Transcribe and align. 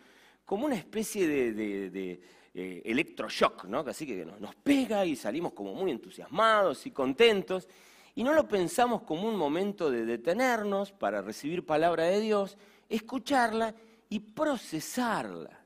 como 0.44 0.66
una 0.66 0.76
especie 0.76 1.26
de, 1.26 2.20
eh, 2.54 2.82
electroshock, 2.84 3.64
¿no? 3.64 3.80
Así 3.80 4.06
que 4.06 4.24
nos, 4.24 4.54
pega 4.56 5.04
y 5.04 5.16
salimos 5.16 5.52
como 5.52 5.74
muy 5.74 5.90
entusiasmados 5.90 6.86
y 6.86 6.92
contentos, 6.92 7.66
y 8.14 8.22
no 8.22 8.32
lo 8.34 8.46
pensamos 8.46 9.02
como 9.02 9.28
un 9.28 9.36
momento 9.36 9.90
de 9.90 10.04
detenernos 10.04 10.92
para 10.92 11.22
recibir 11.22 11.66
palabra 11.66 12.04
de 12.04 12.20
Dios, 12.20 12.56
escucharla 12.88 13.74
y 14.08 14.20
procesarla. 14.20 15.58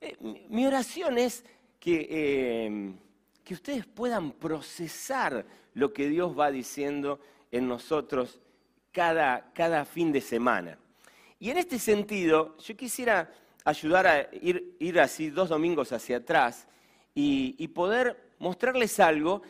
Eh, 0.00 0.16
mi 0.48 0.66
oración 0.66 1.18
es 1.18 1.44
Em, 1.84 2.96
que, 3.44 3.54
ustedes 3.54 3.86
puedan 3.86 4.32
procesar 4.32 5.46
lo 5.74 5.92
que 5.92 6.08
Dios 6.08 6.36
va 6.36 6.50
diciendo 6.50 7.20
en 7.52 7.68
nosotros 7.68 8.40
cada, 8.90 9.52
cada 9.52 9.84
fin 9.84 10.10
de 10.10 10.20
semana. 10.20 10.78
Y 11.38 11.50
en 11.50 11.58
este 11.58 11.78
sentido, 11.78 12.56
yo 12.58 12.76
quisiera 12.76 13.30
ayudar 13.64 14.06
a 14.06 14.28
ir, 14.32 14.76
ir 14.80 14.98
así 14.98 15.30
dos 15.30 15.48
domingos 15.48 15.92
hacia 15.92 16.16
atrás 16.16 16.66
y, 17.14 17.68
poder 17.68 18.16
mostrarles 18.38 18.98
algo 19.00 19.42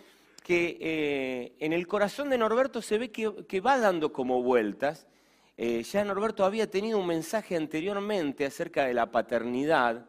que 0.45 0.79
eh, 0.81 1.53
en 1.59 1.73
el 1.73 1.87
corazón 1.87 2.31
de 2.31 2.39
Norberto 2.39 2.81
se 2.83 2.99
ve 2.99 3.11
que, 3.11 3.61
va 3.61 3.79
dando 3.79 4.13
como 4.13 4.43
vueltas. 4.43 5.07
Eh, 5.57 5.83
ya 5.83 6.05
Norberto 6.05 6.45
había 6.45 6.71
tenido 6.71 6.99
un 6.99 7.07
mensaje 7.07 7.57
anteriormente 7.57 8.45
acerca 8.45 8.85
de 8.85 8.95
la 8.95 9.11
paternidad 9.11 10.07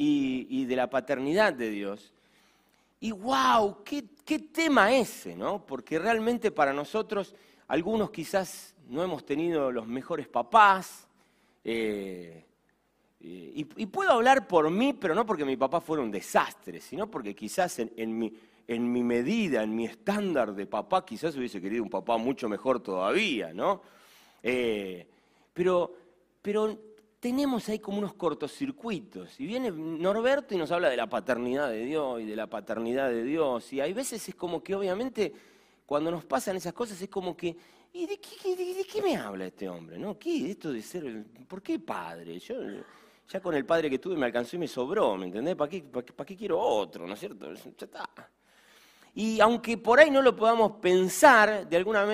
y, 0.00 0.64
de 0.64 0.76
la 0.76 0.88
paternidad 0.88 1.52
de 1.52 1.70
Dios. 1.70 2.12
Y 3.00 3.10
wow, 3.10 3.82
qué, 3.84 4.02
tema 4.38 4.94
ese, 4.94 5.36
¿no? 5.36 5.66
Porque 5.66 5.98
realmente 5.98 6.50
para 6.50 6.72
nosotros, 6.72 7.34
algunos 7.66 8.10
quizás 8.10 8.74
no 8.88 9.02
hemos 9.02 9.24
tenido 9.26 9.70
los 9.72 9.86
mejores 9.86 10.28
papás, 10.28 11.06
eh, 11.64 12.44
y, 13.20 13.64
puedo 13.86 14.12
hablar 14.12 14.46
por 14.46 14.70
mí, 14.70 14.92
pero 14.92 15.14
no 15.14 15.26
porque 15.26 15.44
mi 15.44 15.56
papá 15.56 15.80
fuera 15.80 16.02
un 16.02 16.10
desastre, 16.10 16.80
sino 16.80 17.10
porque 17.10 17.34
quizás 17.34 17.80
en, 17.80 18.16
mi, 18.16 18.32
en 18.68 18.92
mi, 18.92 19.02
medida, 19.02 19.64
en 19.64 19.74
mi 19.74 19.86
estándar 19.86 20.54
de 20.54 20.66
papá, 20.66 21.04
quizás 21.04 21.36
hubiese 21.36 21.60
querido 21.60 21.82
un 21.82 21.90
papá 21.90 22.16
mucho 22.16 22.48
mejor 22.48 22.78
todavía, 22.80 23.52
¿no? 23.52 23.82
Eh, 24.40 25.04
pero, 25.52 25.92
pero 26.40 26.78
tenemos 27.20 27.68
ahí 27.68 27.78
como 27.78 27.98
unos 27.98 28.14
cortocircuitos. 28.14 29.38
Y 29.40 29.46
viene 29.46 29.70
Norberto 29.70 30.54
y 30.54 30.58
nos 30.58 30.70
habla 30.70 30.88
de 30.88 30.96
la 30.96 31.08
paternidad 31.08 31.70
de 31.70 31.84
Dios 31.84 32.20
y 32.20 32.24
de 32.24 32.36
la 32.36 32.46
paternidad 32.46 33.10
de 33.10 33.24
Dios. 33.24 33.72
Y 33.72 33.80
hay 33.80 33.92
veces 33.92 34.28
es 34.28 34.34
como 34.34 34.62
que 34.62 34.74
obviamente 34.74 35.32
cuando 35.84 36.10
nos 36.10 36.24
pasan 36.24 36.56
esas 36.56 36.72
cosas 36.72 37.00
es 37.00 37.08
como 37.08 37.36
que, 37.36 37.56
¿y 37.92 38.06
de 38.06 38.18
qué, 38.18 39.02
me 39.02 39.16
habla 39.16 39.46
este 39.46 39.68
hombre? 39.68 39.98
¿No? 39.98 40.18
¿Qué? 40.18 40.50
Esto 40.50 40.72
de 40.72 40.82
ser, 40.82 41.24
¿por 41.48 41.62
qué 41.62 41.78
padre? 41.78 42.38
Yo 42.38 42.54
ya 43.28 43.40
con 43.40 43.54
el 43.54 43.66
padre 43.66 43.90
que 43.90 43.98
tuve 43.98 44.16
me 44.16 44.26
alcanzó 44.26 44.56
y 44.56 44.60
me 44.60 44.68
sobró, 44.68 45.16
¿me 45.16 45.26
entendés? 45.26 45.56
¿Para 45.56 45.68
qué, 45.68 45.82
para 45.82 46.26
qué 46.26 46.36
quiero 46.36 46.58
otro? 46.58 47.06
¿No 47.06 47.14
es 47.14 47.20
cierto? 47.20 47.52
Ya 47.52 47.84
está. 47.84 48.30
Y 49.14 49.40
aunque 49.40 49.76
por 49.76 49.98
ahí 49.98 50.10
no 50.10 50.22
lo 50.22 50.36
podamos 50.36 50.72
pensar, 50.80 51.68
de 51.68 51.76
alguna 51.76 52.06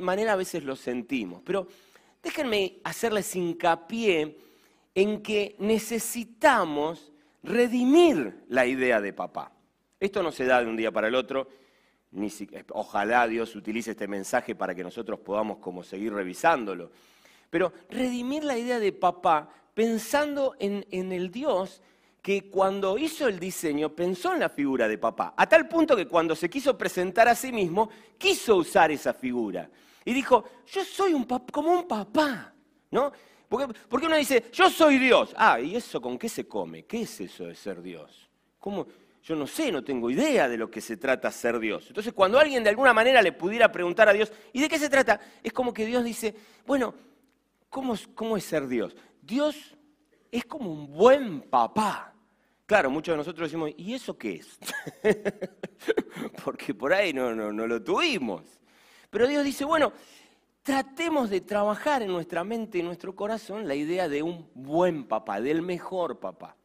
manera 0.00 0.34
a 0.34 0.36
veces 0.36 0.62
lo 0.62 0.76
sentimos. 0.76 1.40
Pero 1.44 1.66
déjenme 2.22 2.80
hacerles 2.84 3.34
hincapié 3.34 4.49
en 4.94 5.22
que 5.22 5.56
necesitamos 5.58 7.12
redimir 7.42 8.44
la 8.48 8.66
idea 8.66 9.00
de 9.00 9.12
papá. 9.12 9.52
Esto 9.98 10.22
no 10.22 10.32
se 10.32 10.44
da 10.44 10.62
de 10.62 10.68
un 10.68 10.76
día 10.76 10.90
para 10.90 11.08
el 11.08 11.14
otro, 11.14 11.48
ni 12.12 12.28
ojalá 12.72 13.28
Dios 13.28 13.54
utilice 13.54 13.92
este 13.92 14.08
mensaje 14.08 14.54
para 14.54 14.74
que 14.74 14.82
nosotros 14.82 15.20
podamos 15.20 15.58
como 15.58 15.82
seguir 15.82 16.12
revisándolo. 16.12 16.90
Pero 17.50 17.72
redimir 17.88 18.44
la 18.44 18.56
idea 18.56 18.78
de 18.78 18.92
papá 18.92 19.48
pensando 19.74 20.56
en, 20.58 20.86
en 20.90 21.12
el 21.12 21.30
Dios 21.30 21.82
que 22.22 22.50
cuando 22.50 22.98
hizo 22.98 23.28
el 23.28 23.38
diseño 23.38 23.90
pensó 23.90 24.32
en 24.32 24.40
la 24.40 24.48
figura 24.48 24.88
de 24.88 24.98
papá, 24.98 25.34
a 25.36 25.48
tal 25.48 25.68
punto 25.68 25.96
que 25.96 26.06
cuando 26.06 26.36
se 26.36 26.50
quiso 26.50 26.76
presentar 26.76 27.28
a 27.28 27.34
sí 27.34 27.50
mismo, 27.52 27.88
quiso 28.18 28.56
usar 28.56 28.90
esa 28.90 29.14
figura. 29.14 29.70
Y 30.04 30.12
dijo, 30.12 30.44
yo 30.66 30.84
soy 30.84 31.14
un 31.14 31.24
como 31.24 31.72
un 31.72 31.88
papá, 31.88 32.52
¿no? 32.90 33.12
Porque, 33.50 34.06
uno 34.06 34.16
dice, 34.16 34.44
yo 34.52 34.70
soy 34.70 34.96
Dios. 34.96 35.34
Ah, 35.36 35.58
¿y 35.60 35.74
eso 35.74 36.00
con 36.00 36.16
qué 36.16 36.28
se 36.28 36.46
come? 36.46 36.84
¿Qué 36.84 37.02
es 37.02 37.20
eso 37.20 37.46
de 37.46 37.56
ser 37.56 37.82
Dios? 37.82 38.30
¿Cómo? 38.60 38.86
Yo 39.24 39.34
no 39.34 39.44
sé, 39.48 39.72
no 39.72 39.82
tengo 39.82 40.08
idea 40.08 40.48
de 40.48 40.56
lo 40.56 40.70
que 40.70 40.80
se 40.80 40.96
trata 40.96 41.32
ser 41.32 41.58
Dios. 41.58 41.86
Entonces, 41.88 42.12
cuando 42.12 42.38
alguien 42.38 42.62
de 42.62 42.70
alguna 42.70 42.94
manera 42.94 43.20
le 43.20 43.32
pudiera 43.32 43.72
preguntar 43.72 44.08
a 44.08 44.12
Dios, 44.12 44.32
¿y 44.52 44.60
de 44.60 44.68
qué 44.68 44.78
se 44.78 44.88
trata? 44.88 45.20
Es 45.42 45.52
como 45.52 45.74
que 45.74 45.84
Dios 45.84 46.04
dice, 46.04 46.32
bueno, 46.64 46.94
¿cómo, 47.68 47.96
cómo 48.14 48.36
es 48.36 48.44
ser 48.44 48.68
Dios? 48.68 48.94
Dios 49.20 49.76
es 50.30 50.44
como 50.44 50.72
un 50.72 50.86
buen 50.86 51.40
papá. 51.40 52.14
Claro, 52.66 52.88
muchos 52.88 53.14
de 53.14 53.16
nosotros 53.16 53.48
decimos, 53.48 53.72
¿y 53.76 53.94
eso 53.94 54.16
qué 54.16 54.34
es? 54.34 54.60
Porque 56.44 56.72
por 56.72 56.92
ahí 56.94 57.12
no, 57.12 57.34
no, 57.34 57.52
no 57.52 57.66
lo 57.66 57.82
tuvimos. 57.82 58.44
Pero 59.10 59.26
Dios 59.26 59.44
dice, 59.44 59.64
bueno, 59.64 59.92
tratemos 60.62 61.30
de 61.30 61.40
trabajar 61.40 62.02
en 62.02 62.12
nuestra 62.12 62.44
mente 62.44 62.78
y 62.78 62.82
nuestro 62.82 63.14
corazón 63.14 63.66
la 63.66 63.74
idea 63.74 64.08
de 64.08 64.22
un 64.22 64.48
buen 64.54 65.04
papá, 65.04 65.40
del 65.40 65.62
mejor 65.62 66.18
papá. 66.18 66.56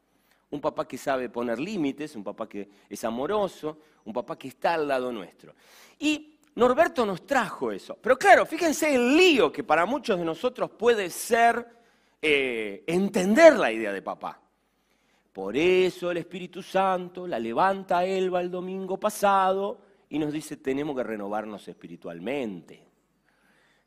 Un 0.52 0.62
papá 0.62 0.88
que 0.88 0.98
sabe 0.98 1.30
poner 1.30 1.60
límites, 1.60 2.16
un 2.16 2.24
papá 2.24 2.48
que 2.48 2.70
es 2.90 3.04
amoroso, 3.04 3.80
un 4.06 4.14
papá 4.14 4.38
que 4.38 4.48
está 4.48 4.76
al 4.76 4.88
lado 4.88 5.12
nuestro. 5.12 5.54
Y 6.00 6.38
Norberto 6.56 7.06
nos 7.06 7.26
trajo 7.26 7.72
eso. 7.72 7.98
Pero 8.02 8.18
claro, 8.18 8.46
fíjense 8.46 8.94
el 8.94 9.18
lío 9.18 9.52
que 9.52 9.64
para 9.64 9.86
muchos 9.86 10.18
de 10.18 10.26
nosotros 10.26 10.70
puede 10.72 11.10
ser 11.10 11.66
eh, 12.22 12.84
entender 12.88 13.58
la 13.58 13.72
idea 13.72 13.92
de 13.92 14.02
papá. 14.02 14.40
Por 15.34 15.58
eso 15.58 16.12
el 16.12 16.18
Espíritu 16.18 16.64
Santo 16.64 17.28
la 17.28 17.38
levanta 17.38 17.98
a 17.98 18.06
Elba 18.06 18.40
el 18.40 18.50
domingo 18.50 18.98
pasado 18.98 19.80
y 20.10 20.18
nos 20.18 20.32
dice 20.32 20.56
tenemos 20.58 20.96
que 20.96 21.04
renovarnos 21.04 21.68
espiritualmente. 21.68 22.95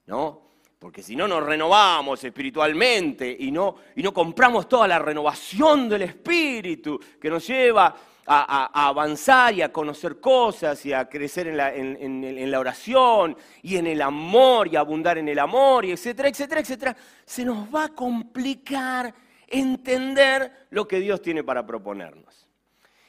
¿No? 0.08 0.48
Porque 0.78 1.02
si 1.02 1.14
no 1.14 1.28
nos 1.28 1.42
renovamos 1.42 2.24
espiritualmente 2.24 3.36
y 3.38 3.50
no, 3.50 3.76
y 3.94 4.02
no 4.02 4.12
compramos 4.12 4.68
toda 4.68 4.88
la 4.88 4.98
renovación 4.98 5.88
del 5.88 6.02
espíritu 6.02 6.98
que 7.20 7.28
nos 7.28 7.46
lleva 7.46 7.94
a, 8.26 8.86
avanzar 8.88 9.54
y 9.54 9.62
a 9.62 9.72
conocer 9.72 10.20
cosas 10.20 10.84
y 10.86 10.92
a 10.92 11.08
crecer 11.08 11.48
en 11.48 11.56
la, 11.56 11.74
en 11.74 12.50
la, 12.50 12.60
oración 12.60 13.36
y 13.62 13.76
en 13.76 13.86
el 13.86 14.00
amor 14.02 14.68
y 14.68 14.76
a 14.76 14.80
abundar 14.80 15.18
en 15.18 15.28
el 15.28 15.38
amor 15.38 15.84
y 15.84 15.92
etcétera, 15.92 16.28
etcétera, 16.28 16.60
etcétera, 16.60 16.96
se 17.24 17.44
nos 17.44 17.74
va 17.74 17.84
a 17.84 17.88
complicar 17.88 19.14
entender 19.46 20.68
lo 20.70 20.86
que 20.86 21.00
Dios 21.00 21.20
tiene 21.22 21.42
para 21.42 21.66
proponernos. 21.66 22.46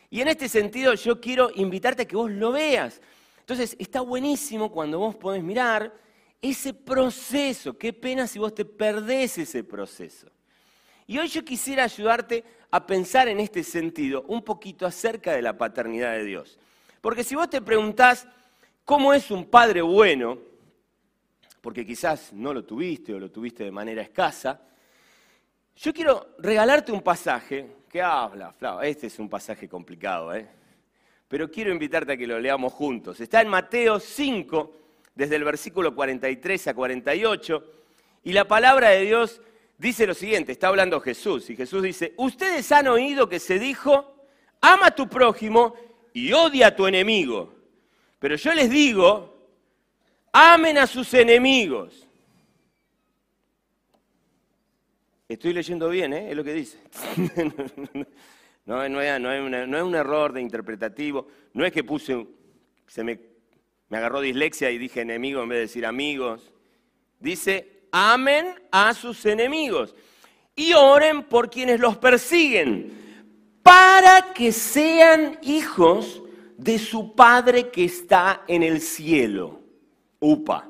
Y 0.10 0.22
en 0.22 0.30
este 0.30 0.50
sentido 0.50 0.94
yo 0.96 1.22
quiero 1.22 1.50
invitarte 1.54 2.04
a 2.04 2.08
que 2.08 2.16
vos 2.16 2.32
lo 2.32 2.52
veas. 2.52 3.02
Entonces 3.40 3.76
está 3.78 4.02
buenísimo 4.02 4.72
cuando 4.72 5.00
vos 5.00 5.16
podés 5.16 5.44
mirar 5.44 5.94
ese 6.42 6.74
proceso. 6.74 7.78
Qué 7.78 7.94
pena 7.94 8.28
si 8.28 8.40
vos 8.40 8.54
te 8.54 8.66
perdés 8.66 9.38
ese 9.38 9.64
proceso. 9.64 10.28
Y 11.08 11.18
hoy 11.18 11.28
yo 11.28 11.44
quisiera 11.44 11.84
ayudarte 11.84 12.44
a 12.72 12.86
pensar 12.86 13.28
en 13.28 13.40
este 13.40 13.64
sentido 13.64 14.24
un 14.28 14.44
poquito 14.44 14.86
acerca 14.86 15.34
de 15.34 15.42
la 15.42 15.58
paternidad 15.58 16.14
de 16.14 16.24
Dios. 16.24 16.60
Porque 17.02 17.24
si 17.24 17.36
vos 17.36 17.50
te 17.50 17.62
preguntás, 17.62 18.28
cómo 18.86 19.14
es 19.14 19.32
un 19.32 19.46
padre 19.46 19.82
bueno, 19.82 20.38
porque 21.62 21.86
quizás 21.86 22.34
no 22.34 22.54
lo 22.54 22.64
tuviste 22.64 23.14
o 23.14 23.20
lo 23.20 23.32
tuviste 23.32 23.64
de 23.64 23.72
manera 23.72 24.02
escasa, 24.02 24.62
yo 25.76 25.94
quiero 25.94 26.36
regalarte 26.40 26.92
un 26.92 27.02
pasaje 27.02 27.78
que 27.90 28.02
habla, 28.02 28.52
Flau, 28.52 28.82
este 28.82 29.08
es 29.08 29.18
un 29.18 29.30
pasaje 29.30 29.68
complicado, 29.68 30.34
¿eh? 30.36 30.48
pero 31.28 31.50
quiero 31.50 31.72
invitarte 31.72 32.14
a 32.14 32.18
que 32.18 32.28
lo 32.28 32.40
leamos 32.40 32.74
juntos. 32.74 33.20
Está 33.20 33.42
en 33.42 33.48
Mateo 33.48 34.00
5, 34.00 34.74
desde 35.20 35.36
el 35.36 35.44
versículo 35.44 35.94
43 35.94 36.70
a 36.70 36.74
48, 36.74 37.64
y 38.24 38.32
la 38.32 38.48
palabra 38.48 38.92
de 38.92 39.02
Dios 39.02 39.42
dice 39.78 40.08
lo 40.08 40.14
siguiente, 40.14 40.54
está 40.54 40.70
hablando 40.70 41.02
Jesús, 41.02 41.50
y 41.50 41.58
Jesús 41.58 41.84
dice, 41.84 42.14
ustedes 42.16 42.72
han 42.72 42.88
oído 42.88 43.28
que 43.28 43.38
se 43.38 43.60
dijo, 43.60 44.16
ama 44.62 44.88
a 44.88 44.96
tu 44.96 45.10
prójimo 45.10 45.76
y 46.14 46.32
odia 46.32 46.68
a 46.68 46.76
tu 46.76 46.88
enemigo, 46.88 47.54
pero 48.18 48.38
yo 48.38 48.54
les 48.54 48.70
digo, 48.70 49.50
amen 50.32 50.78
a 50.78 50.88
sus 50.88 51.14
enemigos. 51.14 52.08
Estoy 55.28 55.52
leyendo 55.52 55.90
bien, 55.90 56.14
¿eh? 56.14 56.32
es 56.32 56.38
lo 56.38 56.46
que 56.46 56.54
dice. 56.54 56.78
no, 58.66 58.82
es, 58.82 59.84
un 59.84 59.96
error 59.96 60.32
de 60.32 60.42
interpretativo, 60.42 61.28
no 61.54 61.66
es 61.66 61.74
que 61.74 61.84
puse, 61.84 62.26
se 62.88 63.04
me, 63.04 63.29
me 63.90 63.98
agarró 63.98 64.22
dislexia 64.22 64.72
y 64.72 64.78
dije 64.78 65.02
enemigo 65.02 65.42
en 65.44 65.50
vez 65.50 65.58
de 65.58 65.62
decir 65.62 65.86
amigos. 65.86 66.54
Dice, 67.20 67.84
amen 67.92 68.48
a 68.72 68.94
sus 68.94 69.26
enemigos 69.26 69.96
y 70.56 70.74
oren 70.74 71.24
por 71.24 71.50
quienes 71.50 71.80
los 71.80 71.98
persiguen, 71.98 72.92
para 73.64 74.34
que 74.34 74.52
sean 74.52 75.40
hijos 75.42 76.22
de 76.58 76.78
su 76.78 77.16
Padre 77.16 77.70
que 77.70 77.86
está 77.86 78.44
en 78.48 78.64
el 78.64 78.82
cielo. 78.82 79.62
Upa. 80.20 80.66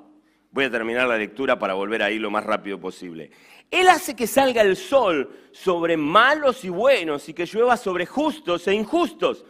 Voy 0.51 0.65
a 0.65 0.71
terminar 0.71 1.07
la 1.07 1.17
lectura 1.17 1.57
para 1.57 1.73
volver 1.73 2.01
ahí 2.01 2.17
lo 2.19 2.31
más 2.31 2.43
rápido 2.43 2.79
posible. 2.79 3.31
Él 3.69 3.87
hace 3.87 4.15
que 4.15 4.27
salga 4.27 4.61
el 4.61 4.75
sol 4.75 5.49
sobre 5.51 5.95
malos 5.95 6.63
y 6.65 6.69
buenos 6.69 7.29
y 7.29 7.33
que 7.33 7.45
llueva 7.45 7.77
sobre 7.77 8.05
justos 8.05 8.67
e 8.67 8.73
injustos. 8.73 9.45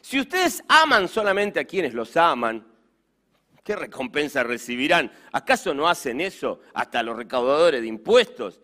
Si 0.00 0.20
ustedes 0.20 0.62
aman 0.68 1.08
solamente 1.08 1.58
a 1.58 1.64
quienes 1.64 1.92
los 1.94 2.16
aman, 2.16 2.64
¿qué 3.64 3.74
recompensa 3.74 4.44
recibirán? 4.44 5.10
¿Acaso 5.32 5.74
no 5.74 5.88
hacen 5.88 6.20
eso 6.20 6.60
hasta 6.74 7.02
los 7.02 7.16
recaudadores 7.16 7.80
de 7.80 7.88
impuestos? 7.88 8.60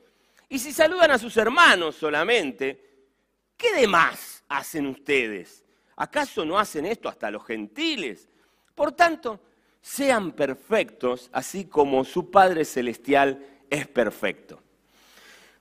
Y 0.48 0.58
si 0.58 0.72
saludan 0.72 1.10
a 1.10 1.18
sus 1.18 1.36
hermanos 1.36 1.96
solamente, 1.96 3.08
¿qué 3.56 3.72
demás 3.72 4.44
hacen 4.48 4.86
ustedes? 4.86 5.64
¿Acaso 5.96 6.44
no 6.44 6.58
hacen 6.58 6.86
esto 6.86 7.08
hasta 7.08 7.30
los 7.30 7.44
gentiles? 7.44 8.28
Por 8.74 8.92
tanto, 8.92 9.40
sean 9.80 10.32
perfectos, 10.32 11.30
así 11.32 11.64
como 11.64 12.04
su 12.04 12.30
Padre 12.30 12.64
Celestial 12.64 13.44
es 13.70 13.88
perfecto. 13.88 14.60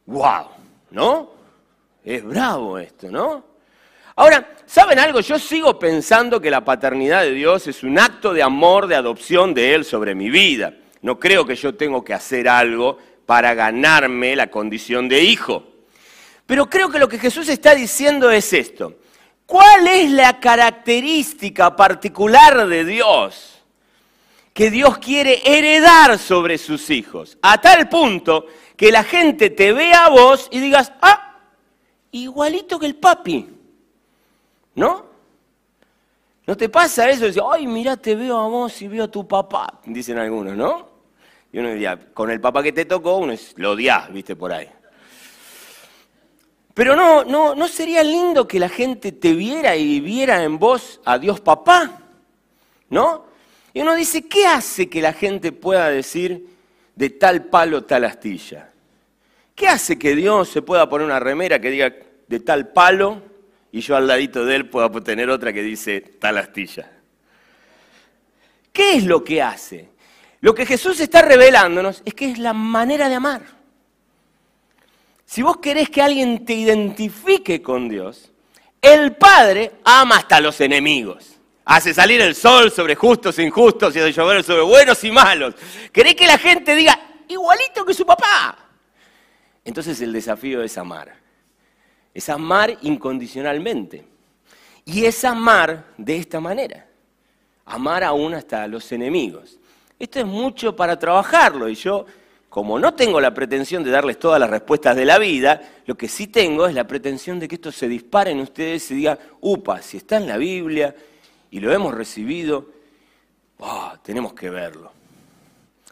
¡Wow! 0.06 0.48
¿No? 0.92 1.32
Es 2.04 2.24
bravo 2.24 2.78
esto, 2.78 3.10
¿no? 3.12 3.46
Ahora, 4.20 4.54
¿saben 4.66 5.00
algo? 5.00 5.22
Yo 5.22 5.40
sigo 5.40 5.80
pensando 5.80 6.42
que 6.42 6.52
la 6.52 6.66
paternidad 6.66 7.22
de 7.22 7.32
Dios 7.32 7.68
es 7.68 7.84
un 7.84 7.98
acto 7.98 8.34
de 8.34 8.44
amor, 8.44 8.88
de 8.88 8.96
adopción 8.96 9.54
de 9.54 9.74
Él 9.74 9.86
sobre 9.86 10.14
mi 10.14 10.30
vida. 10.30 10.74
No 11.02 11.18
creo 11.18 11.46
que 11.46 11.56
yo 11.56 11.76
tengo 11.76 12.04
que 12.04 12.14
hacer 12.14 12.50
algo 12.50 12.98
para 13.26 13.54
ganarme 13.54 14.36
la 14.36 14.52
condición 14.52 15.08
de 15.08 15.24
hijo. 15.24 15.64
Pero 16.46 16.70
creo 16.70 16.90
que 16.90 17.00
lo 17.00 17.08
que 17.08 17.18
Jesús 17.18 17.48
está 17.48 17.74
diciendo 17.74 18.30
es 18.30 18.52
esto. 18.52 18.96
¿Cuál 19.46 19.88
es 19.88 20.12
la 20.12 20.42
característica 20.42 21.78
particular 21.78 22.68
de 22.68 22.84
Dios 22.84 23.64
que 24.54 24.70
Dios 24.70 24.98
quiere 24.98 25.42
heredar 25.46 26.20
sobre 26.20 26.58
sus 26.58 26.90
hijos? 26.90 27.38
A 27.42 27.62
tal 27.62 27.88
punto 27.88 28.48
que 28.76 28.92
la 28.92 29.06
gente 29.06 29.50
te 29.50 29.72
vea 29.72 30.08
a 30.08 30.10
vos 30.10 30.50
y 30.52 30.60
digas, 30.60 30.92
ah, 31.02 31.38
igualito 32.12 32.78
que 32.78 32.86
el 32.86 32.96
papi. 32.96 33.59
¿No? 34.80 35.06
¿No 36.48 36.56
te 36.56 36.70
pasa 36.70 37.10
eso? 37.10 37.26
Dice, 37.26 37.42
ay, 37.52 37.68
mira, 37.68 37.98
te 37.98 38.16
veo 38.16 38.38
a 38.38 38.48
vos 38.48 38.82
y 38.82 38.88
veo 38.88 39.04
a 39.04 39.08
tu 39.12 39.28
papá, 39.28 39.82
dicen 39.86 40.18
algunos, 40.18 40.56
¿no? 40.56 40.88
Y 41.52 41.60
uno 41.60 41.72
diría, 41.72 42.00
con 42.14 42.32
el 42.32 42.40
papá 42.40 42.64
que 42.64 42.72
te 42.72 42.86
tocó, 42.86 43.18
uno 43.18 43.34
lo 43.58 43.72
odias, 43.72 44.10
viste, 44.14 44.38
por 44.38 44.54
ahí. 44.54 44.70
Pero 46.74 46.96
no, 46.96 47.26
no, 47.26 47.56
¿no 47.56 47.68
sería 47.68 48.04
lindo 48.04 48.48
que 48.48 48.58
la 48.58 48.70
gente 48.70 49.12
te 49.12 49.34
viera 49.34 49.76
y 49.76 50.00
viera 50.00 50.42
en 50.44 50.58
vos 50.58 51.02
a 51.04 51.18
Dios 51.20 51.42
papá? 51.42 52.00
¿No? 52.90 53.26
Y 53.74 53.82
uno 53.82 53.96
dice, 53.96 54.30
¿qué 54.30 54.48
hace 54.48 54.88
que 54.88 55.02
la 55.02 55.12
gente 55.12 55.52
pueda 55.52 55.90
decir 55.90 56.48
de 56.96 57.10
tal 57.10 57.44
palo, 57.48 57.84
tal 57.84 58.06
astilla? 58.06 58.72
¿Qué 59.54 59.68
hace 59.68 60.00
que 60.00 60.16
Dios 60.16 60.48
se 60.48 60.62
pueda 60.62 60.88
poner 60.88 61.06
una 61.06 61.20
remera 61.20 61.60
que 61.60 61.70
diga 61.70 61.94
de 62.28 62.40
tal 62.40 62.70
palo 62.70 63.29
y 63.72 63.82
yo 63.82 63.96
al 63.96 64.08
ladito 64.08 64.46
de 64.46 64.56
él 64.56 64.70
pueda 64.70 64.90
tener 65.02 65.30
otra 65.30 65.54
que 65.54 65.62
dice 65.62 66.02
tal 66.02 66.38
astilla? 66.38 66.92
¿Qué 68.72 68.96
es 68.96 69.06
lo 69.06 69.24
que 69.24 69.42
hace? 69.42 69.90
Lo 70.42 70.56
que 70.56 70.66
Jesús 70.66 71.00
está 71.00 71.22
revelándonos 71.22 72.02
es 72.06 72.14
que 72.14 72.32
es 72.32 72.40
la 72.40 72.54
manera 72.54 73.10
de 73.10 73.16
amar. 73.16 73.42
Si 75.26 75.42
vos 75.42 75.58
querés 75.58 75.90
que 75.90 76.02
alguien 76.02 76.46
te 76.46 76.54
identifique 76.54 77.62
con 77.62 77.90
Dios, 77.90 78.32
el 78.82 79.16
Padre 79.16 79.74
ama 79.84 80.18
hasta 80.18 80.40
los 80.40 80.60
enemigos. 80.62 81.36
Hace 81.66 81.94
salir 81.94 82.20
el 82.22 82.34
sol 82.34 82.72
sobre 82.72 82.96
justos 82.96 83.38
e 83.38 83.44
injustos 83.44 83.96
y 83.96 84.00
hace 84.00 84.12
llover 84.12 84.44
sobre 84.44 84.64
buenos 84.64 85.04
y 85.04 85.12
malos. 85.12 85.54
¿Querés 85.92 86.16
que 86.16 86.26
la 86.26 86.38
gente 86.38 86.74
diga 86.74 87.00
igualito 87.28 87.86
que 87.86 87.94
su 87.94 88.06
papá? 88.06 88.58
Entonces 89.64 90.02
el 90.02 90.12
desafío 90.12 90.64
es 90.64 90.78
amar. 90.80 91.14
Es 92.14 92.30
amar 92.30 92.78
incondicionalmente. 92.82 94.06
Y 94.86 95.06
es 95.06 95.24
amar 95.24 95.86
de 95.98 96.18
esta 96.18 96.40
manera. 96.40 96.88
Amar 97.66 98.04
aún 98.04 98.34
hasta 98.34 98.64
a 98.64 98.68
los 98.68 98.92
enemigos. 98.92 99.60
Esto 100.00 100.20
es 100.20 100.26
mucho 100.26 100.76
para 100.76 100.98
trabajarlo 100.98 101.68
y 101.68 101.76
yo, 101.76 102.06
como 102.48 102.80
no 102.80 102.94
tengo 102.94 103.20
la 103.20 103.34
pretensión 103.34 103.84
de 103.84 103.92
darles 103.92 104.18
todas 104.18 104.40
las 104.40 104.50
respuestas 104.50 104.96
de 104.96 105.06
la 105.06 105.20
vida, 105.20 105.62
lo 105.86 105.96
que 105.96 106.08
sí 106.08 106.28
tengo 106.28 106.66
es 106.66 106.74
la 106.74 106.88
pretensión 106.88 107.38
de 107.38 107.48
que 107.48 107.56
esto 107.56 107.72
se 107.72 107.88
dispare 107.88 108.32
en 108.32 108.40
ustedes 108.40 108.90
y 108.90 108.96
diga, 108.96 109.20
upa, 109.42 109.82
si 109.82 109.98
está 109.98 110.18
en 110.18 110.28
la 110.28 110.38
Biblia 110.38 110.96
y 111.52 111.60
lo 111.60 111.72
hemos 111.72 111.94
recibido, 111.94 112.70
tenemos 114.02 114.34
que 114.34 114.50
verlo. 114.50 114.92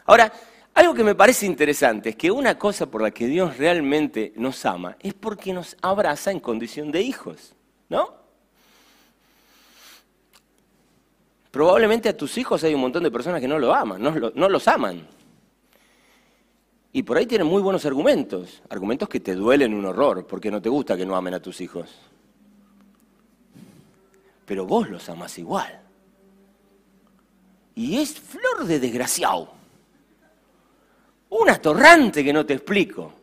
Ahora, 0.05 0.31
algo 0.77 0.93
que 0.93 1.03
me 1.03 1.15
parece 1.15 1.47
interesante 1.47 2.09
es 2.09 2.15
que 2.15 2.29
una 2.29 2.59
cosa 2.59 2.85
por 2.85 3.01
la 3.01 3.09
que 3.09 3.25
Dios 3.25 3.57
realmente 3.57 4.31
nos 4.35 4.63
ama 4.63 4.95
es 4.99 5.15
porque 5.15 5.51
nos 5.51 5.75
abraza 5.81 6.29
en 6.29 6.39
condición 6.39 6.91
de 6.91 7.01
hijos, 7.01 7.55
¿no? 7.89 8.13
Probablemente 11.49 12.09
a 12.09 12.15
tus 12.15 12.37
hijos 12.37 12.63
hay 12.63 12.75
un 12.75 12.81
montón 12.81 13.01
de 13.01 13.09
personas 13.09 13.41
que 13.41 13.47
no 13.47 13.57
lo 13.57 13.73
aman, 13.73 13.99
no, 13.99 14.49
los 14.49 14.67
aman. 14.67 15.07
Y 16.93 17.01
por 17.01 17.17
ahí 17.17 17.25
tienen 17.25 17.47
muy 17.47 17.63
buenos 17.63 17.83
argumentos, 17.87 18.61
argumentos 18.69 19.09
que 19.09 19.19
te 19.19 19.33
duelen 19.33 19.73
un 19.73 19.85
horror, 19.85 20.27
porque 20.27 20.51
no 20.51 20.61
te 20.61 20.69
gusta 20.69 20.95
que 20.95 21.07
no 21.07 21.15
amen 21.15 21.33
a 21.33 21.39
tus 21.39 21.59
hijos. 21.59 21.89
Pero 24.45 24.67
vos 24.67 24.87
los 24.91 25.09
amas 25.09 25.39
igual. 25.39 25.81
Y 27.73 27.97
es 27.97 28.13
flor 28.19 28.65
de 28.67 28.79
desgraciado. 28.79 29.56
Un 31.29 31.49
atorrante 31.49 32.23
que 32.23 32.33
no 32.33 32.45
te 32.45 32.53
explico. 32.53 33.13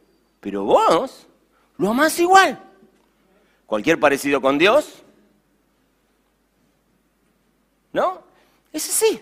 Pero 0.40 0.64
vos 0.64 1.26
lo 1.78 1.90
amás 1.90 2.18
igual. 2.18 2.60
Cualquier 3.66 3.98
parecido 3.98 4.40
con 4.40 4.58
Dios. 4.58 5.02
¿No? 7.92 8.22
Es 8.72 8.88
así. 8.88 9.20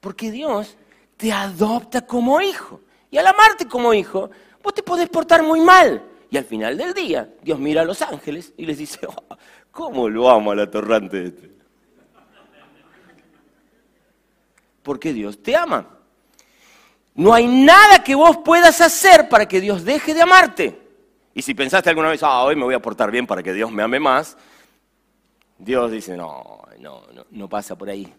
Porque 0.00 0.30
Dios 0.30 0.76
te 1.16 1.32
adopta 1.32 2.06
como 2.06 2.40
hijo. 2.40 2.80
Y 3.10 3.18
al 3.18 3.26
amarte 3.26 3.66
como 3.66 3.92
hijo, 3.94 4.30
vos 4.62 4.74
te 4.74 4.82
podés 4.82 5.08
portar 5.08 5.42
muy 5.42 5.60
mal. 5.60 6.02
Y 6.30 6.36
al 6.36 6.44
final 6.44 6.76
del 6.76 6.92
día, 6.92 7.28
Dios 7.42 7.58
mira 7.58 7.82
a 7.82 7.84
los 7.84 8.02
ángeles 8.02 8.52
y 8.56 8.66
les 8.66 8.78
dice, 8.78 9.00
oh, 9.06 9.36
¿cómo 9.70 10.08
lo 10.08 10.28
amo 10.30 10.52
al 10.52 10.60
atorrante 10.60 11.24
este? 11.24 11.50
Porque 14.82 15.12
Dios 15.12 15.42
te 15.42 15.56
ama. 15.56 15.95
No 17.16 17.32
hay 17.32 17.46
nada 17.46 18.04
que 18.04 18.14
vos 18.14 18.36
puedas 18.44 18.80
hacer 18.82 19.28
para 19.30 19.48
que 19.48 19.60
Dios 19.60 19.84
deje 19.84 20.12
de 20.12 20.20
amarte. 20.20 20.78
Y 21.34 21.40
si 21.40 21.54
pensaste 21.54 21.88
alguna 21.88 22.10
vez, 22.10 22.22
ah, 22.22 22.44
hoy 22.44 22.56
me 22.56 22.64
voy 22.64 22.74
a 22.74 22.80
portar 22.80 23.10
bien 23.10 23.26
para 23.26 23.42
que 23.42 23.54
Dios 23.54 23.72
me 23.72 23.82
ame 23.82 23.98
más, 23.98 24.36
Dios 25.58 25.90
dice, 25.90 26.14
no, 26.14 26.60
no, 26.78 27.02
no, 27.30 27.48
pasa 27.48 27.76
por 27.76 27.88
ahí. 27.88 28.12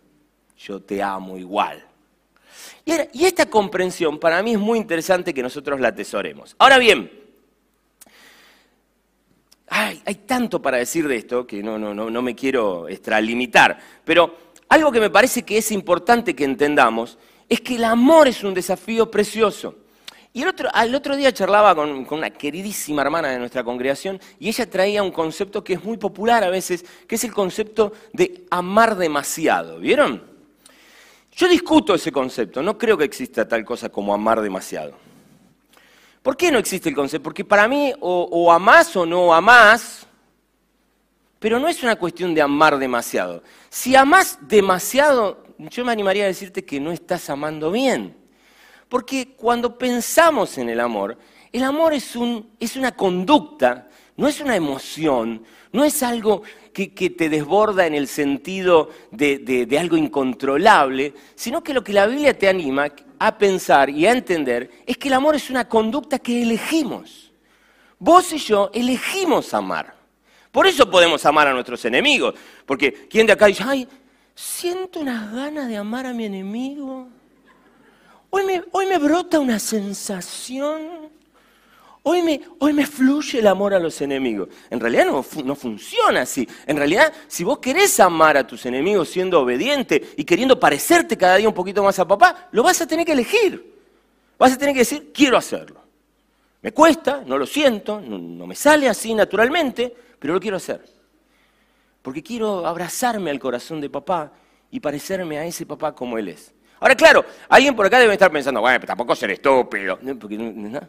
Yo 0.58 0.82
te 0.82 1.02
amo 1.04 1.38
igual. 1.38 1.86
Y, 2.86 3.26
esta 3.26 3.46
comprensión 3.46 4.20
para 4.20 4.42
mí 4.42 4.54
es 4.54 4.60
muy 4.60 4.80
interesante 4.80 5.32
que 5.32 5.44
nosotros 5.44 5.80
la 5.80 5.90
atesoremos. 5.90 6.56
Ahora 6.58 6.80
bien, 6.80 7.12
hay 9.68 10.16
tanto 10.26 10.60
para 10.60 10.78
decir 10.78 11.08
de 11.08 11.18
esto 11.18 11.46
que 11.46 11.62
no, 11.62 11.78
no, 11.78 11.94
no, 11.94 12.10
no 12.10 12.22
me 12.24 12.34
quiero 12.34 12.88
extralimitar, 12.88 13.78
pero 14.04 14.36
algo 14.70 14.92
que 14.92 15.00
me 15.00 15.12
parece 15.12 15.44
que 15.44 15.60
es 15.60 15.72
importante 15.72 16.36
que 16.36 16.46
entendamos 16.46 17.20
es 17.50 17.62
que 17.62 17.76
el 17.76 17.84
amor 17.84 18.28
es 18.28 18.44
un 18.44 18.54
desafío 18.54 19.10
precioso. 19.10 19.76
Y 20.34 20.44
el 20.44 20.50
otro, 20.50 20.70
al 20.72 20.94
otro 20.94 21.16
día 21.16 21.34
charlaba 21.34 21.74
con, 21.74 22.06
una 22.12 22.30
queridísima 22.30 23.02
hermana 23.02 23.30
de 23.30 23.40
nuestra 23.40 23.64
congregación 23.64 24.20
y 24.40 24.50
ella 24.50 24.70
traía 24.70 25.02
un 25.02 25.12
concepto 25.12 25.64
que 25.64 25.74
es 25.74 25.84
muy 25.84 25.98
popular 25.98 26.44
a 26.44 26.50
veces, 26.50 26.86
que 27.08 27.16
es 27.16 27.24
el 27.24 27.34
concepto 27.34 27.94
de 28.14 28.46
amar 28.52 28.96
demasiado. 28.98 29.80
¿Vieron? 29.80 30.22
Yo 31.32 31.48
discuto 31.48 31.96
ese 31.96 32.12
concepto, 32.12 32.62
no 32.62 32.78
creo 32.78 32.98
que 32.98 33.04
exista 33.04 33.48
tal 33.48 33.66
cosa 33.66 33.90
como 33.90 34.14
amar 34.14 34.42
demasiado. 34.42 34.94
¿Por 36.22 36.36
qué 36.36 36.52
no 36.52 36.60
existe 36.60 36.90
el 36.90 36.96
concepto? 36.96 37.24
Porque 37.24 37.46
para 37.46 37.68
mí 37.68 37.94
o, 38.00 38.28
o 38.30 38.52
amás 38.52 38.96
o 38.96 39.06
no 39.06 39.34
amás, 39.34 40.06
pero 41.40 41.60
no 41.60 41.68
es 41.68 41.82
una 41.82 41.96
cuestión 41.96 42.36
de 42.36 42.42
amar 42.42 42.78
demasiado. 42.78 43.42
Si 43.70 43.96
amás 43.96 44.38
demasiado, 44.42 45.47
yo 45.58 45.86
me 45.86 45.92
animaría 45.92 46.24
a 46.24 46.28
decirte 46.28 46.66
que 46.66 46.80
no 46.80 46.92
estás 46.92 47.30
amando 47.30 47.72
bien. 47.72 48.16
Porque 48.90 49.36
cuando 49.36 49.78
pensamos 49.78 50.58
en 50.58 50.70
el 50.70 50.80
amor, 50.80 51.18
el 51.52 51.64
amor 51.64 51.94
es, 51.94 52.16
un, 52.16 52.52
es 52.60 52.76
una 52.76 52.94
conducta, 52.94 53.90
no 54.16 54.28
es 54.28 54.40
una 54.40 54.56
emoción, 54.56 55.44
no 55.72 55.84
es 55.84 56.02
algo 56.04 56.44
que, 56.74 56.94
que 56.94 57.10
te 57.10 57.30
desborda 57.30 57.86
en 57.86 57.96
el 57.96 58.08
sentido 58.08 58.90
de, 59.12 59.40
de, 59.40 59.66
de 59.66 59.80
algo 59.80 59.98
incontrolable, 59.98 61.14
sino 61.36 61.64
que 61.64 61.74
lo 61.74 61.84
que 61.84 61.94
la 61.94 62.08
Biblia 62.08 62.38
te 62.38 62.48
anima 62.48 62.90
a 63.20 63.38
pensar 63.38 63.90
y 63.90 64.06
a 64.06 64.12
entender 64.12 64.72
es 64.86 64.98
que 64.98 65.08
el 65.08 65.16
amor 65.16 65.36
es 65.36 65.50
una 65.50 65.68
conducta 65.68 66.20
que 66.20 66.44
elegimos. 66.44 67.32
Vos 68.00 68.32
y 68.32 68.38
yo 68.38 68.70
elegimos 68.74 69.54
amar. 69.54 69.96
Por 70.52 70.68
eso 70.68 70.90
podemos 70.90 71.26
amar 71.26 71.48
a 71.48 71.54
nuestros 71.54 71.84
enemigos. 71.86 72.36
Porque 72.66 73.08
¿quién 73.10 73.28
de 73.28 73.34
acá 73.34 73.48
dice, 73.48 73.64
ay, 73.66 73.88
siento 74.38 75.00
unas 75.00 75.34
ganas 75.34 75.68
de 75.68 75.78
amar 75.78 76.06
a 76.06 76.14
mi 76.14 76.26
enemigo? 76.26 77.08
Hoy 78.30 78.46
me, 78.46 78.64
hoy 78.72 78.86
me 78.86 79.00
brota 79.00 79.40
una 79.40 79.58
sensación. 79.58 81.10
Hoy 82.04 82.22
me, 82.22 82.42
hoy 82.60 82.72
me, 82.72 82.86
fluye 82.86 83.40
el 83.40 83.48
amor 83.48 83.74
a 83.74 83.80
los 83.80 84.00
enemigos. 84.00 84.48
En 84.70 84.80
realidad 84.80 85.08
no, 85.08 85.26
no, 85.44 85.56
funciona 85.56 86.22
así. 86.22 86.48
En 86.68 86.78
realidad, 86.78 87.12
si 87.28 87.44
vos 87.44 87.58
querés 87.58 88.00
amar 88.00 88.38
a 88.38 88.46
tus 88.46 88.66
enemigos 88.66 89.10
siendo 89.10 89.42
obediente 89.42 90.12
y 90.16 90.24
queriendo 90.24 90.58
parecerte 90.60 91.18
cada 91.18 91.38
día 91.38 91.50
un 91.50 91.56
poquito 91.56 91.84
más 91.84 91.98
a 92.00 92.08
papá, 92.08 92.48
lo 92.52 92.64
vas 92.64 92.80
a 92.80 92.88
tener 92.88 93.06
que 93.06 93.14
elegir. 93.14 93.76
Vas 94.38 94.54
a 94.54 94.58
tener 94.58 94.74
que 94.74 94.82
decir, 94.82 95.12
quiero 95.12 95.36
hacerlo. 95.36 95.82
Me 96.62 96.72
cuesta, 96.72 97.24
no 97.26 97.38
lo 97.38 97.46
siento, 97.46 98.00
no, 98.00 98.18
no 98.18 98.46
me 98.46 98.56
sale 98.56 98.88
así 98.88 99.14
naturalmente, 99.14 99.94
pero 100.20 100.34
lo 100.36 100.40
quiero 100.40 100.58
hacer. 100.58 100.97
Porque 102.08 102.24
quiero 102.24 102.66
abrazarme 102.66 103.30
al 103.32 103.38
corazón 103.38 103.82
de 103.82 103.90
papá 103.90 104.32
y 104.72 104.80
parecerme 104.80 105.40
a 105.40 105.46
ese 105.46 105.66
papá 105.66 105.94
como 105.94 106.18
él 106.18 106.30
es. 106.30 106.54
Ahora, 106.80 106.96
claro, 106.96 107.26
alguien 107.50 107.76
por 107.76 107.86
acá 107.86 108.00
debe 108.00 108.14
estar 108.14 108.32
pensando, 108.32 108.62
bueno, 108.62 108.80
pero 108.80 108.88
tampoco 108.88 109.14
ser 109.14 109.32
estúpido. 109.32 110.00
Porque 110.18 110.38
no, 110.38 110.80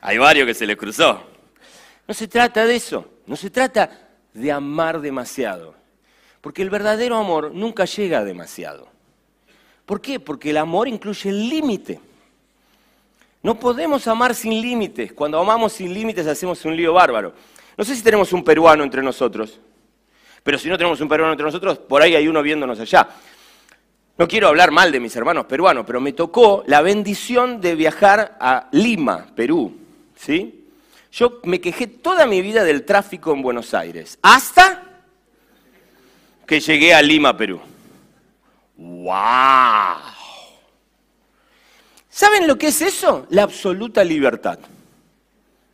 Hay 0.00 0.16
varios 0.16 0.46
que 0.46 0.54
se 0.54 0.66
les 0.66 0.78
cruzó. 0.78 1.24
No 2.08 2.14
se 2.14 2.26
trata 2.26 2.64
de 2.64 2.74
eso, 2.74 3.06
no 3.26 3.36
se 3.36 3.50
trata 3.50 4.08
de 4.32 4.50
amar 4.50 5.02
demasiado. 5.02 5.74
Porque 6.40 6.62
el 6.62 6.70
verdadero 6.70 7.16
amor 7.16 7.52
nunca 7.52 7.84
llega 7.84 8.20
a 8.20 8.24
demasiado. 8.24 8.88
¿Por 9.84 10.00
qué? 10.00 10.20
Porque 10.20 10.48
el 10.48 10.56
amor 10.56 10.88
incluye 10.88 11.28
el 11.28 11.50
límite. 11.50 12.00
No 13.46 13.60
podemos 13.60 14.08
amar 14.08 14.34
sin 14.34 14.60
límites. 14.60 15.12
Cuando 15.12 15.38
amamos 15.38 15.74
sin 15.74 15.94
límites 15.94 16.26
hacemos 16.26 16.64
un 16.64 16.74
lío 16.74 16.92
bárbaro. 16.92 17.32
No 17.76 17.84
sé 17.84 17.94
si 17.94 18.02
tenemos 18.02 18.32
un 18.32 18.42
peruano 18.42 18.82
entre 18.82 19.04
nosotros, 19.04 19.60
pero 20.42 20.58
si 20.58 20.68
no 20.68 20.76
tenemos 20.76 21.00
un 21.00 21.08
peruano 21.08 21.32
entre 21.32 21.46
nosotros, 21.46 21.78
por 21.78 22.02
ahí 22.02 22.16
hay 22.16 22.26
uno 22.26 22.42
viéndonos 22.42 22.80
allá. 22.80 23.08
No 24.18 24.26
quiero 24.26 24.48
hablar 24.48 24.72
mal 24.72 24.90
de 24.90 24.98
mis 24.98 25.14
hermanos 25.14 25.46
peruanos, 25.46 25.84
pero 25.86 26.00
me 26.00 26.12
tocó 26.12 26.64
la 26.66 26.82
bendición 26.82 27.60
de 27.60 27.76
viajar 27.76 28.36
a 28.40 28.66
Lima, 28.72 29.28
Perú. 29.36 29.78
¿sí? 30.16 30.66
Yo 31.12 31.40
me 31.44 31.60
quejé 31.60 31.86
toda 31.86 32.26
mi 32.26 32.42
vida 32.42 32.64
del 32.64 32.84
tráfico 32.84 33.32
en 33.32 33.42
Buenos 33.42 33.74
Aires, 33.74 34.18
hasta 34.22 34.82
que 36.48 36.58
llegué 36.58 36.92
a 36.92 37.00
Lima, 37.00 37.36
Perú. 37.36 37.60
¡Wow! 38.76 40.15
¿Saben 42.16 42.46
lo 42.46 42.56
que 42.56 42.68
es 42.68 42.80
eso? 42.80 43.26
La 43.28 43.42
absoluta 43.42 44.02
libertad. 44.02 44.58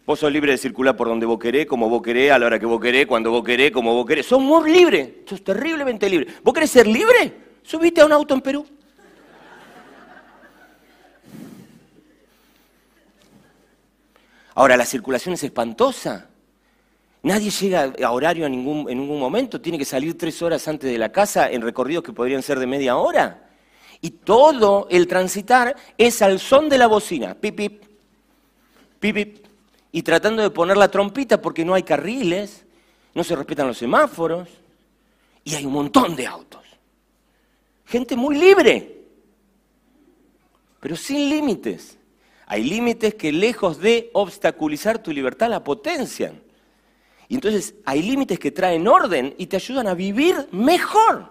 Vos 0.04 0.18
sos 0.18 0.32
libre 0.32 0.50
de 0.50 0.58
circular 0.58 0.96
por 0.96 1.06
donde 1.06 1.24
vos 1.24 1.38
querés, 1.38 1.66
como 1.66 1.88
vos 1.88 2.02
querés, 2.02 2.32
a 2.32 2.38
la 2.40 2.46
hora 2.46 2.58
que 2.58 2.66
vos 2.66 2.80
querés, 2.80 3.06
cuando 3.06 3.30
vos 3.30 3.44
querés, 3.44 3.70
como 3.70 3.94
vos 3.94 4.04
querés. 4.04 4.26
Sos 4.26 4.40
muy 4.40 4.72
libre, 4.72 5.22
sos 5.24 5.44
terriblemente 5.44 6.10
libre. 6.10 6.34
¿Vos 6.42 6.52
querés 6.52 6.72
ser 6.72 6.88
libre? 6.88 7.32
Subiste 7.62 8.00
a 8.00 8.06
un 8.06 8.12
auto 8.12 8.34
en 8.34 8.40
Perú. 8.40 8.66
Ahora, 14.56 14.76
la 14.76 14.84
circulación 14.84 15.34
es 15.34 15.44
espantosa. 15.44 16.28
Nadie 17.22 17.50
llega 17.50 17.92
a 18.02 18.10
horario 18.10 18.46
en 18.46 18.50
ningún, 18.50 18.90
en 18.90 18.98
ningún 18.98 19.20
momento. 19.20 19.60
Tiene 19.60 19.78
que 19.78 19.84
salir 19.84 20.18
tres 20.18 20.42
horas 20.42 20.66
antes 20.66 20.90
de 20.90 20.98
la 20.98 21.12
casa 21.12 21.48
en 21.48 21.62
recorridos 21.62 22.02
que 22.02 22.12
podrían 22.12 22.42
ser 22.42 22.58
de 22.58 22.66
media 22.66 22.96
hora. 22.96 23.51
Y 24.04 24.10
todo 24.10 24.88
el 24.90 25.06
transitar 25.06 25.76
es 25.96 26.20
al 26.22 26.40
son 26.40 26.68
de 26.68 26.76
la 26.76 26.88
bocina. 26.88 27.34
Pip, 27.34 27.56
pip, 27.56 27.82
pip, 28.98 29.14
pip. 29.14 29.46
Y 29.92 30.02
tratando 30.02 30.42
de 30.42 30.50
poner 30.50 30.76
la 30.76 30.90
trompita 30.90 31.40
porque 31.40 31.64
no 31.64 31.72
hay 31.72 31.84
carriles, 31.84 32.64
no 33.14 33.22
se 33.22 33.36
respetan 33.36 33.68
los 33.68 33.78
semáforos. 33.78 34.48
Y 35.44 35.54
hay 35.54 35.64
un 35.64 35.72
montón 35.72 36.16
de 36.16 36.26
autos. 36.26 36.62
Gente 37.86 38.16
muy 38.16 38.36
libre, 38.36 39.04
pero 40.80 40.96
sin 40.96 41.28
límites. 41.30 41.96
Hay 42.46 42.64
límites 42.64 43.14
que 43.14 43.30
lejos 43.30 43.78
de 43.78 44.10
obstaculizar 44.14 44.98
tu 44.98 45.12
libertad 45.12 45.48
la 45.48 45.62
potencian. 45.62 46.42
Y 47.28 47.36
entonces 47.36 47.74
hay 47.84 48.02
límites 48.02 48.38
que 48.40 48.50
traen 48.50 48.88
orden 48.88 49.34
y 49.38 49.46
te 49.46 49.56
ayudan 49.56 49.86
a 49.86 49.94
vivir 49.94 50.48
mejor. 50.50 51.30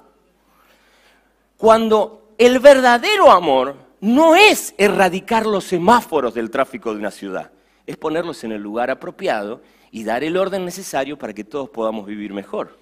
Cuando 1.57 2.20
el 2.41 2.57
verdadero 2.57 3.29
amor 3.29 3.75
no 3.99 4.35
es 4.35 4.73
erradicar 4.79 5.45
los 5.45 5.63
semáforos 5.63 6.33
del 6.33 6.49
tráfico 6.49 6.91
de 6.91 6.97
una 6.97 7.11
ciudad, 7.11 7.51
es 7.85 7.97
ponerlos 7.97 8.43
en 8.43 8.51
el 8.51 8.59
lugar 8.59 8.89
apropiado 8.89 9.61
y 9.91 10.03
dar 10.03 10.23
el 10.23 10.35
orden 10.35 10.65
necesario 10.65 11.19
para 11.19 11.33
que 11.33 11.43
todos 11.43 11.69
podamos 11.69 12.07
vivir 12.07 12.33
mejor. 12.33 12.79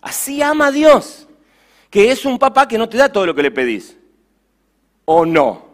Así 0.00 0.42
ama 0.42 0.72
Dios, 0.72 1.28
que 1.88 2.10
es 2.10 2.24
un 2.24 2.36
papá 2.36 2.66
que 2.66 2.78
no 2.78 2.88
te 2.88 2.96
da 2.96 3.12
todo 3.12 3.26
lo 3.26 3.34
que 3.34 3.44
le 3.44 3.52
pedís. 3.52 3.96
¿O 5.04 5.24
no? 5.24 5.70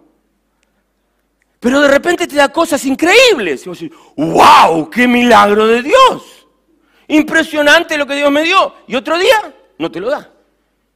Pero 1.58 1.80
de 1.80 1.88
repente 1.88 2.26
te 2.26 2.36
da 2.36 2.50
cosas 2.50 2.84
increíbles. 2.84 3.64
Y 3.64 3.68
vos 3.70 3.80
decís, 3.80 3.96
¡wow! 4.14 4.90
¡Qué 4.90 5.08
milagro 5.08 5.66
de 5.66 5.82
Dios! 5.82 6.46
Impresionante 7.08 7.96
lo 7.96 8.06
que 8.06 8.16
Dios 8.16 8.30
me 8.30 8.42
dio. 8.42 8.74
Y 8.86 8.94
otro 8.94 9.18
día 9.18 9.54
no 9.78 9.90
te 9.90 10.00
lo 10.00 10.10
da. 10.10 10.35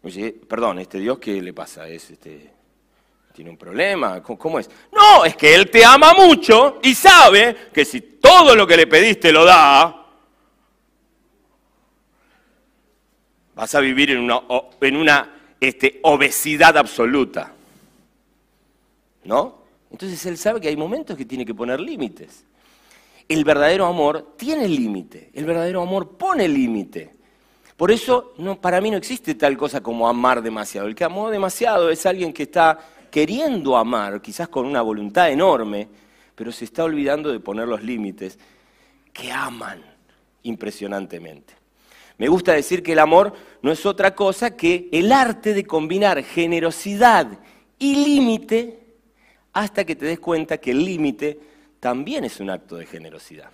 Dice, 0.03 0.35
perdón, 0.49 0.79
¿este 0.79 0.99
Dios 0.99 1.19
qué 1.19 1.41
le 1.43 1.53
pasa? 1.53 1.87
¿Es 1.89 2.11
este, 2.11 2.51
¿Tiene 3.33 3.51
un 3.51 3.57
problema? 3.57 4.23
¿Cómo 4.23 4.59
es? 4.59 4.69
No, 4.93 5.25
es 5.25 5.37
que 5.37 5.55
Él 5.55 5.71
te 5.71 5.85
ama 5.85 6.15
mucho 6.15 6.81
y 6.83 6.95
sabe 6.95 7.71
que 7.73 7.85
si 7.85 8.01
todo 8.01 8.57
lo 8.57 8.67
que 8.67 8.77
le 8.77 8.87
pediste 8.87 9.33
lo 9.33 9.45
da, 9.45 10.07
vas 13.55 13.75
a 13.75 13.81
vivir 13.81 14.11
en 14.11 14.19
una, 14.19 14.43
en 14.81 14.97
una 14.97 15.35
este, 15.61 16.01
obesidad 16.03 16.77
absoluta. 16.79 17.53
¿No? 19.25 19.61
Entonces 19.91 20.25
él 20.25 20.39
sabe 20.39 20.61
que 20.61 20.69
hay 20.69 20.77
momentos 20.77 21.17
que 21.17 21.27
tiene 21.27 21.45
que 21.45 21.55
poner 21.55 21.79
límites. 21.79 22.45
El 23.29 23.45
verdadero 23.45 23.87
amor 23.87 24.35
tiene 24.37 24.67
límite, 24.67 25.31
el 25.35 25.45
verdadero 25.45 25.83
amor 25.83 26.17
pone 26.17 26.49
límite. 26.49 27.15
Por 27.81 27.91
eso 27.91 28.35
no, 28.37 28.61
para 28.61 28.79
mí 28.83 28.91
no 28.91 28.99
existe 28.99 29.37
tal 29.37 29.57
cosa 29.57 29.81
como 29.81 30.07
amar 30.07 30.43
demasiado. 30.43 30.87
El 30.87 30.95
que 30.95 31.03
amó 31.03 31.31
demasiado 31.31 31.89
es 31.89 32.05
alguien 32.05 32.31
que 32.31 32.43
está 32.43 32.79
queriendo 33.11 33.75
amar, 33.75 34.21
quizás 34.21 34.49
con 34.49 34.67
una 34.67 34.83
voluntad 34.83 35.31
enorme, 35.31 35.89
pero 36.35 36.53
se 36.53 36.67
está 36.67 36.85
olvidando 36.85 37.33
de 37.33 37.41
poner 37.41 37.67
los 37.67 37.83
límites 37.83 38.39
que 39.15 39.33
aman 39.33 39.83
impresionantemente. 40.43 41.55
Me 42.19 42.29
gusta 42.29 42.53
decir 42.53 42.83
que 42.83 42.93
el 42.93 42.99
amor 42.99 43.33
no 43.63 43.73
es 43.73 43.87
otra 43.87 44.15
cosa 44.15 44.55
que 44.55 44.91
el 44.93 45.11
arte 45.11 45.55
de 45.55 45.65
combinar 45.65 46.23
generosidad 46.23 47.29
y 47.79 48.05
límite 48.05 48.79
hasta 49.55 49.87
que 49.87 49.97
te 49.97 50.05
des 50.05 50.21
cuenta 50.21 50.59
que 50.59 50.73
el 50.73 50.85
límite 50.85 51.41
también 51.81 52.25
es 52.25 52.41
un 52.41 52.51
acto 52.51 52.77
de 52.77 52.85
generosidad. 52.85 53.49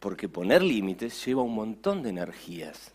Porque 0.00 0.28
poner 0.28 0.62
límites 0.62 1.24
lleva 1.24 1.42
un 1.42 1.54
montón 1.54 2.02
de 2.02 2.10
energías. 2.10 2.92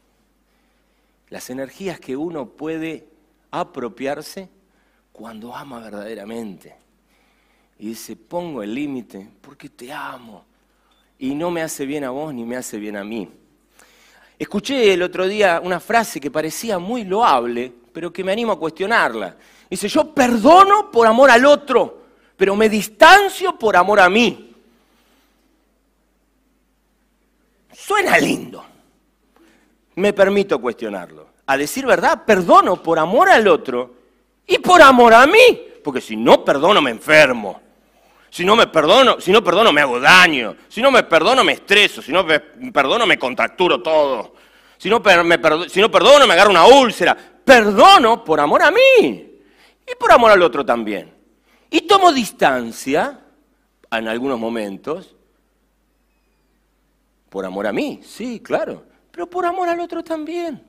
Las 1.29 1.50
energías 1.50 2.00
que 2.00 2.17
uno 2.17 2.47
puede 2.50 3.07
apropiarse 3.51 4.50
cuando 5.12 5.55
ama 5.55 5.79
verdaderamente. 5.79 6.75
Y 7.79 7.88
dice, 7.88 8.15
pongo 8.15 8.63
el 8.63 8.74
límite 8.74 9.29
porque 9.41 9.69
te 9.69 9.93
amo. 9.93 10.43
Y 11.19 11.33
no 11.35 11.51
me 11.51 11.62
hace 11.62 11.85
bien 11.85 12.03
a 12.03 12.09
vos 12.09 12.33
ni 12.33 12.43
me 12.43 12.57
hace 12.57 12.77
bien 12.77 12.97
a 12.97 13.03
mí. 13.03 13.29
Escuché 14.38 14.93
el 14.93 15.01
otro 15.01 15.27
día 15.27 15.62
una 15.63 15.79
frase 15.79 16.19
que 16.19 16.29
parecía 16.29 16.77
muy 16.77 17.05
loable, 17.05 17.71
pero 17.93 18.12
que 18.12 18.24
me 18.24 18.33
animo 18.33 18.51
a 18.51 18.59
cuestionarla. 18.59 19.38
Dice, 19.69 19.88
yo 19.88 20.13
perdono 20.13 20.91
por 20.91 21.07
amor 21.07 21.31
al 21.31 21.45
otro, 21.45 22.03
pero 22.35 22.55
me 22.55 22.67
distancio 22.67 23.57
por 23.57 23.77
amor 23.77 24.01
a 24.01 24.09
mí. 24.09 24.44
Suena 27.75 28.17
lindo. 28.17 28.63
Me 29.96 30.13
permito 30.13 30.60
cuestionarlo. 30.60 31.27
A 31.48 31.58
decir 31.58 31.86
verdad, 31.86 32.24
perdono 32.25 32.82
por 32.82 32.98
amor 32.98 33.29
al 33.29 33.48
otro 33.48 33.96
y 34.48 34.58
por 34.60 34.82
amor 34.82 35.13
a 35.13 35.27
mí. 35.27 35.62
Porque 35.84 36.01
si 36.01 36.15
no 36.15 36.44
perdono 36.44 36.82
me 36.82 36.91
enfermo. 36.91 37.62
Si 38.29 38.44
no 38.44 38.55
me 38.55 38.67
perdono, 38.67 39.20
si 39.22 39.32
no 39.32 39.44
perdono 39.44 39.72
me 39.72 39.82
hago 39.82 40.00
daño. 40.00 40.55
Si 40.67 40.82
no 40.82 40.91
me 40.91 41.03
perdono 41.03 41.44
me 41.44 41.53
estreso. 41.53 42.01
Si 42.01 42.12
no 42.12 42.24
me 42.24 42.39
perdono 42.39 43.05
me 43.05 43.20
contracturo 43.20 43.82
todo. 43.82 44.36
Si 44.77 44.89
no, 44.89 45.00
me 45.00 45.39
si 45.70 45.79
no 45.79 45.89
perdono 45.89 46.27
me 46.27 46.34
agarro 46.34 46.51
una 46.51 46.65
úlcera. 46.65 47.15
Perdono 47.15 48.24
por 48.24 48.39
amor 48.39 48.63
a 48.63 48.72
mí 48.72 49.32
y 49.88 49.96
por 50.00 50.12
amor 50.12 50.32
al 50.32 50.41
otro 50.41 50.65
también. 50.65 51.13
Y 51.70 51.82
tomo 51.82 52.12
distancia 52.12 53.20
en 53.91 54.08
algunos 54.08 54.39
momentos 54.39 55.14
por 57.35 57.45
amor 57.45 57.67
a 57.67 57.73
mí, 57.73 57.99
sí, 58.01 58.39
claro, 58.39 58.85
pero 59.11 59.29
por 59.29 59.45
amor 59.45 59.67
al 59.67 59.81
otro 59.81 60.01
también. 60.01 60.63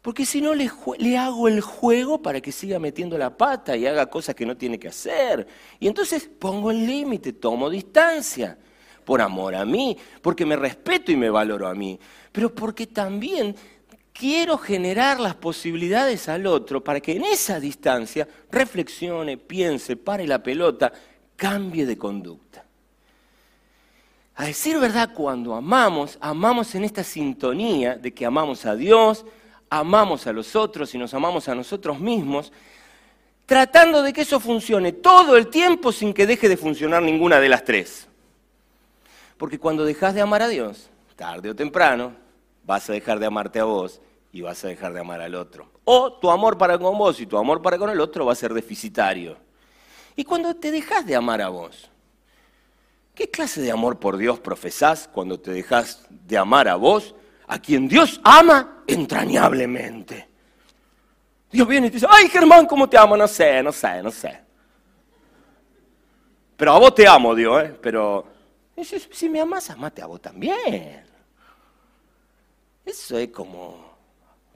Porque 0.00 0.24
si 0.24 0.40
no 0.40 0.54
le, 0.54 0.70
hago 1.18 1.48
el 1.48 1.60
juego 1.60 2.22
para 2.22 2.40
que 2.40 2.50
siga 2.50 2.78
metiendo 2.78 3.18
la 3.18 3.36
pata 3.36 3.76
y 3.76 3.86
haga 3.86 4.06
cosas 4.06 4.34
que 4.34 4.46
no 4.46 4.56
tiene 4.56 4.78
que 4.78 4.88
hacer. 4.88 5.46
Y 5.78 5.88
entonces 5.88 6.30
pongo 6.38 6.70
el 6.70 6.86
límite, 6.86 7.34
tomo 7.34 7.68
distancia, 7.68 8.56
por 9.04 9.20
amor 9.20 9.54
a 9.54 9.66
mí, 9.66 9.94
porque 10.22 10.46
me 10.46 10.56
respeto 10.56 11.12
y 11.12 11.16
me 11.16 11.28
valoro 11.28 11.68
a 11.68 11.74
mí, 11.74 12.00
pero 12.32 12.54
porque 12.54 12.86
también 12.86 13.54
quiero 14.14 14.56
generar 14.56 15.20
las 15.20 15.34
posibilidades 15.34 16.26
al 16.26 16.46
otro 16.46 16.82
para 16.82 17.00
que 17.00 17.16
en 17.16 17.24
esa 17.26 17.60
distancia 17.60 18.26
reflexione, 18.50 19.36
piense, 19.36 19.98
pare 19.98 20.26
la 20.26 20.42
pelota, 20.42 20.90
cambie 21.36 21.84
de 21.84 21.98
conducta. 21.98 22.61
A 24.34 24.46
decir 24.46 24.78
verdad, 24.78 25.10
cuando 25.14 25.54
amamos, 25.54 26.16
amamos 26.20 26.74
en 26.74 26.84
esta 26.84 27.04
sintonía 27.04 27.96
de 27.96 28.14
que 28.14 28.24
amamos 28.24 28.64
a 28.64 28.74
Dios, 28.74 29.26
amamos 29.68 30.26
a 30.26 30.32
los 30.32 30.56
otros 30.56 30.94
y 30.94 30.98
nos 30.98 31.12
amamos 31.14 31.48
a 31.48 31.54
nosotros 31.54 32.00
mismos, 32.00 32.52
tratando 33.46 34.02
de 34.02 34.12
que 34.12 34.22
eso 34.22 34.40
funcione 34.40 34.92
todo 34.92 35.36
el 35.36 35.48
tiempo 35.48 35.92
sin 35.92 36.14
que 36.14 36.26
deje 36.26 36.48
de 36.48 36.56
funcionar 36.56 37.02
ninguna 37.02 37.40
de 37.40 37.48
las 37.48 37.64
tres. 37.64 38.08
Porque 39.36 39.58
cuando 39.58 39.84
dejas 39.84 40.14
de 40.14 40.20
amar 40.22 40.42
a 40.42 40.48
Dios, 40.48 40.88
tarde 41.16 41.50
o 41.50 41.54
temprano, 41.54 42.12
vas 42.64 42.88
a 42.88 42.92
dejar 42.94 43.18
de 43.18 43.26
amarte 43.26 43.60
a 43.60 43.64
vos 43.64 44.00
y 44.32 44.40
vas 44.40 44.64
a 44.64 44.68
dejar 44.68 44.92
de 44.92 45.00
amar 45.00 45.20
al 45.20 45.34
otro. 45.34 45.70
O 45.84 46.14
tu 46.14 46.30
amor 46.30 46.56
para 46.56 46.78
con 46.78 46.96
vos 46.96 47.20
y 47.20 47.26
tu 47.26 47.36
amor 47.36 47.60
para 47.60 47.76
con 47.76 47.90
el 47.90 48.00
otro 48.00 48.24
va 48.24 48.32
a 48.32 48.36
ser 48.36 48.54
deficitario. 48.54 49.36
Y 50.16 50.24
cuando 50.24 50.54
te 50.54 50.70
dejas 50.70 51.04
de 51.04 51.16
amar 51.16 51.42
a 51.42 51.48
vos, 51.48 51.90
¿qué 53.14 53.30
clase 53.30 53.60
de 53.60 53.70
amor 53.70 53.98
por 53.98 54.16
Dios 54.16 54.40
profesás 54.40 55.08
cuando 55.12 55.38
te 55.38 55.50
dejas 55.52 56.06
de 56.10 56.38
amar 56.38 56.68
a 56.68 56.76
vos 56.76 57.14
a 57.52 57.58
quien 57.58 57.86
Dios 57.86 58.18
ama 58.24 58.82
entrañablemente. 58.86 60.28
Dios 61.50 61.68
viene 61.68 61.88
y 61.88 61.90
te 61.90 61.96
dice, 61.96 62.06
ay 62.08 62.28
Germán, 62.28 62.66
¿cómo 62.66 62.88
te 62.88 62.96
amo? 62.96 63.14
No 63.14 63.28
sé, 63.28 63.62
no 63.62 63.72
sé, 63.72 64.02
no 64.02 64.10
sé. 64.10 64.40
Pero 66.56 66.72
a 66.72 66.78
vos 66.78 66.94
te 66.94 67.06
amo, 67.06 67.34
Dios, 67.34 67.62
¿eh? 67.62 67.78
Pero 67.82 68.26
si 69.10 69.28
me 69.28 69.40
amas, 69.40 69.68
amate 69.68 70.00
a 70.00 70.06
vos 70.06 70.20
también. 70.22 71.04
Eso 72.86 73.18
es 73.18 73.28
como, 73.28 73.96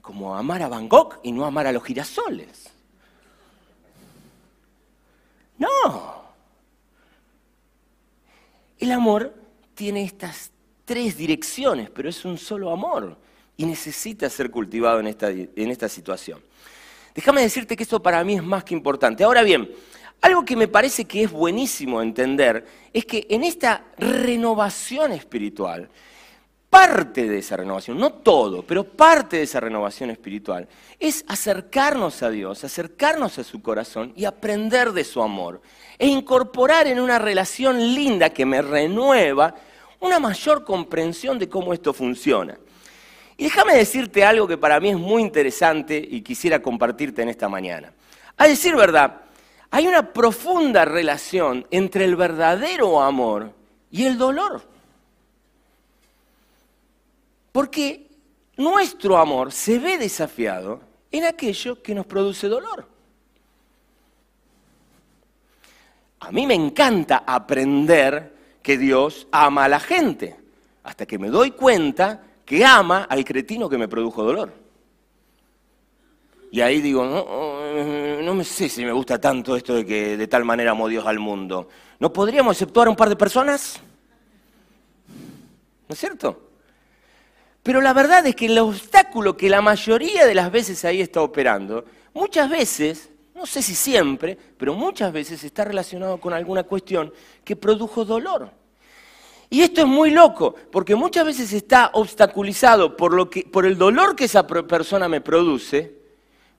como 0.01 0.35
amar 0.35 0.63
a 0.63 0.67
Van 0.67 0.89
Gogh 0.89 1.19
y 1.21 1.31
no 1.31 1.45
amar 1.45 1.67
a 1.67 1.71
los 1.71 1.83
girasoles. 1.83 2.71
No. 5.59 6.23
El 8.87 8.93
amor 8.93 9.33
tiene 9.75 10.05
estas 10.05 10.49
tres 10.85 11.17
direcciones, 11.17 11.89
pero 11.89 12.07
es 12.07 12.23
un 12.23 12.37
solo 12.37 12.71
amor 12.71 13.17
y 13.57 13.65
necesita 13.65 14.29
ser 14.29 14.49
cultivado 14.49 15.01
en 15.01 15.07
esta, 15.07 15.29
en 15.29 15.69
esta 15.69 15.89
situación. 15.89 16.39
Déjame 17.13 17.41
decirte 17.41 17.75
que 17.75 17.83
esto 17.83 18.01
para 18.01 18.23
mí 18.23 18.35
es 18.35 18.43
más 18.43 18.63
que 18.63 18.73
importante. 18.73 19.25
Ahora 19.25 19.43
bien, 19.43 19.69
algo 20.21 20.45
que 20.45 20.55
me 20.55 20.69
parece 20.69 21.03
que 21.03 21.23
es 21.23 21.29
buenísimo 21.29 22.01
entender 22.01 22.65
es 22.93 23.03
que 23.03 23.27
en 23.29 23.43
esta 23.43 23.83
renovación 23.97 25.11
espiritual, 25.11 25.89
parte 26.69 27.27
de 27.27 27.39
esa 27.39 27.57
renovación, 27.57 27.97
no 27.97 28.11
todo, 28.11 28.63
pero 28.63 28.83
parte 28.83 29.37
de 29.37 29.43
esa 29.43 29.59
renovación 29.59 30.09
espiritual, 30.09 30.67
es 30.99 31.23
acercarnos 31.27 32.21
a 32.23 32.29
Dios, 32.29 32.63
acercarnos 32.63 33.39
a 33.39 33.43
su 33.43 33.61
corazón 33.61 34.13
y 34.15 34.25
aprender 34.25 34.91
de 34.91 35.03
su 35.03 35.21
amor, 35.21 35.61
e 35.97 36.07
incorporar 36.07 36.87
en 36.87 36.99
una 36.99 37.19
relación 37.19 37.79
linda 37.79 38.29
que 38.29 38.45
me 38.45 38.61
renueva 38.61 39.55
una 39.99 40.19
mayor 40.19 40.63
comprensión 40.63 41.39
de 41.39 41.49
cómo 41.49 41.73
esto 41.73 41.93
funciona. 41.93 42.57
Y 43.37 43.45
déjame 43.45 43.75
decirte 43.75 44.25
algo 44.25 44.47
que 44.47 44.57
para 44.57 44.79
mí 44.79 44.89
es 44.89 44.97
muy 44.97 45.21
interesante 45.21 45.97
y 45.97 46.21
quisiera 46.21 46.61
compartirte 46.61 47.21
en 47.21 47.29
esta 47.29 47.47
mañana. 47.47 47.93
A 48.35 48.47
decir 48.47 48.75
verdad, 48.75 49.21
hay 49.69 49.87
una 49.87 50.13
profunda 50.13 50.85
relación 50.85 51.65
entre 51.71 52.05
el 52.05 52.15
verdadero 52.15 53.01
amor 53.01 53.53
y 53.91 54.05
el 54.05 54.17
dolor. 54.17 54.76
Porque 57.57 58.07
nuestro 58.57 59.17
amor 59.17 59.51
se 59.51 59.79
ve 59.79 59.97
desafiado 59.97 60.79
en 61.09 61.23
aquello 61.23 61.81
que 61.81 61.95
nos 61.95 62.05
produce 62.05 62.47
dolor. 62.47 62.87
A 66.19 66.31
mí 66.31 66.45
me 66.45 66.53
encanta 66.53 67.23
aprender 67.25 68.59
que 68.61 68.77
Dios 68.77 69.27
ama 69.31 69.65
a 69.65 69.69
la 69.69 69.79
gente, 69.79 70.35
hasta 70.83 71.07
que 71.07 71.17
me 71.17 71.29
doy 71.29 71.49
cuenta 71.49 72.21
que 72.45 72.63
ama 72.63 73.07
al 73.09 73.25
cretino 73.25 73.67
que 73.67 73.79
me 73.79 73.87
produjo 73.87 74.21
dolor. 74.21 74.53
Y 76.51 76.61
ahí 76.61 76.79
digo, 76.79 77.05
no, 77.05 78.21
no 78.21 78.35
me 78.35 78.43
sé 78.43 78.69
si 78.69 78.85
me 78.85 78.91
gusta 78.91 79.19
tanto 79.19 79.55
esto 79.55 79.73
de 79.73 79.83
que 79.83 80.15
de 80.15 80.27
tal 80.27 80.45
manera 80.45 80.73
amó 80.73 80.87
Dios 80.87 81.07
al 81.07 81.17
mundo. 81.17 81.69
¿No 81.97 82.13
podríamos 82.13 82.55
exceptuar 82.55 82.85
a 82.85 82.91
un 82.91 82.95
par 82.95 83.09
de 83.09 83.15
personas? 83.15 83.79
¿No 85.87 85.93
es 85.93 85.99
cierto? 85.99 86.46
Pero 87.67 87.81
la 87.81 87.91
verdad 87.91 88.25
es 88.25 88.33
que 88.33 88.45
el 88.45 88.57
obstáculo 88.59 89.35
que 89.35 89.49
la 89.49 89.59
mayoría 89.59 90.25
de 90.25 90.33
las 90.33 90.49
veces 90.49 90.85
ahí 90.85 91.01
está 91.01 91.21
operando, 91.21 91.83
muchas 92.13 92.49
veces, 92.49 93.09
no 93.35 93.45
sé 93.45 93.61
si 93.61 93.75
siempre, 93.75 94.37
pero 94.57 94.73
muchas 94.73 95.11
veces 95.11 95.43
está 95.43 95.65
relacionado 95.65 96.17
con 96.17 96.31
alguna 96.31 96.63
cuestión 96.63 97.11
que 97.43 97.57
produjo 97.57 98.05
dolor. 98.05 98.49
Y 99.49 99.63
esto 99.63 99.81
es 99.81 99.87
muy 99.87 100.11
loco, 100.11 100.55
porque 100.71 100.95
muchas 100.95 101.25
veces 101.25 101.51
está 101.51 101.89
obstaculizado 101.91 102.95
por, 102.95 103.13
lo 103.13 103.29
que, 103.29 103.43
por 103.43 103.65
el 103.65 103.77
dolor 103.77 104.15
que 104.15 104.23
esa 104.23 104.47
persona 104.47 105.09
me 105.09 105.19
produce, 105.19 105.93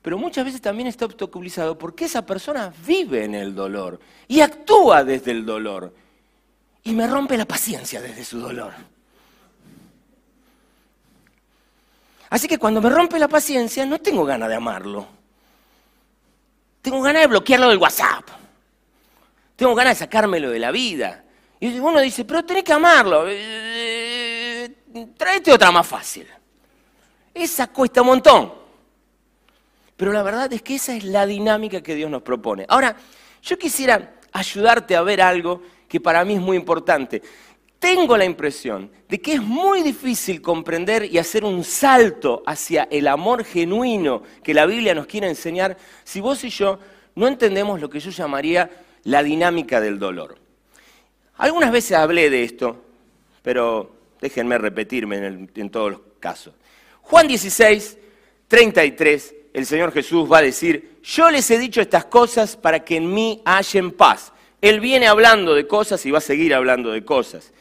pero 0.03 0.19
muchas 0.19 0.45
veces 0.45 0.61
también 0.61 0.89
está 0.89 1.07
obstaculizado 1.07 1.79
porque 1.79 2.05
esa 2.05 2.27
persona 2.27 2.71
vive 2.87 3.25
en 3.25 3.35
el 3.35 3.55
dolor 3.55 3.99
y 4.27 4.43
actúa 4.43 5.05
desde 5.05 5.31
el 5.31 5.47
dolor 5.47 5.91
y 6.85 6.93
me 6.93 7.07
rompe 7.07 7.39
la 7.39 7.47
paciencia 7.47 8.03
desde 8.03 8.25
su 8.25 8.41
dolor. 8.41 8.98
Así 12.31 12.47
que 12.47 12.59
cuando 12.59 12.81
me 12.81 12.91
rompe 12.91 13.19
la 13.19 13.29
paciencia 13.29 13.87
no 13.87 13.99
tengo 13.99 14.25
ganas 14.25 14.49
de 14.49 14.55
amarlo. 14.55 15.07
Tengo 16.83 17.01
ganas 17.03 17.23
de 17.23 17.29
bloquearlo 17.29 17.69
del 17.69 17.79
WhatsApp. 17.79 18.29
Tengo 19.57 19.75
ganas 19.75 19.99
de 19.99 20.05
sacármelo 20.05 20.51
de 20.51 20.59
la 20.59 20.71
vida. 20.71 21.25
Y 21.61 21.79
uno 21.79 22.01
dice, 22.01 22.25
pero 22.25 22.45
tenés 22.45 22.65
que 22.65 22.73
amarlo. 22.73 23.25
Eh, 23.27 24.73
tráete 25.17 25.53
otra 25.53 25.71
más 25.71 25.87
fácil. 25.87 26.27
Esa 27.35 27.67
cuesta 27.69 28.03
un 28.03 28.09
montón. 28.09 28.53
Pero 29.97 30.13
la 30.13 30.23
verdad 30.23 30.53
es 30.53 30.63
que 30.63 30.77
esa 30.77 30.95
es 30.95 31.03
la 31.05 31.27
dinámica 31.27 31.83
que 31.83 31.95
Dios 31.95 32.09
nos 32.11 32.23
propone. 32.23 32.65
Ahora, 32.69 32.95
yo 33.43 33.59
quisiera 33.59 34.15
ayudarte 34.33 34.95
a 34.95 35.03
ver 35.03 35.21
algo 35.21 35.63
que 35.89 36.01
para 36.01 36.25
mí 36.25 36.35
es 36.35 36.41
muy 36.41 36.57
importante. 36.57 37.21
Tengo 37.79 38.17
la 38.17 38.25
impresión 38.25 38.91
de 39.09 39.21
que 39.21 39.35
es 39.35 39.43
muy 39.43 39.83
difícil 39.83 40.43
comprender 40.43 41.05
y 41.05 41.19
hacer 41.19 41.45
un 41.45 41.63
salto 41.63 42.43
hacia 42.45 42.89
el 42.91 43.07
amor 43.07 43.45
genuino 43.45 44.23
que 44.43 44.53
la 44.53 44.67
Biblia 44.67 44.95
nos 44.95 45.07
quiere 45.07 45.29
enseñar 45.29 45.77
si 46.03 46.21
vos 46.21 46.43
y 46.43 46.51
yo 46.51 46.81
no 47.15 47.29
entendemos 47.29 47.81
lo 47.81 47.89
que 47.89 48.01
yo 48.01 48.11
llamaría 48.11 48.69
la 49.05 49.23
dinámica 49.23 49.81
del 49.81 49.99
dolor. 49.99 50.39
Algunas 51.37 51.71
veces 51.71 51.97
hablé 51.97 52.31
de 52.31 52.43
esto, 52.43 52.83
pero 53.43 53.91
déjenme 54.21 54.59
repetirme 54.59 55.49
en, 55.55 55.71
todos 55.71 55.93
los 55.93 56.01
casos. 56.19 56.55
Juan 57.03 57.29
16, 57.29 57.97
33, 58.49 59.35
el 59.55 59.67
Señor 59.67 59.93
Jesús 59.93 60.31
va 60.31 60.39
a 60.39 60.43
decir, 60.43 60.99
yo 61.03 61.31
les 61.31 61.49
he 61.51 61.59
dicho 61.59 61.81
estas 61.81 62.07
cosas 62.07 62.57
para 62.57 62.85
que 62.85 62.97
en 62.97 63.13
mí 63.13 63.41
hallen 63.45 63.93
paz. 63.93 64.33
Él 64.61 64.81
viene 64.81 65.07
hablando 65.07 65.55
de 65.55 65.69
cosas 65.69 66.05
y 66.07 66.11
va 66.11 66.19
a 66.19 66.21
seguir 66.21 66.53
hablando 66.53 66.91
de 66.91 67.05
cosas. 67.05 67.53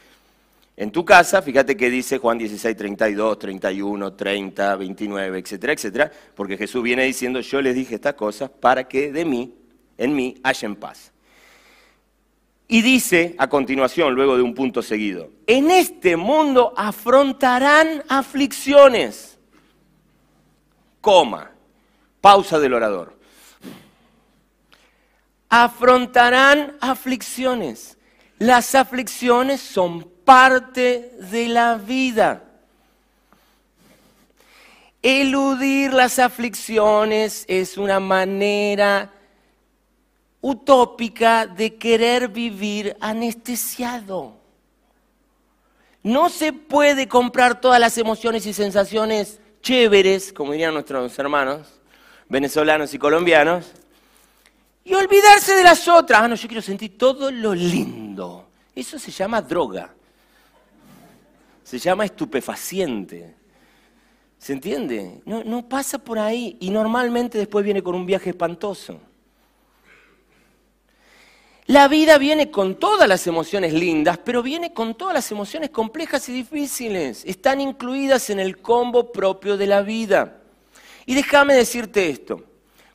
En 0.80 0.92
tu 0.92 1.04
casa, 1.04 1.42
fíjate 1.42 1.76
que 1.76 1.90
dice 1.90 2.20
Juan 2.20 2.38
16, 2.38 2.78
32, 2.78 3.40
31, 3.40 4.13
30, 4.13 4.76
29, 4.76 5.40
etcétera, 5.40 5.74
etcétera, 5.74 6.12
porque 6.36 6.56
Jesús 6.56 6.84
viene 6.84 7.04
diciendo, 7.04 7.40
yo 7.40 7.63
les 7.63 7.74
dije 7.74 7.96
estas 7.96 8.13
cosas 8.13 8.52
para 8.52 8.88
que 8.88 9.12
de 9.12 9.26
mí, 9.26 9.56
en 9.98 10.16
mí, 10.16 10.36
hayan 10.44 10.76
paz. 10.76 11.12
Y 12.68 12.84
dice 12.84 13.34
a 13.40 13.50
continuación, 13.50 14.13
luego 14.13 14.38
de 14.38 14.44
un 14.44 14.54
punto 14.54 14.84
seguido, 14.84 15.32
en 15.48 15.72
este 15.72 16.16
mundo 16.16 16.76
afrontarán 16.78 18.04
aflicciones, 18.08 19.40
coma, 21.02 21.54
pausa 22.22 22.60
del 22.60 22.76
orador. 22.76 23.18
Afrontarán 25.50 26.78
aflicciones. 26.82 27.98
Las 28.38 28.76
aflicciones 28.76 29.60
son 29.60 30.16
parte 30.28 31.13
de 31.32 31.48
la 31.48 31.76
vida. 31.76 32.44
Eludir 35.02 35.94
las 35.94 36.20
aflicciones 36.20 37.46
es 37.48 37.78
una 37.78 38.02
manera 38.02 39.10
utópica 40.42 41.48
de 41.48 41.78
querer 41.78 42.28
vivir 42.28 42.98
anestesiado. 43.00 44.36
No 46.04 46.28
se 46.28 46.52
puede 46.52 47.08
comprar 47.08 47.62
todas 47.62 47.80
las 47.80 47.98
emociones 47.98 48.46
y 48.46 48.52
sensaciones 48.52 49.40
chéveres, 49.62 50.34
como 50.34 50.52
dirían 50.52 50.74
nuestros 50.74 51.18
hermanos 51.18 51.80
venezolanos 52.28 52.94
y 52.94 53.00
colombianos, 53.00 53.72
y 54.84 54.94
olvidarse 54.94 55.54
de 55.54 55.63
las 55.63 55.88
otras. 55.88 56.22
Ah, 56.22 56.28
no, 56.28 56.36
yo 56.36 56.50
quiero 56.50 56.62
sentir 56.62 56.98
todo 56.98 57.32
lo 57.32 57.56
lindo. 57.56 58.46
Eso 58.76 59.00
se 59.00 59.10
llama 59.10 59.42
droga 59.42 59.94
se 61.67 61.80
llama 61.80 62.06
estupefaciente. 62.06 63.36
¿Se 64.38 64.53
entiende? 64.53 65.19
No, 65.25 65.67
pasa 65.67 65.97
por 65.97 66.17
ahí 66.17 66.56
y 66.62 66.69
normalmente 66.69 67.38
después 67.38 67.65
viene 67.65 67.84
con 67.84 67.93
un 67.93 68.06
viaje 68.06 68.30
espantoso. 68.30 69.01
La 71.65 71.89
vida 71.89 72.17
viene 72.17 72.51
con 72.51 72.75
todas 72.75 73.10
las 73.10 73.27
emociones 73.27 73.73
lindas, 73.73 74.17
pero 74.17 74.41
viene 74.41 74.73
con 74.73 74.95
todas 74.95 75.13
las 75.13 75.30
emociones 75.30 75.69
complejas 75.69 76.30
y 76.30 76.32
difíciles. 76.32 77.25
Están 77.25 77.60
incluidas 77.60 78.30
en 78.30 78.39
el 78.39 78.60
combo 78.60 79.12
propio 79.12 79.58
de 79.58 79.67
la 79.67 79.82
vida. 79.82 80.38
Y 81.06 81.15
déjame 81.15 81.53
decirte 81.53 82.10
esto. 82.10 82.45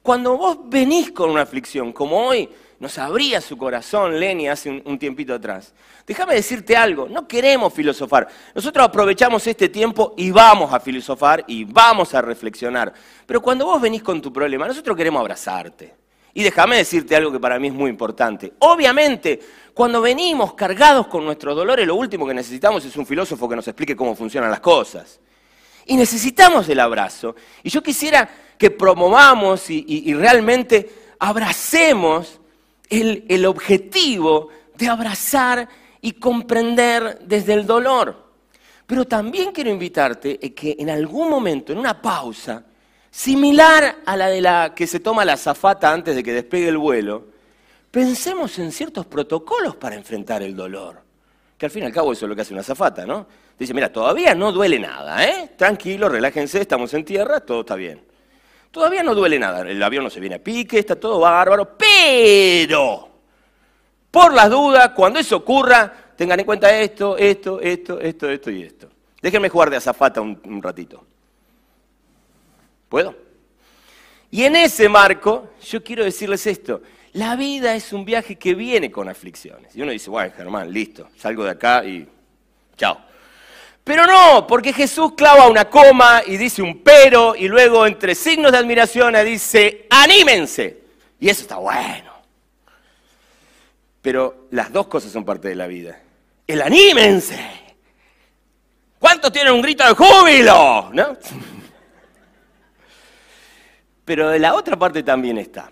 Cuando 0.03 0.39
vos 0.39 0.57
venís 0.65 1.13
con 1.13 1.29
una 1.29 1.43
aflicción, 1.43 1.93
como 1.93 2.27
hoy 2.27 2.49
nos 2.83 2.99
abría 2.99 3.41
su 3.41 3.57
corazón 3.57 4.19
Lenny 4.19 4.49
hace 4.49 4.69
un, 4.69 4.99
tiempito 4.99 5.33
atrás. 5.33 5.73
Déjame 6.05 6.35
decirte 6.35 6.77
algo, 6.77 7.09
no 7.09 7.29
queremos 7.29 7.73
filosofar. 7.73 8.27
Nosotros 8.57 8.85
aprovechamos 8.85 9.47
este 9.47 9.69
tiempo 9.69 10.15
y 10.17 10.33
vamos 10.33 10.75
a 10.75 10.81
filosofar 10.81 11.45
y 11.47 11.63
vamos 11.63 12.13
a 12.13 12.21
reflexionar. 12.21 12.93
Pero 13.25 13.41
cuando 13.41 13.67
vos 13.67 13.81
venís 13.81 14.03
con 14.03 14.21
tu 14.21 14.33
problema, 14.33 14.67
nosotros 14.67 14.97
queremos 14.97 15.21
abrazarte. 15.21 15.95
Y 16.35 16.43
déjame 16.43 16.79
decirte 16.79 17.15
algo 17.15 17.31
que 17.31 17.39
para 17.39 17.57
mí 17.61 17.69
es 17.69 17.73
muy 17.73 17.89
importante. 17.89 18.55
Obviamente, 18.59 19.39
cuando 19.73 20.01
venimos 20.01 20.55
cargados 20.55 21.07
con 21.07 21.25
nuestros 21.25 21.55
dolores, 21.55 21.87
lo 21.87 21.95
último 21.95 22.27
que 22.27 22.35
necesitamos 22.35 22.85
es 22.85 22.97
un 22.97 23.07
filósofo 23.07 23.49
que 23.49 23.55
nos 23.55 23.69
explique 23.69 23.95
cómo 23.95 24.17
funcionan 24.17 24.51
las 24.51 24.59
cosas. 24.59 25.21
Y 25.87 25.95
necesitamos 25.97 26.69
el 26.69 26.81
abrazo. 26.81 27.37
Y 27.63 27.71
yo 27.71 27.81
quisiera 27.81 28.29
que 28.59 28.73
promovamos 28.73 29.71
y 29.71 30.15
realmente 30.15 31.15
abracemos 31.21 32.41
el, 32.93 33.47
objetivo 33.47 34.49
de 34.77 34.89
abrazar 34.89 35.69
y 36.01 36.13
comprender 36.13 37.21
desde 37.25 37.55
el 37.55 37.67
dolor. 37.67 38.31
Pero 38.87 39.07
también 39.07 39.53
quiero 39.53 39.71
invitarte 39.71 40.39
a 40.43 40.49
que 40.51 40.77
en 40.79 40.91
algún 40.91 41.31
momento, 41.31 41.73
en 41.73 41.79
una 41.79 42.01
pausa, 42.01 42.65
similar 43.11 43.99
a 44.05 44.17
la 44.17 44.29
de 44.29 44.41
la 44.41 44.75
que 44.75 44.87
se 44.87 45.01
toma 45.01 45.25
la 45.25 45.37
zafata 45.37 45.93
antes 45.93 46.15
de 46.15 46.23
que 46.23 46.33
despegue 46.33 46.69
el 46.69 46.79
vuelo, 46.79 47.27
pensemos 47.91 48.59
en 48.59 48.73
ciertos 48.73 49.07
protocolos 49.07 49.77
para 49.77 49.97
enfrentar 49.97 50.43
el 50.43 50.55
dolor. 50.55 51.03
Que 51.57 51.67
al 51.67 51.71
fin 51.71 51.85
y 51.85 51.87
al 51.87 51.93
cabo 51.93 52.13
eso 52.13 52.27
es 52.27 52.29
lo 52.29 52.35
que 52.35 52.43
hace 52.43 52.53
una 52.53 52.63
zafata, 52.63 53.07
¿no? 53.07 53.27
Dice, 53.59 53.73
mira, 53.73 53.93
todavía 53.93 54.35
no 54.35 54.51
duele 54.51 54.79
nada, 54.79 55.25
¿eh? 55.25 55.53
Tranquilo, 55.57 56.09
relájense, 56.09 56.61
estamos 56.61 56.93
en 56.95 57.05
tierra, 57.05 57.41
todo 57.41 57.61
está 57.61 57.77
bien. 57.77 58.12
Todavía 58.73 59.03
no 59.03 59.15
duele 59.15 59.39
nada, 59.39 59.61
el 59.61 59.83
avión 59.83 60.03
no 60.03 60.11
se 60.11 60.19
viene 60.19 60.37
a 60.37 60.43
pique, 60.43 60.79
está 60.79 60.97
todo 60.99 61.21
bárbaro, 61.21 61.77
pero 61.77 63.09
por 64.11 64.33
las 64.33 64.51
dudas, 64.51 64.91
cuando 64.97 65.21
eso 65.21 65.37
ocurra, 65.37 65.93
tengan 66.17 66.41
en 66.41 66.47
cuenta 66.47 66.75
esto, 66.77 67.17
esto, 67.19 67.61
esto, 67.61 68.01
esto, 68.01 68.31
esto 68.31 68.51
y 68.51 68.63
esto. 68.63 68.89
Déjenme 69.21 69.51
jugar 69.51 69.69
de 69.69 69.77
azafata 69.77 70.23
un, 70.23 70.41
un 70.45 70.63
ratito. 70.63 71.05
¿Puedo? 72.89 73.15
Y 74.31 74.45
en 74.45 74.57
ese 74.57 74.89
marco, 74.89 75.51
yo 75.63 75.85
quiero 75.85 76.03
decirles 76.03 76.47
esto. 76.47 76.81
La 77.13 77.37
vida 77.37 77.75
es 77.75 77.93
un 77.93 78.07
viaje 78.07 78.37
que 78.37 78.55
viene 78.55 78.91
con 78.91 79.07
aflicciones. 79.07 79.77
Y 79.77 79.83
uno 79.83 79.93
dice, 79.93 80.09
bueno, 80.09 80.33
Germán, 80.35 80.73
listo, 80.73 81.11
salgo 81.19 81.45
de 81.45 81.51
acá 81.51 81.85
y 81.85 82.09
chao. 82.77 82.99
Pero 83.85 84.07
no, 84.07 84.47
porque 84.47 84.73
Jesús 84.73 85.13
clava 85.17 85.49
una 85.49 85.69
coma 85.69 86.23
y 86.25 86.37
dice 86.37 86.63
un 86.63 86.83
pero 86.83 87.35
y 87.35 87.49
luego 87.49 87.87
entre 87.87 88.15
signos 88.15 88.53
de 88.53 88.59
admiración 88.59 89.15
dice, 89.25 89.87
anímense. 89.91 90.83
Y 91.19 91.29
eso 91.29 91.43
está 91.43 91.57
bueno. 91.57 92.13
Pero 94.01 94.47
las 94.51 94.73
dos 94.73 94.87
cosas 94.87 95.13
son 95.13 95.25
parte 95.25 95.49
de 95.49 95.57
la 95.57 95.67
vida. 95.67 96.01
El 96.47 96.63
anímense. 96.63 97.39
¿Cuántos 98.99 99.33
tienen 99.33 99.53
un 99.53 99.63
grito 99.63 99.85
de 99.85 99.95
júbilo? 99.95 100.91
¿No? 100.93 101.17
Pero 104.05 104.31
de 104.31 104.39
la 104.39 104.55
otra 104.55 104.77
parte 104.77 105.03
también 105.03 105.39
está. 105.39 105.71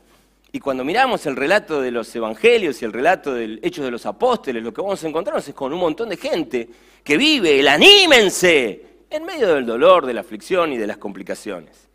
Y 0.53 0.59
cuando 0.59 0.85
miramos 0.85 1.27
el 1.27 1.37
relato 1.37 1.81
de 1.81 1.93
los 1.93 2.15
evangelios 2.15 2.83
y 2.83 2.85
el 2.85 2.93
relato 2.93 3.35
del 3.35 3.61
Hechos 3.63 3.85
de 3.85 3.91
los 3.91 4.05
Apóstoles, 4.05 4.63
lo 4.63 4.75
que 4.75 4.81
vamos 4.81 5.03
a 5.03 5.09
encontrarnos 5.09 5.47
es 5.47 5.55
con 5.55 5.73
un 5.73 5.79
montón 5.79 6.09
de 6.09 6.17
gente 6.17 6.69
que 7.05 7.17
vive 7.17 7.61
el 7.61 7.69
anímense 7.69 8.85
en 9.09 9.25
medio 9.25 9.55
del 9.55 9.65
dolor, 9.65 10.07
de 10.07 10.15
la 10.15 10.23
aflicción 10.23 10.73
y 10.73 10.77
de 10.77 10.89
las 10.89 10.97
complicaciones. 10.97 11.89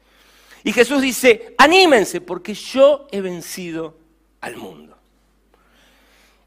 Y 0.64 0.72
Jesús 0.72 1.02
dice, 1.02 1.54
anímense 1.58 2.22
porque 2.22 2.54
yo 2.54 3.08
he 3.12 3.20
vencido 3.20 3.98
al 4.40 4.56
mundo. 4.56 4.98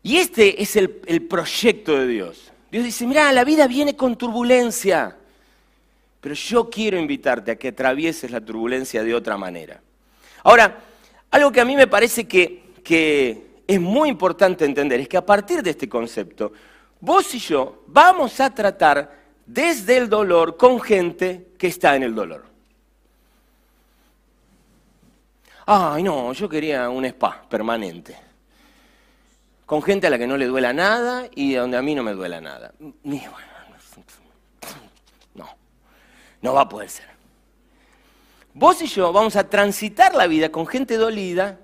Y 0.03 0.17
este 0.17 0.63
es 0.63 0.77
el, 0.77 1.03
el 1.07 1.23
proyecto 1.23 1.99
de 1.99 2.07
Dios. 2.07 2.53
Dios 2.71 2.85
dice, 2.85 3.07
mira, 3.07 3.31
la 3.33 3.45
vida 3.45 3.67
viene 3.67 3.97
con 3.97 4.17
turbulencia, 4.17 5.17
pero 6.23 6.35
yo 6.35 6.71
quiero 6.71 6.99
invitarte 6.99 7.51
a 7.51 7.57
que 7.57 7.69
atravieses 7.69 8.31
la 8.31 8.41
turbulencia 8.41 9.05
de 9.05 9.15
otra 9.15 9.37
manera. 9.37 9.83
Ahora, 10.43 10.88
algo 11.31 11.53
que 11.53 11.61
a 11.61 11.65
mí 11.65 11.77
me 11.77 11.87
parece 11.87 12.27
que, 12.27 12.67
es 13.67 13.81
muy 13.81 14.09
importante 14.09 14.65
entender 14.65 15.01
es 15.01 15.09
que 15.09 15.19
a 15.19 15.27
partir 15.27 15.63
de 15.63 15.71
este 15.71 15.89
concepto, 15.89 16.53
vos 17.01 17.35
y 17.35 17.39
yo 17.39 17.83
vamos 17.87 18.41
a 18.41 18.55
tratar 18.55 19.19
desde 19.45 19.99
el 19.99 20.09
dolor 20.09 20.57
con 20.57 20.81
gente 20.81 21.49
que 21.59 21.67
está 21.67 21.95
en 21.95 22.03
el 22.05 22.15
dolor. 22.15 22.47
Ay, 25.67 26.03
no, 26.03 26.33
yo 26.33 26.49
quería 26.49 26.89
un 26.89 27.05
spa 27.05 27.43
permanente. 27.47 28.17
Con 29.67 29.83
gente 29.83 30.07
a 30.07 30.11
la 30.11 30.17
que 30.17 30.27
no 30.27 30.39
le 30.39 30.47
duela 30.47 30.73
nada 30.73 31.29
y 31.35 31.53
donde 31.53 31.77
a 31.77 31.83
mí 31.83 31.95
no 31.95 32.03
me 32.03 32.15
duela 32.15 32.41
nada. 32.41 32.73
No, 35.35 35.49
no 36.41 36.55
va 36.55 36.63
a 36.63 36.69
poder 36.71 36.89
ser. 36.89 37.08
Vos 38.59 38.83
y 38.83 38.87
yo 38.87 39.13
vamos 39.13 39.37
a 39.37 39.49
transitar 39.49 40.17
la 40.17 40.27
vida 40.27 40.51
con 40.51 40.67
gente 40.67 40.97
dolida 40.97 41.61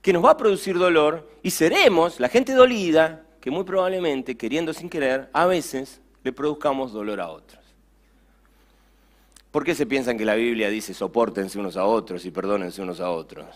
que 0.00 0.14
nos 0.14 0.24
va 0.24 0.30
a 0.30 0.36
producir 0.38 0.78
dolor 0.78 1.30
y 1.42 1.50
seremos 1.50 2.20
la 2.20 2.30
gente 2.30 2.54
dolida 2.54 3.26
que 3.38 3.50
muy 3.50 3.64
probablemente, 3.64 4.34
queriendo 4.34 4.72
sin 4.72 4.88
querer, 4.88 5.28
a 5.34 5.44
veces 5.44 6.00
le 6.24 6.32
produzcamos 6.32 6.94
dolor 6.94 7.20
a 7.20 7.28
otros. 7.28 7.62
¿Por 9.50 9.62
qué 9.62 9.74
se 9.74 9.84
piensan 9.84 10.16
que 10.16 10.24
la 10.24 10.36
Biblia 10.36 10.70
dice 10.70 10.94
soportense 10.94 11.58
unos 11.58 11.76
a 11.76 11.84
otros 11.84 12.24
y 12.24 12.30
perdónense 12.30 12.80
unos 12.80 13.00
a 13.00 13.10
otros? 13.10 13.54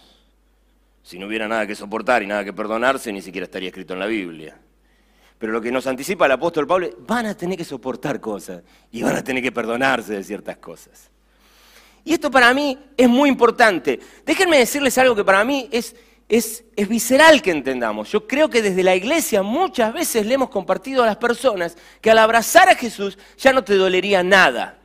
Si 1.02 1.18
no 1.18 1.28
hubiera 1.28 1.48
nada 1.48 1.66
que 1.66 1.74
soportar 1.74 2.22
y 2.22 2.26
nada 2.26 2.44
que 2.44 2.52
perdonarse, 2.52 3.10
ni 3.10 3.22
siquiera 3.22 3.46
estaría 3.46 3.70
escrito 3.70 3.94
en 3.94 4.00
la 4.00 4.06
Biblia. 4.06 4.58
Pero 5.38 5.54
lo 5.54 5.62
que 5.62 5.72
nos 5.72 5.86
anticipa 5.86 6.26
el 6.26 6.32
apóstol 6.32 6.66
Pablo, 6.66 6.90
van 7.06 7.24
a 7.24 7.34
tener 7.34 7.56
que 7.56 7.64
soportar 7.64 8.20
cosas 8.20 8.62
y 8.90 9.02
van 9.02 9.16
a 9.16 9.24
tener 9.24 9.42
que 9.42 9.50
perdonarse 9.50 10.12
de 10.12 10.22
ciertas 10.22 10.58
cosas. 10.58 11.11
Y 12.04 12.14
esto 12.14 12.30
para 12.30 12.52
mí 12.52 12.78
es 12.96 13.08
muy 13.08 13.28
importante. 13.28 14.00
Déjenme 14.26 14.58
decirles 14.58 14.96
algo 14.98 15.14
que 15.14 15.24
para 15.24 15.44
mí 15.44 15.68
es, 15.70 15.94
visceral 16.88 17.42
que 17.42 17.50
entendamos. 17.50 18.10
Yo 18.10 18.26
creo 18.26 18.48
que 18.48 18.62
desde 18.62 18.82
la 18.82 18.96
iglesia 18.96 19.42
muchas 19.42 19.92
veces 19.92 20.26
le 20.26 20.34
hemos 20.34 20.50
compartido 20.50 21.02
a 21.02 21.06
las 21.06 21.16
personas 21.16 21.76
que 22.00 22.10
al 22.10 22.18
abrazar 22.18 22.68
a 22.68 22.74
Jesús 22.74 23.18
ya 23.38 23.52
no 23.52 23.62
te 23.62 23.74
dolería 23.74 24.22
nada. 24.22 24.78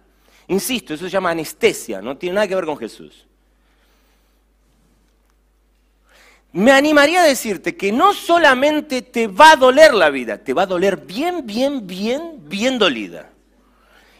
Insisto, 0.48 0.94
eso 0.94 1.06
se 1.06 1.12
llama 1.12 1.32
anestesia, 1.32 2.02
no 2.02 2.18
tiene 2.18 2.36
nada 2.36 2.48
que 2.48 2.56
ver 2.56 2.66
con 2.66 2.78
Jesús. 2.78 3.28
me 6.58 6.72
animaría 6.72 7.22
a 7.22 7.28
decirte 7.28 7.76
que 7.76 7.92
no 7.92 8.14
solamente 8.16 9.04
te 9.04 9.28
va 9.28 9.52
a 9.52 9.56
doler 9.56 9.94
la 9.94 10.10
vida, 10.10 10.40
te 10.40 10.54
va 10.54 10.64
a 10.64 10.66
doler 10.66 10.98
bien, 10.98 11.46
bien, 11.46 11.86
bien, 11.86 12.40
bien 12.48 12.80
dolida. 12.80 13.30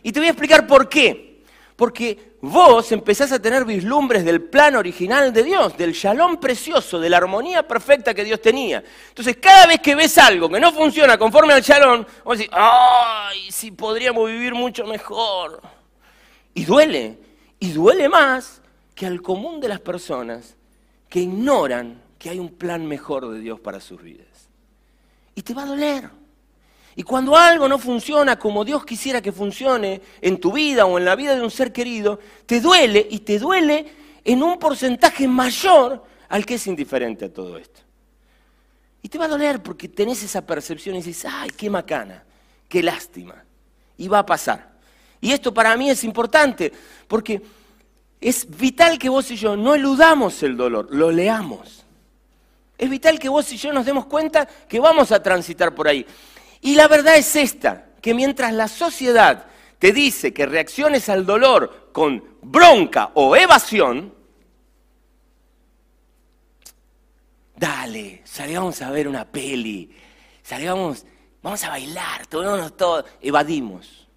Y 0.04 0.12
te 0.12 0.20
voy 0.20 0.28
a 0.28 0.32
explicar 0.32 0.68
por 0.68 0.88
qué. 0.88 1.42
Porque 1.76 2.37
vos 2.48 2.92
empezás 2.92 3.32
a 3.32 3.40
tener 3.40 3.66
vislumbres 3.66 4.24
del 4.24 4.42
plan 4.42 4.76
original 4.76 5.32
de 5.34 5.44
Dios, 5.44 5.78
del 5.78 5.94
shalom 5.94 6.38
precioso, 6.38 7.00
de 7.00 7.10
la 7.10 7.18
armonía 7.18 7.68
perfecta 7.68 8.14
que 8.14 8.24
Dios 8.24 8.42
tenía. 8.42 8.84
Entonces, 9.10 9.38
cada 9.38 9.68
vez 9.68 9.80
que 9.80 9.96
ves 9.96 10.18
algo 10.18 10.50
que 10.50 10.60
no 10.60 10.72
funciona 10.72 11.18
conforme 11.18 11.54
al 11.54 11.62
shalom, 11.62 12.06
vos 12.24 12.38
decís, 12.38 12.52
¡ay, 12.54 13.52
si 13.52 13.72
podríamos 13.72 14.30
vivir 14.30 14.54
mucho 14.54 14.86
mejor! 14.86 15.62
Y 16.54 16.66
duele, 16.66 17.20
y 17.60 17.72
duele 17.72 18.10
más 18.10 18.62
que 18.96 19.06
al 19.06 19.22
común 19.22 19.60
de 19.60 19.68
las 19.68 19.80
personas 19.80 20.56
que 21.10 21.20
ignoran 21.20 22.02
que 22.18 22.30
hay 22.30 22.40
un 22.40 22.50
plan 22.50 22.86
mejor 22.86 23.30
de 23.30 23.40
Dios 23.40 23.60
para 23.60 23.80
sus 23.80 24.02
vidas. 24.02 24.50
Y 25.36 25.42
te 25.44 25.54
va 25.54 25.64
a 25.64 25.68
doler. 25.68 26.10
Y 26.98 27.04
cuando 27.04 27.38
algo 27.38 27.70
no 27.70 27.78
funciona 27.78 28.40
como 28.40 28.66
Dios 28.66 28.84
quisiera 28.84 29.22
que 29.22 29.32
funcione 29.32 30.02
en 30.20 30.40
tu 30.40 30.52
vida 30.52 30.88
o 30.88 30.98
en 30.98 31.06
la 31.06 31.16
vida 31.16 31.36
de 31.36 31.44
un 31.44 31.52
ser 31.52 31.72
querido, 31.72 32.20
te 32.48 32.60
duele 32.60 33.08
y 33.12 33.20
te 33.20 33.38
duele 33.38 33.86
en 34.24 34.42
un 34.42 34.58
porcentaje 34.58 35.28
mayor 35.28 36.04
al 36.28 36.44
que 36.44 36.56
es 36.56 36.66
indiferente 36.66 37.26
a 37.26 37.32
todo 37.32 37.56
esto. 37.60 37.82
Y 39.04 39.10
te 39.10 39.20
va 39.20 39.26
a 39.26 39.28
doler 39.28 39.62
porque 39.62 39.88
tenés 39.88 40.24
esa 40.24 40.44
percepción 40.44 40.96
y 40.96 41.04
dices, 41.04 41.32
ay, 41.32 41.52
qué 41.52 41.70
macana, 41.70 42.24
qué 42.68 42.82
lástima. 42.82 43.46
Y 43.96 44.08
va 44.08 44.18
a 44.18 44.26
pasar. 44.26 44.72
Y 45.22 45.34
esto 45.34 45.54
para 45.54 45.78
mí 45.78 45.92
es 45.92 46.04
importante 46.04 46.74
porque 47.08 47.44
es 48.20 48.50
vital 48.58 48.98
que 48.98 49.10
vos 49.10 49.30
y 49.30 49.36
yo 49.36 49.56
no 49.56 49.76
eludamos 49.76 50.42
el 50.42 50.58
dolor, 50.58 50.88
lo 50.90 51.12
leamos. 51.12 51.86
Es 52.76 52.90
vital 52.90 53.20
que 53.20 53.30
vos 53.30 53.52
y 53.52 53.58
yo 53.58 53.72
nos 53.72 53.86
demos 53.86 54.08
cuenta 54.08 54.48
que 54.48 54.80
vamos 54.80 55.12
a 55.12 55.22
transitar 55.22 55.76
por 55.76 55.88
ahí. 55.88 56.04
Y 56.62 56.76
la 56.76 56.88
verdad 56.88 57.16
es 57.16 57.36
esta, 57.36 57.86
que 58.02 58.14
mientras 58.14 58.54
la 58.54 58.68
sociedad 58.68 59.46
te 59.80 59.92
dice 59.92 60.34
que 60.34 60.46
reacciones 60.46 61.10
al 61.10 61.26
dolor 61.26 61.90
con 61.92 62.24
bronca 62.42 63.12
o 63.14 63.36
evasión, 63.36 64.14
dale, 67.56 68.22
salgamos 68.26 68.82
a 68.82 68.92
ver 68.92 69.08
una 69.08 69.26
peli, 69.26 69.96
salgamos, 70.42 71.06
vamos 71.42 71.64
a 71.64 71.70
bailar, 71.70 72.26
tomémonos 72.28 72.76
todo, 72.76 73.06
evadimos. 73.22 74.08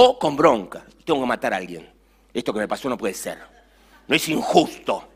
O 0.00 0.18
con 0.18 0.36
bronca, 0.36 0.84
tengo 1.04 1.20
que 1.20 1.26
matar 1.26 1.52
a 1.52 1.56
alguien. 1.56 1.90
Esto 2.32 2.52
que 2.52 2.60
me 2.60 2.68
pasó 2.68 2.88
no 2.88 2.96
puede 2.96 3.14
ser. 3.14 3.38
No 4.06 4.14
es 4.14 4.28
injusto. 4.28 5.08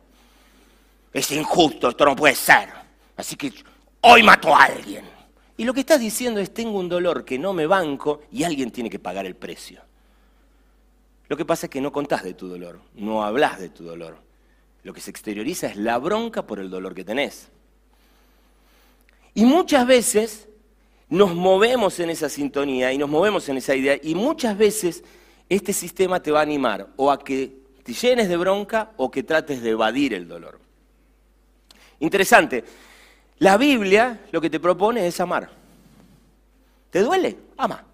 Es 1.12 1.31
injusto, 1.31 1.90
esto 1.90 2.05
no 2.05 2.16
puede 2.16 2.35
ser. 2.35 2.68
Así 3.16 3.37
que 3.37 3.53
hoy 4.01 4.23
mato 4.23 4.55
a 4.55 4.64
alguien. 4.64 5.12
Y 5.57 5.65
lo 5.65 5.75
que 5.75 5.81
estás 5.81 6.01
diciendo 6.01 6.41
es, 6.41 6.53
tengo 6.53 6.79
un 6.79 6.88
dolor 6.88 7.25
que 7.25 7.38
no 7.38 7.53
me 7.53 7.67
banco 7.67 8.23
y 8.33 8.45
alguien 8.45 8.71
tiene 8.71 8.91
que 8.91 8.99
pagar 8.99 9.27
el 9.27 9.37
precio. 9.37 9.83
Lo 11.29 11.37
que 11.37 11.45
pasa 11.45 11.67
es 11.67 11.71
que 11.71 11.81
no 11.81 11.93
contás 11.93 12.25
de 12.25 12.35
tu 12.35 12.49
dolor, 12.49 12.81
no 12.95 13.25
hablas 13.25 13.59
de 13.59 13.69
tu 13.69 13.85
dolor. 13.85 14.17
Lo 14.83 14.93
que 14.93 15.01
se 15.01 15.11
exterioriza 15.11 15.69
es 15.69 15.77
la 15.77 15.99
bronca 15.99 16.47
por 16.47 16.59
el 16.59 16.69
dolor 16.69 16.95
que 16.95 17.05
tenés. 17.05 17.49
Y 19.35 19.45
muchas 19.45 19.87
veces 19.87 20.49
nos 21.09 21.35
movemos 21.35 22.01
en 22.01 22.11
esa 22.11 22.29
sintonía 22.29 22.93
y 22.93 22.99
nos 22.99 23.09
movemos 23.09 23.49
en 23.49 23.59
esa 23.59 23.75
idea 23.75 23.99
y 24.03 24.15
muchas 24.15 24.57
veces 24.57 25.05
este 25.49 25.73
sistema 25.73 26.23
te 26.23 26.31
va 26.31 26.41
a 26.41 26.43
animar 26.43 26.88
o 26.97 27.11
a 27.11 27.23
que 27.23 27.53
te 27.83 27.93
llenes 27.93 28.29
de 28.29 28.37
bronca 28.37 28.93
o 28.97 29.11
que 29.11 29.23
trates 29.23 29.62
de 29.62 29.71
evadir 29.71 30.15
el 30.15 30.27
dolor. 30.27 30.59
Interesante, 32.01 32.65
la 33.42 33.57
Biblia 33.57 34.20
lo 34.31 34.40
que 34.40 34.48
te 34.48 34.61
propone 34.61 35.05
es 35.05 35.18
amar. 35.18 35.50
¿Te 36.90 37.00
duele? 37.00 37.37
Ama. 37.57 37.85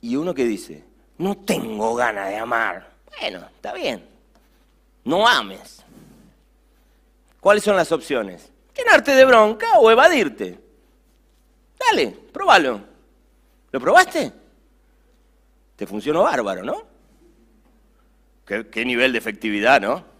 Y 0.00 0.16
uno 0.16 0.32
que 0.32 0.44
dice, 0.44 0.82
no 1.18 1.36
tengo 1.36 1.94
ganas 1.94 2.30
de 2.30 2.38
amar. 2.38 2.90
Bueno, 3.20 3.46
está 3.54 3.74
bien. 3.74 4.08
No 5.04 5.28
ames. 5.28 5.84
¿Cuáles 7.40 7.62
son 7.62 7.76
las 7.76 7.92
opciones? 7.92 8.50
Llenarte 8.74 9.14
de 9.14 9.24
bronca 9.26 9.78
o 9.80 9.90
evadirte. 9.90 10.58
Dale, 11.78 12.08
probalo. 12.32 12.80
¿Lo 13.70 13.80
probaste? 13.80 14.32
Te 15.76 15.86
funcionó 15.86 16.22
bárbaro, 16.22 16.62
¿no? 16.62 16.84
¿Qué, 18.46 18.66
qué 18.68 18.84
nivel 18.86 19.12
de 19.12 19.18
efectividad, 19.18 19.78
¿no? 19.78 20.11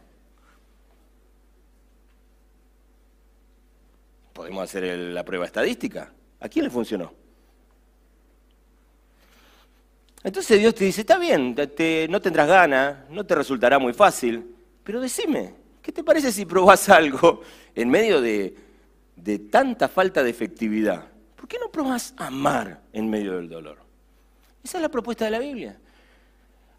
Podemos 4.42 4.64
hacer 4.64 4.98
la 4.98 5.24
prueba 5.24 5.46
estadística. 5.46 6.12
¿A 6.40 6.48
quién 6.48 6.64
le 6.64 6.70
funcionó? 6.72 7.12
Entonces 10.24 10.58
Dios 10.58 10.74
te 10.74 10.84
dice, 10.84 11.02
está 11.02 11.16
bien, 11.16 11.54
no 12.10 12.20
tendrás 12.20 12.48
ganas, 12.48 13.08
no 13.08 13.24
te 13.24 13.36
resultará 13.36 13.78
muy 13.78 13.92
fácil, 13.92 14.52
pero 14.82 15.00
decime, 15.00 15.54
¿qué 15.80 15.92
te 15.92 16.02
parece 16.02 16.32
si 16.32 16.44
probás 16.44 16.88
algo 16.88 17.42
en 17.72 17.88
medio 17.88 18.20
de, 18.20 18.56
de 19.14 19.38
tanta 19.38 19.86
falta 19.86 20.24
de 20.24 20.30
efectividad? 20.30 21.06
¿Por 21.36 21.46
qué 21.46 21.60
no 21.60 21.70
probás 21.70 22.12
amar 22.16 22.80
en 22.92 23.08
medio 23.08 23.36
del 23.36 23.48
dolor? 23.48 23.78
Esa 24.64 24.78
es 24.78 24.82
la 24.82 24.88
propuesta 24.88 25.24
de 25.26 25.30
la 25.30 25.38
Biblia. 25.38 25.78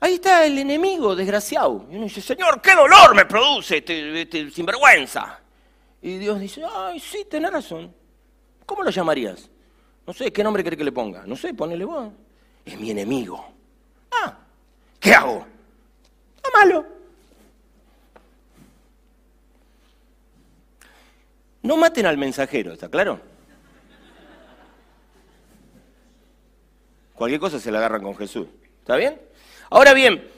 Ahí 0.01 0.15
está 0.15 0.45
el 0.45 0.57
enemigo 0.57 1.15
desgraciado. 1.15 1.87
Y 1.89 1.95
uno 1.95 2.03
dice, 2.03 2.19
Señor, 2.19 2.59
¿qué 2.61 2.75
dolor 2.75 3.15
me 3.15 3.23
produce 3.23 3.77
este, 3.77 4.21
este 4.21 4.51
sinvergüenza? 4.51 5.42
Y 6.03 6.17
Dios 6.17 6.37
dice, 6.37 6.61
ay, 6.69 6.99
sí, 6.99 7.25
tenés 7.29 7.49
razón. 7.49 7.95
¿Cómo 8.65 8.83
lo 8.83 8.89
llamarías? 8.89 9.49
No 10.05 10.11
sé, 10.11 10.33
¿qué 10.33 10.43
nombre 10.43 10.61
quiere 10.61 10.75
que 10.75 10.83
le 10.83 10.91
ponga? 10.91 11.25
No 11.25 11.37
sé, 11.37 11.53
ponele 11.53 11.85
vos. 11.85 12.11
Es 12.65 12.77
mi 12.77 12.91
enemigo. 12.91 13.53
Ah, 14.11 14.37
¿qué 14.99 15.13
hago? 15.13 15.47
Amalo. 16.43 16.85
No 21.61 21.77
maten 21.77 22.05
al 22.05 22.17
mensajero, 22.17 22.73
¿está 22.73 22.89
claro? 22.89 23.21
Cualquier 27.15 27.39
cosa 27.39 27.61
se 27.61 27.71
la 27.71 27.77
agarran 27.77 28.03
con 28.03 28.17
Jesús. 28.17 28.47
¿Está 28.79 28.97
bien? 28.97 29.21
Ahora 29.69 29.93
bien, 29.93 30.29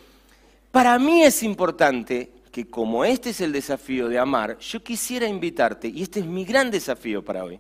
para 0.72 1.00
mí 1.00 1.24
es 1.24 1.42
importante 1.42 2.35
que 2.56 2.66
como 2.66 3.04
este 3.04 3.32
es 3.32 3.42
el 3.42 3.52
desafío 3.52 4.08
de 4.08 4.18
amar, 4.18 4.58
yo 4.60 4.82
quisiera 4.82 5.28
invitarte, 5.28 5.90
y 5.90 6.04
este 6.04 6.22
es 6.22 6.26
mi 6.26 6.46
gran 6.46 6.72
desafío 6.72 7.22
para 7.22 7.44
hoy, 7.44 7.60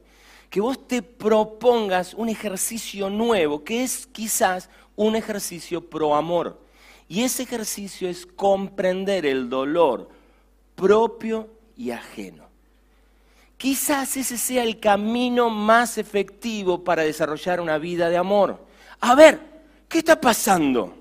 que 0.49 0.62
vos 0.62 0.88
te 0.88 1.01
propongas 1.01 2.13
un 2.13 2.29
ejercicio 2.29 3.10
nuevo, 3.10 3.62
que 3.62 3.84
es 3.84 4.08
quizás 4.08 4.69
un 4.95 5.17
ejercicio 5.17 5.81
pro 5.81 6.15
amor. 6.15 6.62
Y 7.10 7.23
ese 7.23 7.43
ejercicio 7.43 8.08
es 8.08 8.25
comprender 8.25 9.25
el 9.25 9.49
dolor 9.49 10.08
propio 10.75 11.49
y 11.75 11.91
ajeno. 11.91 12.45
Quizás 13.58 14.15
ese 14.15 14.38
sea 14.38 14.63
el 14.63 14.79
camino 14.79 15.49
más 15.49 15.97
efectivo 15.97 16.86
para 16.86 17.03
desarrollar 17.03 17.60
una 17.60 17.77
vida 17.77 18.10
de 18.10 18.15
amor. 18.15 18.65
A 19.01 19.13
ver, 19.13 19.41
¿qué 19.89 19.97
está 19.97 20.21
pasando? 20.21 20.95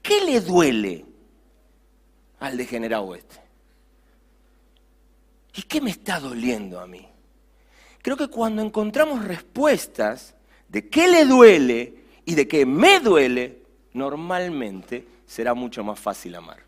¿Qué 0.00 0.20
le 0.24 0.40
duele? 0.40 1.15
Al 2.40 2.56
degenerado 2.56 3.14
este? 3.14 3.36
¿Y 5.54 5.62
qué 5.62 5.80
me 5.80 5.90
está 5.90 6.20
doliendo 6.20 6.80
a 6.80 6.86
mí? 6.86 7.06
Creo 8.02 8.16
que 8.16 8.28
cuando 8.28 8.62
encontramos 8.62 9.24
respuestas 9.24 10.34
de 10.68 10.88
qué 10.88 11.08
le 11.08 11.24
duele 11.24 11.94
y 12.24 12.34
de 12.34 12.46
qué 12.46 12.66
me 12.66 13.00
duele, 13.00 13.62
normalmente 13.94 15.06
será 15.26 15.54
mucho 15.54 15.82
más 15.82 15.98
fácil 15.98 16.34
amar. 16.34 16.58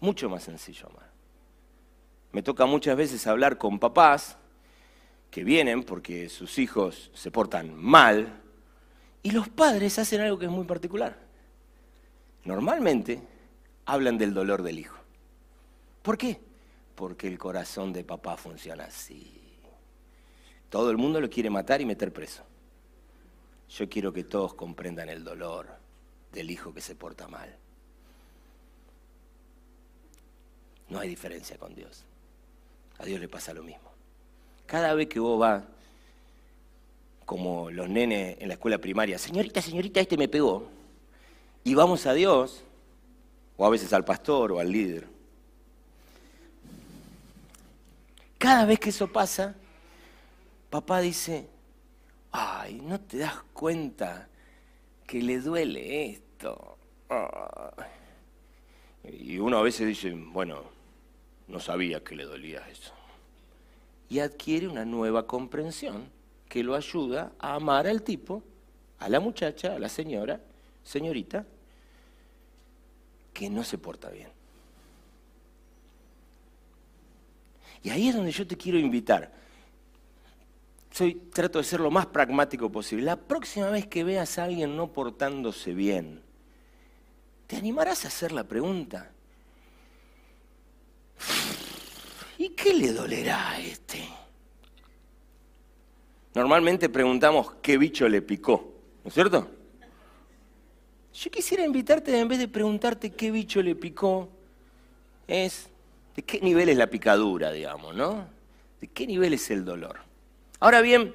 Mucho 0.00 0.28
más 0.28 0.42
sencillo 0.42 0.88
amar. 0.88 1.10
Me 2.32 2.42
toca 2.42 2.66
muchas 2.66 2.96
veces 2.96 3.26
hablar 3.26 3.58
con 3.58 3.78
papás 3.78 4.36
que 5.30 5.44
vienen 5.44 5.84
porque 5.84 6.28
sus 6.28 6.58
hijos 6.58 7.10
se 7.14 7.30
portan 7.30 7.74
mal 7.74 8.40
y 9.22 9.30
los 9.30 9.48
padres 9.48 9.98
hacen 9.98 10.20
algo 10.20 10.38
que 10.38 10.46
es 10.46 10.50
muy 10.50 10.64
particular. 10.64 11.16
Normalmente 12.44 13.20
hablan 13.86 14.18
del 14.18 14.34
dolor 14.34 14.62
del 14.62 14.78
hijo. 14.78 14.96
¿Por 16.02 16.18
qué? 16.18 16.40
Porque 16.94 17.26
el 17.28 17.38
corazón 17.38 17.92
de 17.92 18.04
papá 18.04 18.36
funciona 18.36 18.84
así. 18.84 19.40
Todo 20.70 20.90
el 20.90 20.96
mundo 20.96 21.20
lo 21.20 21.30
quiere 21.30 21.50
matar 21.50 21.80
y 21.80 21.86
meter 21.86 22.12
preso. 22.12 22.42
Yo 23.70 23.88
quiero 23.88 24.12
que 24.12 24.24
todos 24.24 24.54
comprendan 24.54 25.08
el 25.08 25.24
dolor 25.24 25.68
del 26.32 26.50
hijo 26.50 26.74
que 26.74 26.80
se 26.80 26.94
porta 26.94 27.28
mal. 27.28 27.54
No 30.88 30.98
hay 30.98 31.08
diferencia 31.08 31.56
con 31.58 31.74
Dios. 31.74 32.04
A 32.98 33.04
Dios 33.04 33.20
le 33.20 33.28
pasa 33.28 33.54
lo 33.54 33.62
mismo. 33.62 33.90
Cada 34.66 34.94
vez 34.94 35.08
que 35.08 35.20
vos 35.20 35.38
vas, 35.38 35.64
como 37.24 37.70
los 37.70 37.88
nenes 37.88 38.36
en 38.40 38.48
la 38.48 38.54
escuela 38.54 38.78
primaria, 38.78 39.18
señorita, 39.18 39.62
señorita, 39.62 40.00
este 40.00 40.16
me 40.16 40.28
pegó, 40.28 40.68
y 41.64 41.74
vamos 41.74 42.06
a 42.06 42.12
Dios, 42.12 42.62
o 43.56 43.66
a 43.66 43.70
veces 43.70 43.92
al 43.92 44.04
pastor 44.04 44.52
o 44.52 44.58
al 44.58 44.70
líder. 44.70 45.14
cada 48.44 48.66
vez 48.66 48.78
que 48.78 48.90
eso 48.90 49.10
pasa, 49.10 49.54
papá 50.68 51.00
dice, 51.00 51.48
ay, 52.30 52.74
¿no 52.74 53.00
te 53.00 53.16
das 53.16 53.42
cuenta 53.54 54.28
que 55.06 55.22
le 55.22 55.40
duele 55.40 56.10
esto? 56.10 56.76
Y 59.02 59.38
uno 59.38 59.56
a 59.56 59.62
veces 59.62 59.86
dice, 59.86 60.12
bueno, 60.12 60.60
no 61.48 61.58
sabía 61.58 62.04
que 62.04 62.14
le 62.14 62.24
dolía 62.24 62.68
eso. 62.68 62.92
Y 64.10 64.18
adquiere 64.18 64.68
una 64.68 64.84
nueva 64.84 65.26
comprensión 65.26 66.10
que 66.46 66.62
lo 66.62 66.74
ayuda 66.74 67.32
a 67.38 67.54
amar 67.54 67.86
al 67.86 68.02
tipo, 68.02 68.42
a 68.98 69.08
la 69.08 69.20
muchacha, 69.20 69.74
a 69.74 69.78
la 69.78 69.88
señora, 69.88 70.38
señorita, 70.82 71.46
que 73.34 73.50
no 73.50 73.64
se 73.64 73.76
porta 73.76 74.08
bien. 74.08 74.30
Y 77.82 77.90
ahí 77.90 78.08
es 78.08 78.14
donde 78.14 78.32
yo 78.32 78.46
te 78.46 78.56
quiero 78.56 78.78
invitar. 78.78 79.30
Soy, 80.90 81.14
trato 81.14 81.58
de 81.58 81.64
ser 81.64 81.80
lo 81.80 81.90
más 81.90 82.06
pragmático 82.06 82.70
posible. 82.70 83.04
La 83.04 83.16
próxima 83.16 83.68
vez 83.68 83.86
que 83.86 84.04
veas 84.04 84.38
a 84.38 84.44
alguien 84.44 84.76
no 84.76 84.92
portándose 84.92 85.74
bien, 85.74 86.22
¿te 87.46 87.56
animarás 87.56 88.04
a 88.04 88.08
hacer 88.08 88.32
la 88.32 88.44
pregunta? 88.44 89.10
¿Y 92.38 92.50
qué 92.50 92.72
le 92.72 92.92
dolerá 92.92 93.50
a 93.50 93.60
este? 93.60 94.08
Normalmente 96.34 96.88
preguntamos 96.88 97.52
qué 97.60 97.76
bicho 97.76 98.08
le 98.08 98.22
picó, 98.22 98.74
¿no 99.02 99.08
es 99.08 99.14
cierto? 99.14 99.50
Yo 101.14 101.30
quisiera 101.30 101.64
invitarte, 101.64 102.18
en 102.18 102.26
vez 102.26 102.40
de 102.40 102.48
preguntarte 102.48 103.10
qué 103.10 103.30
bicho 103.30 103.62
le 103.62 103.76
picó, 103.76 104.28
es 105.28 105.68
de 106.16 106.22
qué 106.22 106.40
nivel 106.40 106.68
es 106.68 106.76
la 106.76 106.88
picadura, 106.88 107.52
digamos, 107.52 107.94
¿no? 107.94 108.26
De 108.80 108.88
qué 108.88 109.06
nivel 109.06 109.32
es 109.32 109.48
el 109.50 109.64
dolor. 109.64 110.00
Ahora 110.58 110.80
bien, 110.80 111.14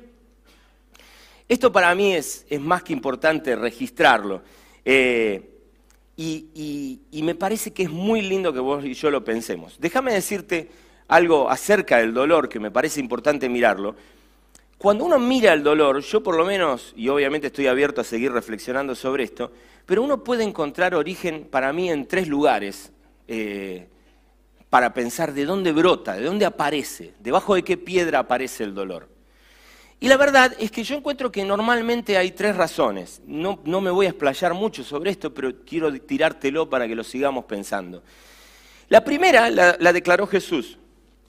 esto 1.50 1.72
para 1.74 1.94
mí 1.96 2.14
es, 2.14 2.46
es 2.50 2.62
más 2.62 2.82
que 2.84 2.94
importante 2.94 3.58
registrarlo. 3.58 4.42
Eh, 4.86 5.50
y, 6.16 7.00
y, 7.12 7.24
me 7.24 7.36
parece 7.36 7.72
que 7.72 7.84
es 7.84 7.90
muy 7.90 8.22
lindo 8.22 8.52
que 8.54 8.60
vos 8.60 8.84
y 8.84 8.94
yo 8.94 9.12
lo 9.12 9.24
pensemos. 9.24 9.78
Déjame 9.80 10.14
decirte 10.14 10.70
algo 11.08 11.50
acerca 11.50 11.98
del 11.98 12.14
dolor 12.14 12.50
que 12.50 12.60
me 12.60 12.72
parece 12.72 13.00
importante 13.00 13.48
mirarlo. 13.48 13.96
Cuando 14.78 15.04
uno 15.04 15.20
mira 15.20 15.54
el 15.54 15.64
dolor, 15.64 16.02
yo 16.02 16.24
por 16.24 16.36
lo 16.36 16.46
menos, 16.46 16.94
y 16.96 17.10
obviamente 17.10 17.48
estoy 17.48 17.68
abierto 17.68 18.02
a 18.02 18.06
seguir 18.06 18.32
reflexionando 18.32 18.96
sobre 18.96 19.24
esto, 19.24 19.52
pero 19.90 20.04
uno 20.04 20.24
puede 20.24 20.44
encontrar 20.44 20.94
origen 20.94 21.48
para 21.50 21.74
mí 21.74 21.90
en 21.90 22.06
tres 22.06 22.28
lugares 22.28 22.92
eh, 23.28 23.88
para 24.70 24.94
pensar 24.94 25.34
de 25.34 25.46
dónde 25.46 25.72
brota, 25.72 26.14
de 26.14 26.26
dónde 26.26 26.46
aparece, 26.46 27.16
debajo 27.20 27.56
de 27.56 27.64
qué 27.64 27.76
piedra 27.76 28.20
aparece 28.20 28.64
el 28.64 28.76
dolor. 28.76 29.10
Y 30.00 30.08
la 30.08 30.16
verdad 30.16 30.56
es 30.60 30.70
que 30.70 30.84
yo 30.84 30.96
encuentro 30.96 31.32
que 31.32 31.44
normalmente 31.44 32.18
hay 32.18 32.30
tres 32.30 32.56
razones. 32.56 33.24
No, 33.26 33.62
no 33.66 33.82
me 33.82 33.90
voy 33.90 34.06
a 34.06 34.10
explayar 34.10 34.54
mucho 34.54 34.84
sobre 34.84 35.10
esto, 35.10 35.34
pero 35.34 35.66
quiero 35.66 35.92
tirártelo 36.00 36.70
para 36.70 36.88
que 36.88 36.94
lo 36.94 37.04
sigamos 37.04 37.46
pensando. 37.46 38.04
La 38.90 39.04
primera 39.04 39.50
la 39.50 39.92
declaró 39.92 40.28
Jesús. 40.28 40.78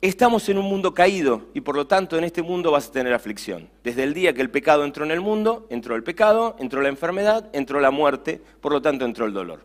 Estamos 0.02 0.48
en 0.48 0.56
un 0.56 0.64
mundo 0.64 0.94
caído 0.94 1.42
y 1.52 1.60
por 1.60 1.76
lo 1.76 1.86
tanto 1.86 2.16
en 2.16 2.24
este 2.24 2.40
mundo 2.40 2.70
vas 2.70 2.88
a 2.88 2.92
tener 2.92 3.12
aflicción. 3.12 3.68
Desde 3.84 4.02
el 4.02 4.14
día 4.14 4.32
que 4.32 4.40
el 4.40 4.48
pecado 4.48 4.84
entró 4.84 5.04
en 5.04 5.10
el 5.10 5.20
mundo, 5.20 5.66
entró 5.68 5.94
el 5.94 6.02
pecado, 6.02 6.56
entró 6.58 6.80
la 6.80 6.88
enfermedad, 6.88 7.50
entró 7.52 7.80
la 7.80 7.90
muerte, 7.90 8.40
por 8.62 8.72
lo 8.72 8.80
tanto 8.80 9.04
entró 9.04 9.26
el 9.26 9.34
dolor. 9.34 9.62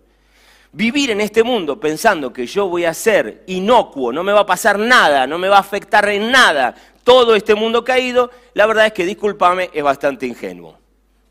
Vivir 0.74 1.12
en 1.12 1.21
este 1.21 1.41
mundo 1.41 1.80
pensando 1.80 2.34
que 2.34 2.45
yo 2.48 2.67
voy 2.67 2.84
a 2.84 2.93
ser 2.93 3.43
inocuo, 3.48 4.12
no 4.12 4.26
me 4.26 4.34
va 4.34 4.41
a 4.41 4.45
pasar 4.45 4.78
nada, 4.78 5.26
no 5.26 5.38
me 5.38 5.48
va 5.48 5.56
a 5.56 5.62
afectar 5.62 6.10
en 6.10 6.30
nada 6.30 6.76
todo 7.06 7.34
este 7.34 7.56
mundo 7.56 7.86
caído, 7.86 8.30
la 8.56 8.65
verdad 8.65 8.88
es 8.88 8.91
que, 8.91 9.06
discúlpame, 9.06 9.69
es 9.71 9.84
bastante 9.84 10.28
ingenuo. 10.28 10.78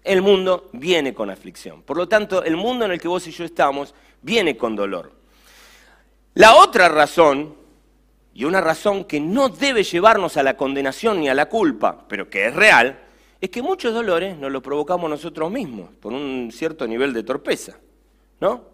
El 0.02 0.22
mundo 0.22 0.70
viene 0.72 1.12
con 1.12 1.28
aflicción. 1.28 1.82
Por 1.82 1.98
lo 1.98 2.08
tanto, 2.08 2.42
el 2.42 2.56
mundo 2.56 2.86
en 2.86 2.92
el 2.92 3.00
que 3.00 3.08
vos 3.08 3.26
y 3.26 3.32
yo 3.32 3.44
estamos 3.44 3.94
viene 4.22 4.56
con 4.56 4.74
dolor. 4.74 5.12
La 6.32 6.56
otra 6.56 6.88
razón 6.88 7.63
y 8.34 8.44
una 8.44 8.60
razón 8.60 9.04
que 9.04 9.20
no 9.20 9.48
debe 9.48 9.84
llevarnos 9.84 10.36
a 10.36 10.42
la 10.42 10.56
condenación 10.56 11.20
ni 11.20 11.28
a 11.28 11.34
la 11.34 11.46
culpa, 11.46 12.04
pero 12.08 12.28
que 12.28 12.46
es 12.46 12.54
real, 12.54 12.98
es 13.40 13.48
que 13.48 13.62
muchos 13.62 13.94
dolores 13.94 14.36
nos 14.36 14.50
los 14.50 14.62
provocamos 14.62 15.08
nosotros 15.08 15.50
mismos, 15.50 15.90
por 16.00 16.12
un 16.12 16.50
cierto 16.52 16.86
nivel 16.86 17.12
de 17.12 17.22
torpeza, 17.22 17.78
¿no? 18.40 18.64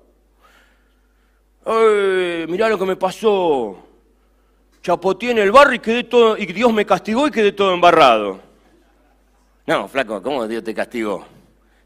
¡Ay, 1.66 2.46
mirá 2.48 2.68
lo 2.68 2.78
que 2.78 2.86
me 2.86 2.96
pasó! 2.96 3.86
Chapoteé 4.82 5.32
en 5.32 5.38
el 5.38 5.52
barro 5.52 5.74
y, 5.74 5.78
quedé 5.78 6.04
todo, 6.04 6.38
y 6.38 6.46
Dios 6.46 6.72
me 6.72 6.86
castigó 6.86 7.26
y 7.26 7.30
quedé 7.30 7.52
todo 7.52 7.74
embarrado. 7.74 8.40
No, 9.66 9.86
flaco, 9.88 10.22
¿cómo 10.22 10.48
Dios 10.48 10.64
te 10.64 10.74
castigó? 10.74 11.26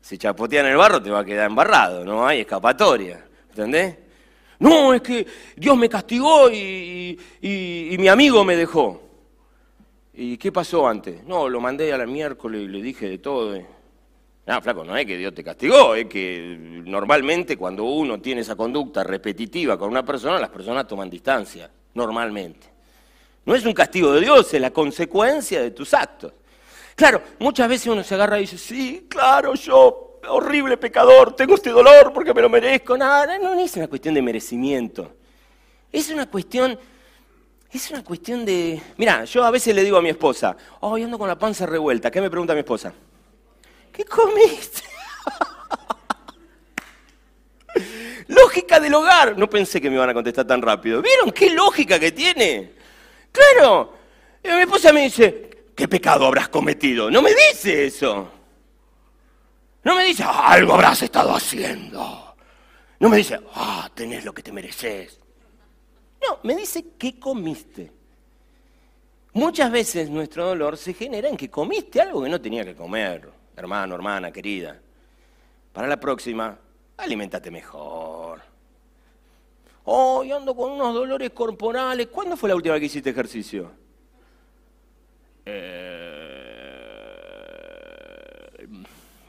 Si 0.01 0.17
chapotea 0.17 0.61
en 0.61 0.67
el 0.67 0.77
barro 0.77 1.03
te 1.03 1.11
va 1.11 1.21
a 1.21 1.25
quedar 1.25 1.47
embarrado, 1.47 2.05
no 2.05 2.27
hay 2.27 2.41
escapatoria, 2.41 3.25
¿entendés? 3.49 3.97
No, 4.65 4.95
es 4.95 5.03
que 5.03 5.27
Dios 5.57 5.77
me 5.77 5.91
castigó 5.91 6.51
y, 6.51 7.19
mi 7.43 8.09
amigo 8.09 8.43
me 8.47 8.57
dejó. 8.57 8.99
¿Y 10.15 10.39
qué 10.39 10.51
pasó 10.51 10.89
antes? 10.89 11.23
No, 11.25 11.51
lo 11.51 11.61
mandé 11.61 11.93
a 11.93 11.99
la 11.99 12.07
miércoles 12.07 12.63
y 12.63 12.69
le 12.69 12.81
dije 12.81 13.07
de 13.11 13.19
todo. 13.19 13.59
No, 14.47 14.63
flaco, 14.63 14.83
no 14.83 14.97
es 14.97 15.05
que 15.05 15.19
Dios 15.19 15.35
te 15.35 15.45
castigó, 15.45 15.95
es 15.95 16.07
que 16.07 16.57
normalmente 16.87 17.59
cuando 17.59 17.85
uno 17.85 18.23
tiene 18.23 18.41
esa 18.41 18.57
conducta 18.57 19.05
repetitiva 19.05 19.79
con 19.79 19.91
una 19.91 20.03
persona, 20.03 20.39
las 20.39 20.49
personas 20.49 20.87
toman 20.87 21.11
distancia, 21.11 21.71
normalmente. 21.93 22.67
No 23.45 23.55
es 23.55 23.67
un 23.67 23.75
castigo 23.75 24.13
de 24.13 24.23
Dios, 24.23 24.55
es 24.55 24.61
la 24.63 24.71
consecuencia 24.71 25.61
de 25.61 25.73
tus 25.73 25.93
actos. 25.93 26.33
Claro, 26.95 27.21
muchas 27.39 27.69
veces 27.69 27.89
uno 27.89 28.03
se 28.03 28.15
agarra 28.15 28.39
y 28.39 28.43
dice, 28.43 28.57
sí, 28.57 29.07
claro, 29.11 29.55
yo 29.57 30.04
horrible 30.29 30.77
pecador, 30.77 31.35
tengo 31.35 31.55
este 31.55 31.71
dolor 31.71 32.13
porque 32.13 32.35
me 32.35 32.43
lo 32.43 32.49
merezco. 32.49 32.97
Nada, 32.97 33.39
no, 33.39 33.55
es 33.55 33.77
una 33.77 33.89
cuestión 33.89 34.15
de 34.15 34.23
merecimiento. 34.23 35.13
Es 35.93 36.11
una 36.11 36.29
cuestión, 36.29 36.79
es 37.71 37.91
una 37.91 38.03
cuestión 38.03 38.45
de... 38.45 38.81
Mira, 38.97 39.25
yo 39.25 39.45
a 39.45 39.51
veces 39.51 39.75
le 39.75 39.85
digo 39.85 39.97
a 39.97 40.03
mi 40.03 40.09
esposa, 40.09 40.57
oh, 40.81 40.97
ando 40.97 41.19
con 41.19 41.29
la 41.29 41.39
panza 41.39 41.67
revuelta. 41.67 42.11
¿Qué 42.11 42.21
me 42.21 42.31
pregunta 42.31 42.55
mi 42.55 42.61
esposa? 42.61 42.93
¿Qué 43.93 44.05
comiste? 44.05 44.83
lógica 48.29 48.81
del 48.81 48.95
hogar. 48.95 49.37
No 49.37 49.49
pensé 49.49 49.81
que 49.81 49.89
me 49.89 49.97
iban 49.97 50.11
a 50.11 50.15
contestar 50.15 50.47
tan 50.47 50.63
rápido. 50.63 51.03
¿Vieron 51.03 51.31
qué 51.31 51.51
lógica 51.51 51.99
que 51.99 52.13
tiene? 52.13 52.73
Claro. 53.33 53.95
Y 54.43 54.49
mi 54.49 54.61
esposa 54.61 54.93
me 54.93 55.05
dice, 55.05 55.51
¿qué 55.75 55.89
pecado 55.89 56.27
habrás 56.27 56.49
cometido? 56.49 57.11
No 57.11 57.23
me 57.23 57.31
dice 57.31 57.87
eso. 57.87 58.31
No 59.85 59.95
me 59.95 60.05
dice, 60.05 60.25
algo 60.25 60.75
habrás 60.75 61.03
estado 61.03 61.35
haciendo. 61.35 62.35
No 63.01 63.09
me 63.09 63.19
dice, 63.19 63.39
ah, 63.55 63.91
tenés 63.95 64.25
lo 64.25 64.33
que 64.33 64.43
te 64.43 64.51
mereces. 64.51 65.21
No, 66.23 66.39
me 66.43 66.57
dice, 66.57 66.87
¿qué 66.99 67.19
comiste? 67.21 67.93
Muchas 69.35 69.71
veces 69.71 70.09
nuestro 70.09 70.47
dolor 70.47 70.77
se 70.79 70.95
genera 70.95 71.29
en 71.29 71.37
que 71.37 71.51
comiste 71.51 72.01
algo 72.01 72.23
que 72.23 72.31
no 72.31 72.41
tenía 72.41 72.65
que 72.65 72.75
comer, 72.75 73.29
hermano, 73.57 73.95
hermana, 73.95 74.31
querida. 74.31 74.81
Para 75.73 75.89
la 75.89 75.99
próxima, 75.99 76.57
alimentate 76.97 77.51
mejor. 77.51 78.41
Yo 79.87 80.37
ando 80.37 80.55
con 80.55 80.73
unos 80.73 80.95
dolores 80.95 81.31
corporales. 81.31 82.07
¿Cuándo 82.07 82.37
fue 82.37 82.49
la 82.49 82.57
última 82.57 82.75
vez 82.75 82.81
que 82.81 82.87
hiciste 82.87 83.11
ejercicio? 83.11 83.71
Eh, 85.45 86.14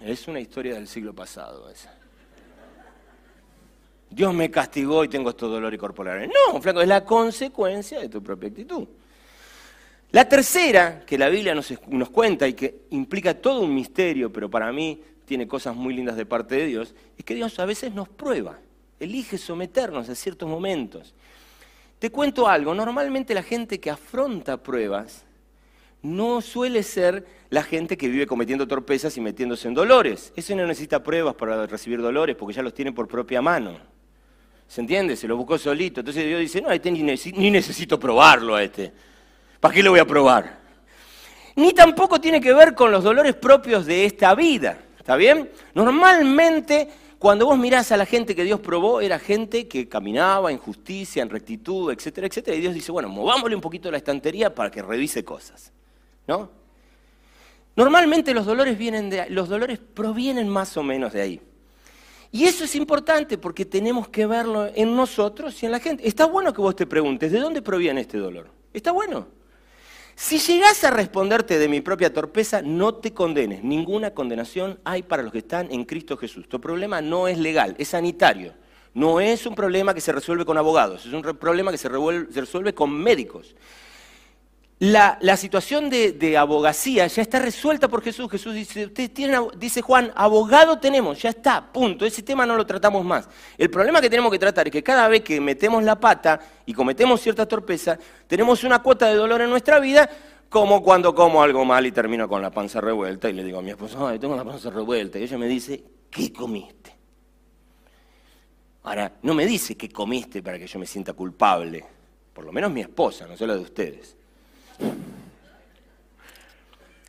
Es 0.06 0.28
una 0.28 0.40
historia 0.40 0.76
del 0.76 0.88
siglo 0.88 1.16
pasado 1.16 1.68
esa. 1.68 1.92
Dios 4.08 4.34
me 4.36 4.52
castigó 4.52 5.04
y 5.04 5.08
tengo 5.08 5.32
estos 5.32 5.50
dolores 5.50 5.80
corporales. 5.80 6.30
No, 6.30 6.62
flaco, 6.62 6.82
es 6.82 6.88
la 6.88 7.04
consecuencia 7.04 8.00
de 8.00 8.08
tu 8.08 8.22
propia 8.22 8.50
actitud. 8.50 8.88
La 10.12 10.30
tercera, 10.30 11.04
que 11.04 11.18
la 11.18 11.28
Biblia 11.28 11.56
nos, 11.56 11.74
nos, 11.88 12.12
cuenta 12.12 12.48
y 12.48 12.54
que 12.54 12.84
implica 12.92 13.34
todo 13.34 13.62
un 13.62 13.74
misterio, 13.74 14.32
pero 14.32 14.48
para 14.48 14.72
mí 14.72 15.02
tiene 15.26 15.48
cosas 15.48 15.76
muy 15.76 15.96
lindas 15.96 16.16
de 16.16 16.28
parte 16.28 16.54
de 16.54 16.68
Dios, 16.68 16.94
es 17.18 17.26
que 17.26 17.34
Dios 17.34 17.58
a 17.58 17.66
veces 17.66 17.92
nos 17.92 18.08
prueba, 18.08 18.60
elige 19.00 19.40
someternos 19.40 20.08
a 20.08 20.14
ciertos 20.14 20.48
momentos. 20.48 21.16
Te 21.98 22.12
cuento 22.12 22.48
algo, 22.48 22.76
normalmente 22.76 23.34
la 23.34 23.42
gente 23.42 23.80
que 23.80 23.90
afronta 23.90 24.62
pruebas 24.62 25.25
no 26.06 26.40
suele 26.42 26.84
ser 26.84 27.26
la 27.50 27.64
gente 27.64 27.98
que 27.98 28.08
vive 28.08 28.28
cometiendo 28.28 28.68
torpezas 28.68 29.18
y 29.18 29.22
metiéndose 29.22 29.68
en 29.68 29.74
dolores. 29.74 30.32
Ese 30.36 30.56
no 30.56 30.66
necesita 30.66 31.02
pruebas 31.02 31.36
para 31.36 31.66
recibir 31.66 32.02
dolores 32.02 32.36
porque 32.36 32.54
ya 32.56 32.62
los 32.62 32.74
tiene 32.74 32.92
por 32.92 33.08
propia 33.08 33.42
mano. 33.42 33.78
¿Se 34.68 34.82
entiende? 34.82 35.16
Se 35.16 35.28
lo 35.28 35.36
buscó 35.36 35.58
solito. 35.58 36.02
Entonces 36.02 36.26
Dios 36.26 36.40
dice, 36.40 36.62
no, 36.62 36.72
este 36.72 36.92
ni, 36.92 37.02
necesito 37.52 38.00
probarlo 38.00 38.56
a 38.56 38.64
este. 38.64 38.92
¿Para 39.60 39.74
qué 39.74 39.82
lo 39.82 39.92
voy 39.92 40.00
a 40.00 40.06
probar? 40.06 40.60
Ni 41.56 41.74
tampoco 41.74 42.22
tiene 42.22 42.40
que 42.40 42.54
ver 42.54 42.76
con 42.76 42.92
los 42.92 43.04
dolores 43.04 43.36
propios 43.36 43.86
de 43.86 44.06
esta 44.06 44.36
vida. 44.36 44.78
¿Está 44.98 45.16
bien? 45.16 45.50
Normalmente 45.74 46.90
cuando 47.18 47.46
vos 47.46 47.58
mirás 47.58 47.92
a 47.92 47.98
la 47.98 48.06
gente 48.06 48.36
que 48.36 48.44
Dios 48.44 48.60
probó, 48.60 49.02
era 49.02 49.18
gente 49.18 49.68
que 49.68 49.88
caminaba 49.88 50.52
en 50.52 50.58
justicia, 50.60 51.24
en 51.24 51.30
rectitud, 51.30 51.92
etcétera, 51.92 52.28
etcétera. 52.28 52.58
Y 52.58 52.62
Dios 52.62 52.74
dice, 52.74 52.92
bueno, 52.92 53.10
movámosle 53.10 53.56
un 53.56 53.62
poquito 53.62 53.90
la 53.90 53.98
estantería 53.98 54.54
para 54.54 54.70
que 54.70 54.82
revise 54.84 55.24
cosas. 55.24 55.72
¿No? 56.28 56.50
Normalmente 57.76 58.34
los 58.34 58.46
dolores, 58.46 58.78
vienen 58.78 59.12
los 59.30 59.50
dolores 59.50 59.80
provienen 59.80 60.48
más 60.48 60.76
o 60.78 60.84
menos 60.84 61.14
de 61.14 61.22
ahí. 61.22 61.42
Y 62.32 62.46
eso 62.46 62.64
es 62.66 62.76
importante 62.76 63.38
porque 63.38 63.66
tenemos 63.66 64.10
que 64.10 64.26
verlo 64.26 64.70
en 64.74 64.96
nosotros 64.96 65.62
y 65.62 65.66
en 65.66 65.72
la 65.72 65.80
gente. 65.80 66.08
Está 66.08 66.26
bueno 66.26 66.54
que 66.54 66.62
vos 66.62 66.76
te 66.76 66.86
preguntes, 66.86 67.32
¿de 67.32 67.40
dónde 67.40 67.62
proviene 67.62 68.02
este 68.02 68.18
dolor? 68.18 68.50
Está 68.74 68.92
bueno. 68.92 69.28
Si 70.16 70.40
llegás 70.40 70.84
a 70.86 70.92
responderte 70.92 71.60
de 71.60 71.68
mi 71.68 71.82
propia 71.82 72.14
torpeza, 72.14 72.62
no 72.62 72.96
te 72.96 73.14
condenes. 73.14 73.64
Ninguna 73.64 74.12
condenación 74.12 74.80
hay 74.86 75.04
para 75.04 75.24
los 75.24 75.32
que 75.32 75.40
están 75.40 75.70
en 75.72 75.84
Cristo 75.84 76.16
Jesús. 76.16 76.48
Tu 76.48 76.60
problema 76.60 77.02
no 77.02 77.28
es 77.28 77.38
legal, 77.38 77.76
es 77.78 77.90
sanitario. 77.90 78.54
No 78.94 79.20
es 79.20 79.46
un 79.46 79.56
problema 79.56 79.94
que 79.94 80.00
se 80.00 80.14
resuelve 80.14 80.46
con 80.46 80.58
abogados, 80.58 81.06
es 81.06 81.12
un 81.12 81.22
problema 81.22 81.70
que 81.70 81.78
se, 81.78 81.90
resuelve 81.90 82.74
con 82.74 82.92
médicos. 82.92 83.54
La, 84.80 85.38
situación 85.38 85.90
de, 85.90 86.38
abogacía 86.38 87.08
ya 87.08 87.22
está 87.22 87.40
resuelta 87.40 87.88
por 87.88 88.02
Jesús. 88.02 88.30
Jesús 88.30 88.54
dice, 88.54 88.88
ustedes 88.88 89.14
tienen, 89.14 89.42
dice 89.58 89.82
Juan, 89.82 90.12
abogado 90.16 90.80
tenemos, 90.80 91.22
ya 91.22 91.30
está, 91.30 91.72
punto. 91.72 92.06
Ese 92.06 92.24
tema 92.24 92.46
no 92.46 92.58
lo 92.58 92.66
tratamos 92.66 93.06
más. 93.06 93.30
El 93.58 93.70
problema 93.70 94.02
que 94.02 94.10
tenemos 94.10 94.30
que 94.32 94.40
tratar 94.40 94.68
es 94.68 94.74
que 94.74 94.84
cada 94.84 95.08
vez 95.08 95.22
que 95.22 95.40
metemos 95.40 95.82
la 95.82 95.98
pata 95.98 96.42
y 96.66 96.74
cometemos 96.74 97.22
cierta 97.22 97.48
torpeza, 97.48 97.98
tenemos 98.28 98.66
una 98.66 98.82
cuota 98.82 99.08
de 99.08 99.16
dolor 99.16 99.42
en 99.42 99.50
nuestra 99.50 99.80
vida, 99.80 100.10
como 100.50 100.84
cuando 100.84 101.16
como 101.16 101.42
algo 101.42 101.64
mal 101.64 101.86
y 101.86 101.94
termino 101.94 102.28
con 102.28 102.42
la 102.42 102.52
panza 102.52 102.82
revuelta 102.82 103.30
y 103.30 103.34
le 103.34 103.46
digo 103.46 103.60
a 103.60 103.62
mi 103.62 103.70
esposa, 103.70 104.10
ay, 104.10 104.20
tengo 104.20 104.36
la 104.36 104.44
panza 104.44 104.70
revuelta. 104.70 105.18
Y 105.18 105.24
ella 105.24 105.38
me 105.38 105.48
dice, 105.48 105.82
¿qué 106.12 106.34
comiste? 106.34 106.94
Ahora, 108.84 109.14
no 109.22 109.34
me 109.34 109.46
dice 109.46 109.78
qué 109.78 109.90
comiste 109.90 110.44
para 110.44 110.60
que 110.60 110.68
yo 110.68 110.80
me 110.80 110.86
sienta 110.86 111.14
culpable. 111.14 111.84
Por 112.34 112.44
lo 112.44 112.52
menos 112.52 112.70
mi 112.72 112.82
esposa, 112.82 113.26
no 113.26 113.38
sé 113.38 113.48
la 113.48 113.56
de 113.56 113.62
ustedes. 113.62 114.18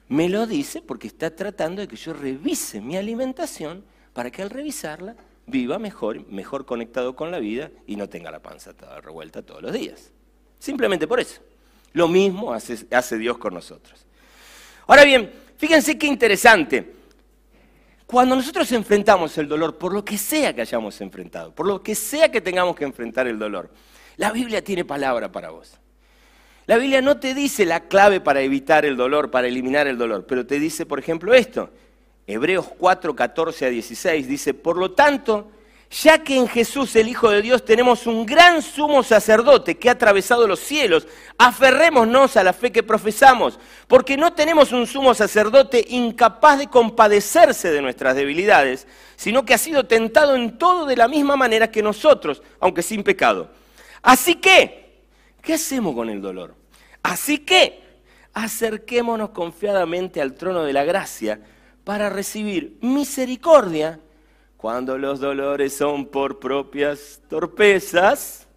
Me 0.08 0.28
lo 0.28 0.46
dice 0.46 0.82
porque 0.82 1.08
está 1.08 1.34
tratando 1.34 1.80
de 1.80 1.88
que 1.88 1.96
yo 1.96 2.12
revise 2.12 2.80
mi 2.80 2.96
alimentación 2.96 3.84
para 4.12 4.30
que 4.30 4.42
al 4.42 4.50
revisarla 4.50 5.16
viva 5.46 5.78
mejor, 5.78 6.26
mejor 6.28 6.64
conectado 6.64 7.16
con 7.16 7.30
la 7.30 7.38
vida 7.38 7.70
y 7.86 7.96
no 7.96 8.08
tenga 8.08 8.30
la 8.30 8.40
panza 8.40 8.72
toda 8.72 9.00
revuelta 9.00 9.42
todos 9.42 9.62
los 9.62 9.72
días. 9.72 10.10
Simplemente 10.58 11.06
por 11.06 11.20
eso. 11.20 11.40
Lo 11.92 12.08
mismo 12.08 12.52
hace, 12.52 12.86
hace 12.90 13.18
Dios 13.18 13.38
con 13.38 13.54
nosotros. 13.54 14.06
Ahora 14.86 15.04
bien, 15.04 15.32
fíjense 15.56 15.98
qué 15.98 16.06
interesante. 16.06 16.94
Cuando 18.06 18.36
nosotros 18.36 18.70
enfrentamos 18.72 19.36
el 19.38 19.48
dolor, 19.48 19.76
por 19.76 19.92
lo 19.92 20.04
que 20.04 20.16
sea 20.16 20.54
que 20.54 20.60
hayamos 20.60 21.00
enfrentado, 21.00 21.52
por 21.52 21.66
lo 21.66 21.82
que 21.82 21.94
sea 21.94 22.30
que 22.30 22.40
tengamos 22.40 22.76
que 22.76 22.84
enfrentar 22.84 23.26
el 23.26 23.38
dolor, 23.38 23.70
la 24.16 24.30
Biblia 24.30 24.62
tiene 24.62 24.84
palabra 24.84 25.32
para 25.32 25.50
vos. 25.50 25.78
La 26.66 26.78
Biblia 26.78 27.00
no 27.00 27.18
te 27.18 27.32
dice 27.32 27.64
la 27.64 27.80
clave 27.80 28.20
para 28.20 28.40
evitar 28.40 28.84
el 28.84 28.96
dolor, 28.96 29.30
para 29.30 29.46
eliminar 29.46 29.86
el 29.86 29.96
dolor, 29.96 30.26
pero 30.26 30.46
te 30.46 30.58
dice, 30.58 30.84
por 30.84 30.98
ejemplo, 30.98 31.32
esto. 31.32 31.70
Hebreos 32.26 32.66
4, 32.78 33.14
14 33.14 33.66
a 33.66 33.70
16 33.70 34.26
dice, 34.26 34.52
por 34.52 34.76
lo 34.76 34.90
tanto, 34.90 35.48
ya 35.90 36.18
que 36.24 36.36
en 36.36 36.48
Jesús, 36.48 36.96
el 36.96 37.06
Hijo 37.06 37.30
de 37.30 37.40
Dios, 37.40 37.64
tenemos 37.64 38.08
un 38.08 38.26
gran 38.26 38.62
sumo 38.62 39.04
sacerdote 39.04 39.76
que 39.76 39.88
ha 39.88 39.92
atravesado 39.92 40.48
los 40.48 40.58
cielos, 40.58 41.06
aferrémonos 41.38 42.36
a 42.36 42.42
la 42.42 42.52
fe 42.52 42.72
que 42.72 42.82
profesamos, 42.82 43.60
porque 43.86 44.16
no 44.16 44.32
tenemos 44.32 44.72
un 44.72 44.88
sumo 44.88 45.14
sacerdote 45.14 45.86
incapaz 45.90 46.58
de 46.58 46.66
compadecerse 46.66 47.70
de 47.70 47.80
nuestras 47.80 48.16
debilidades, 48.16 48.88
sino 49.14 49.44
que 49.44 49.54
ha 49.54 49.58
sido 49.58 49.86
tentado 49.86 50.34
en 50.34 50.58
todo 50.58 50.84
de 50.84 50.96
la 50.96 51.06
misma 51.06 51.36
manera 51.36 51.70
que 51.70 51.80
nosotros, 51.80 52.42
aunque 52.58 52.82
sin 52.82 53.04
pecado. 53.04 53.50
Así 54.02 54.34
que, 54.34 54.85
¿Qué 55.46 55.54
hacemos 55.54 55.94
con 55.94 56.10
el 56.10 56.20
dolor? 56.20 56.56
Así 57.04 57.38
que 57.38 57.80
acerquémonos 58.34 59.30
confiadamente 59.30 60.20
al 60.20 60.34
trono 60.34 60.64
de 60.64 60.72
la 60.72 60.82
gracia 60.82 61.40
para 61.84 62.10
recibir 62.10 62.76
misericordia 62.80 64.00
cuando 64.56 64.98
los 64.98 65.20
dolores 65.20 65.76
son 65.76 66.06
por 66.06 66.40
propias 66.40 67.20
torpezas 67.28 68.48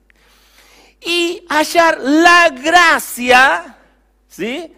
y 0.99 1.45
hallar 1.47 1.99
la 2.01 2.49
gracia, 2.49 3.77
¿sí? 4.27 4.73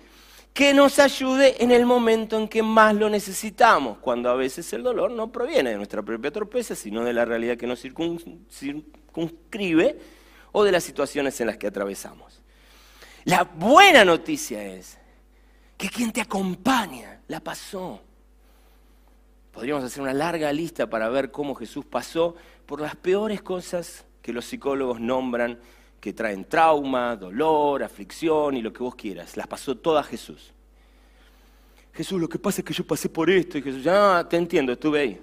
Que 0.53 0.73
nos 0.73 0.99
ayude 0.99 1.63
en 1.63 1.71
el 1.71 1.85
momento 1.85 2.37
en 2.37 2.49
que 2.49 2.61
más 2.61 2.93
lo 2.93 3.09
necesitamos, 3.09 3.99
cuando 3.99 4.29
a 4.29 4.35
veces 4.35 4.73
el 4.73 4.83
dolor 4.83 5.11
no 5.11 5.31
proviene 5.31 5.69
de 5.69 5.77
nuestra 5.77 6.01
propia 6.01 6.29
torpeza, 6.29 6.75
sino 6.75 7.05
de 7.05 7.13
la 7.13 7.23
realidad 7.23 7.55
que 7.55 7.67
nos 7.67 7.79
circunscribe 7.79 9.97
o 10.51 10.63
de 10.63 10.71
las 10.71 10.83
situaciones 10.83 11.39
en 11.41 11.47
las 11.47 11.57
que 11.57 11.67
atravesamos. 11.67 12.41
La 13.25 13.43
buena 13.43 14.03
noticia 14.03 14.63
es 14.63 14.97
que 15.77 15.89
quien 15.89 16.11
te 16.11 16.21
acompaña 16.21 17.21
la 17.27 17.39
pasó. 17.39 18.01
Podríamos 19.51 19.83
hacer 19.83 20.01
una 20.01 20.13
larga 20.13 20.51
lista 20.53 20.89
para 20.89 21.09
ver 21.09 21.31
cómo 21.31 21.55
Jesús 21.55 21.85
pasó 21.85 22.35
por 22.65 22.81
las 22.81 22.95
peores 22.95 23.41
cosas 23.41 24.05
que 24.21 24.33
los 24.33 24.45
psicólogos 24.45 24.99
nombran 24.99 25.59
que 25.99 26.13
traen 26.13 26.45
trauma, 26.45 27.15
dolor, 27.15 27.83
aflicción 27.83 28.57
y 28.57 28.61
lo 28.61 28.73
que 28.73 28.81
vos 28.81 28.95
quieras. 28.95 29.37
Las 29.37 29.47
pasó 29.47 29.77
todas 29.77 30.07
Jesús. 30.07 30.51
Jesús, 31.93 32.19
lo 32.19 32.27
que 32.27 32.39
pasa 32.39 32.61
es 32.61 32.65
que 32.65 32.73
yo 32.73 32.85
pasé 32.85 33.07
por 33.07 33.29
esto 33.29 33.57
y 33.57 33.61
Jesús, 33.61 33.85
ah, 33.87 34.25
te 34.27 34.37
entiendo, 34.37 34.71
estuve 34.71 34.99
ahí. 34.99 35.21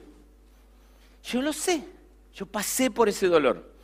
Yo 1.24 1.42
lo 1.42 1.52
sé, 1.52 1.82
yo 2.32 2.46
pasé 2.46 2.90
por 2.90 3.08
ese 3.08 3.26
dolor. 3.26 3.77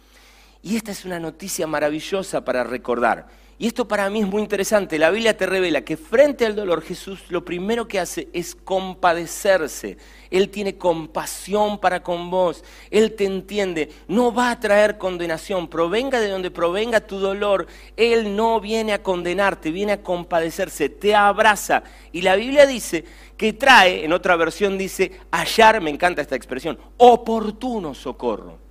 Y 0.64 0.76
esta 0.76 0.92
es 0.92 1.04
una 1.04 1.20
noticia 1.20 1.66
maravillosa 1.66 2.42
para 2.42 2.64
recordar. 2.64 3.26
Y 3.58 3.66
esto 3.66 3.86
para 3.86 4.08
mí 4.08 4.22
es 4.22 4.26
muy 4.26 4.40
interesante. 4.40 4.98
La 4.98 5.10
Biblia 5.10 5.36
te 5.36 5.44
revela 5.44 5.82
que 5.82 5.98
frente 5.98 6.46
al 6.46 6.56
dolor 6.56 6.80
Jesús 6.80 7.20
lo 7.28 7.44
primero 7.44 7.86
que 7.86 8.00
hace 8.00 8.28
es 8.32 8.54
compadecerse. 8.54 9.98
Él 10.30 10.48
tiene 10.48 10.78
compasión 10.78 11.78
para 11.78 12.02
con 12.02 12.30
vos. 12.30 12.64
Él 12.90 13.14
te 13.14 13.26
entiende. 13.26 13.90
No 14.08 14.32
va 14.32 14.52
a 14.52 14.58
traer 14.58 14.96
condenación. 14.96 15.68
Provenga 15.68 16.18
de 16.18 16.30
donde 16.30 16.50
provenga 16.50 17.00
tu 17.00 17.18
dolor. 17.18 17.66
Él 17.94 18.34
no 18.34 18.58
viene 18.58 18.94
a 18.94 19.02
condenarte, 19.02 19.70
viene 19.70 19.92
a 19.92 20.02
compadecerse. 20.02 20.88
Te 20.88 21.14
abraza. 21.14 21.82
Y 22.10 22.22
la 22.22 22.36
Biblia 22.36 22.64
dice 22.64 23.04
que 23.36 23.52
trae, 23.52 24.02
en 24.02 24.14
otra 24.14 24.34
versión 24.36 24.78
dice, 24.78 25.12
hallar, 25.30 25.82
me 25.82 25.90
encanta 25.90 26.22
esta 26.22 26.36
expresión, 26.36 26.78
oportuno 26.96 27.92
socorro 27.92 28.63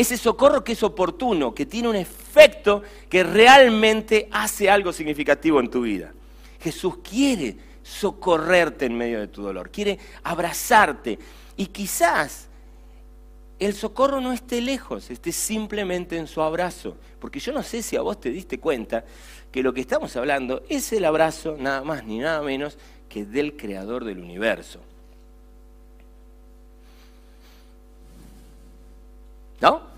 ese 0.00 0.16
socorro 0.16 0.64
que 0.64 0.72
es 0.72 0.82
oportuno, 0.82 1.54
que 1.54 1.66
tiene 1.66 1.88
un 1.88 1.96
efecto 1.96 2.82
que 3.08 3.22
realmente 3.22 4.28
hace 4.32 4.70
algo 4.70 4.92
significativo 4.92 5.60
en 5.60 5.68
tu 5.68 5.82
vida. 5.82 6.12
Jesús 6.60 6.98
quiere 6.98 7.56
socorrerte 7.82 8.86
en 8.86 8.96
medio 8.96 9.20
de 9.20 9.28
tu 9.28 9.42
dolor, 9.42 9.70
quiere 9.70 9.98
abrazarte 10.22 11.18
y 11.56 11.66
quizás 11.66 12.48
el 13.58 13.74
socorro 13.74 14.22
no 14.22 14.32
esté 14.32 14.62
lejos, 14.62 15.10
esté 15.10 15.32
simplemente 15.32 16.16
en 16.16 16.26
su 16.26 16.40
abrazo, 16.40 16.96
porque 17.18 17.38
yo 17.38 17.52
no 17.52 17.62
sé 17.62 17.82
si 17.82 17.96
a 17.96 18.00
vos 18.00 18.18
te 18.18 18.30
diste 18.30 18.58
cuenta 18.58 19.04
que 19.52 19.62
lo 19.62 19.74
que 19.74 19.82
estamos 19.82 20.16
hablando 20.16 20.62
es 20.70 20.92
el 20.94 21.04
abrazo 21.04 21.56
nada 21.58 21.82
más 21.82 22.04
ni 22.04 22.18
nada 22.18 22.40
menos 22.40 22.78
que 23.10 23.26
del 23.26 23.56
creador 23.56 24.04
del 24.04 24.20
universo. 24.20 24.80
¿No? 29.60 29.89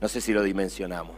No 0.00 0.08
sé 0.08 0.20
si 0.20 0.32
lo 0.32 0.42
dimensionamos. 0.42 1.16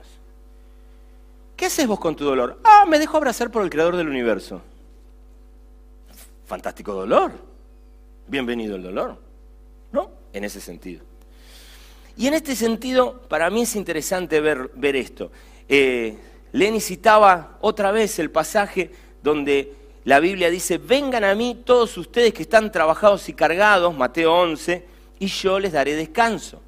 ¿Qué 1.57 1.67
haces 1.67 1.87
vos 1.87 2.01
con 2.01 2.17
tu 2.17 2.25
dolor? 2.25 2.59
Ah, 2.65 2.87
me 2.89 2.99
dejo 2.99 3.17
abrazar 3.17 3.51
por 3.51 3.63
el 3.63 3.71
creador 3.71 3.97
del 3.97 4.09
universo. 4.09 4.63
Fantástico 6.47 6.95
dolor. 6.95 7.33
Bienvenido 8.27 8.77
el 8.77 8.83
dolor. 8.83 9.19
¿No? 9.93 10.11
En 10.33 10.45
ese 10.45 10.61
sentido. 10.61 11.05
Y 12.17 12.27
en 12.27 12.35
este 12.35 12.57
sentido, 12.57 13.21
para 13.29 13.51
mí 13.51 13.63
es 13.63 13.77
interesante 13.77 14.41
ver, 14.41 14.71
ver 14.75 14.97
esto. 14.97 15.31
Eh, 15.69 16.17
Lenny 16.53 16.81
citaba 16.81 17.59
otra 17.61 17.93
vez 17.93 18.19
el 18.19 18.31
pasaje 18.31 18.91
donde 19.23 19.75
la 20.05 20.19
Biblia 20.19 20.51
dice, 20.51 20.79
vengan 20.79 21.25
a 21.25 21.35
mí 21.35 21.63
todos 21.65 21.97
ustedes 21.99 22.33
que 22.33 22.43
están 22.43 22.73
trabajados 22.73 23.29
y 23.29 23.35
cargados, 23.35 23.95
Mateo 23.95 24.35
11, 24.35 24.87
y 25.19 25.27
yo 25.27 25.61
les 25.61 25.73
daré 25.73 25.95
descanso. 25.95 26.63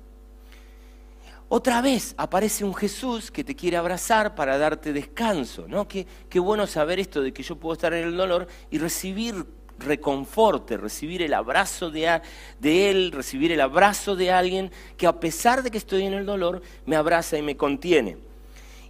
Otra 1.55 1.83
vez 1.83 2.15
aparece 2.17 2.65
un 2.65 2.75
Jesús 2.75 3.31
que 3.31 3.45
te 3.45 3.55
quiere 3.55 3.77
abrazar 3.77 4.35
para 4.35 4.57
darte 4.57 4.95
descanso, 4.95 5.67
¿no? 5.69 5.87
Qué, 5.87 6.07
qué 6.31 6.39
bueno 6.41 6.67
saber 6.67 6.99
esto 6.99 7.21
de 7.21 7.35
que 7.35 7.43
yo 7.43 7.57
puedo 7.57 7.75
estar 7.75 7.93
en 7.93 8.09
el 8.09 8.17
dolor 8.17 8.47
y 8.71 8.79
recibir 8.79 9.45
reconforte, 9.79 10.79
recibir 10.79 11.21
el 11.21 11.35
abrazo 11.35 11.91
de, 11.91 12.23
de, 12.59 12.91
Él, 12.91 13.13
recibir 13.13 13.53
el 13.53 13.61
abrazo 13.61 14.17
de 14.17 14.31
alguien 14.31 14.71
que 14.97 15.07
a 15.07 15.21
pesar 15.21 15.63
de 15.63 15.71
que 15.71 15.77
estoy 15.77 16.05
en 16.05 16.15
el 16.15 16.25
dolor, 16.25 16.63
me 16.87 16.97
abraza 16.97 17.37
y 17.37 17.43
me 17.43 17.55
contiene. 17.55 18.17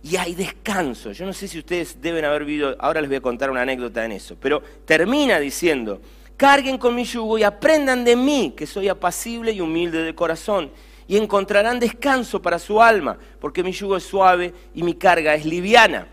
Y 0.04 0.14
hay 0.14 0.36
descanso. 0.36 1.10
Yo 1.10 1.26
no 1.26 1.32
sé 1.32 1.48
si 1.48 1.58
ustedes 1.58 2.00
deben 2.00 2.24
haber 2.24 2.44
visto, 2.44 2.76
ahora 2.78 3.00
les 3.00 3.10
voy 3.10 3.16
a 3.16 3.22
contar 3.22 3.50
una 3.50 3.62
anécdota 3.62 4.04
en 4.04 4.12
eso, 4.12 4.36
pero 4.40 4.62
termina 4.84 5.40
diciendo 5.40 6.00
Carguen 6.36 6.78
con 6.78 6.94
mi 6.94 7.02
yugo 7.02 7.38
y 7.38 7.42
aprendan 7.42 8.04
de 8.04 8.14
mí, 8.14 8.54
que 8.56 8.68
soy 8.68 8.88
apacible 8.88 9.50
y 9.50 9.60
humilde 9.60 10.04
de 10.04 10.14
corazón, 10.14 10.70
y 11.12 11.18
encontrarán 11.18 11.78
descanso 11.78 12.40
para 12.40 12.58
su 12.58 12.80
alma, 12.80 13.18
porque 13.38 13.62
mi 13.62 13.72
yugo 13.72 13.98
es 13.98 14.02
suave 14.02 14.54
y 14.74 14.82
mi 14.82 14.94
carga 14.94 15.34
es 15.34 15.44
liviana. 15.44 16.08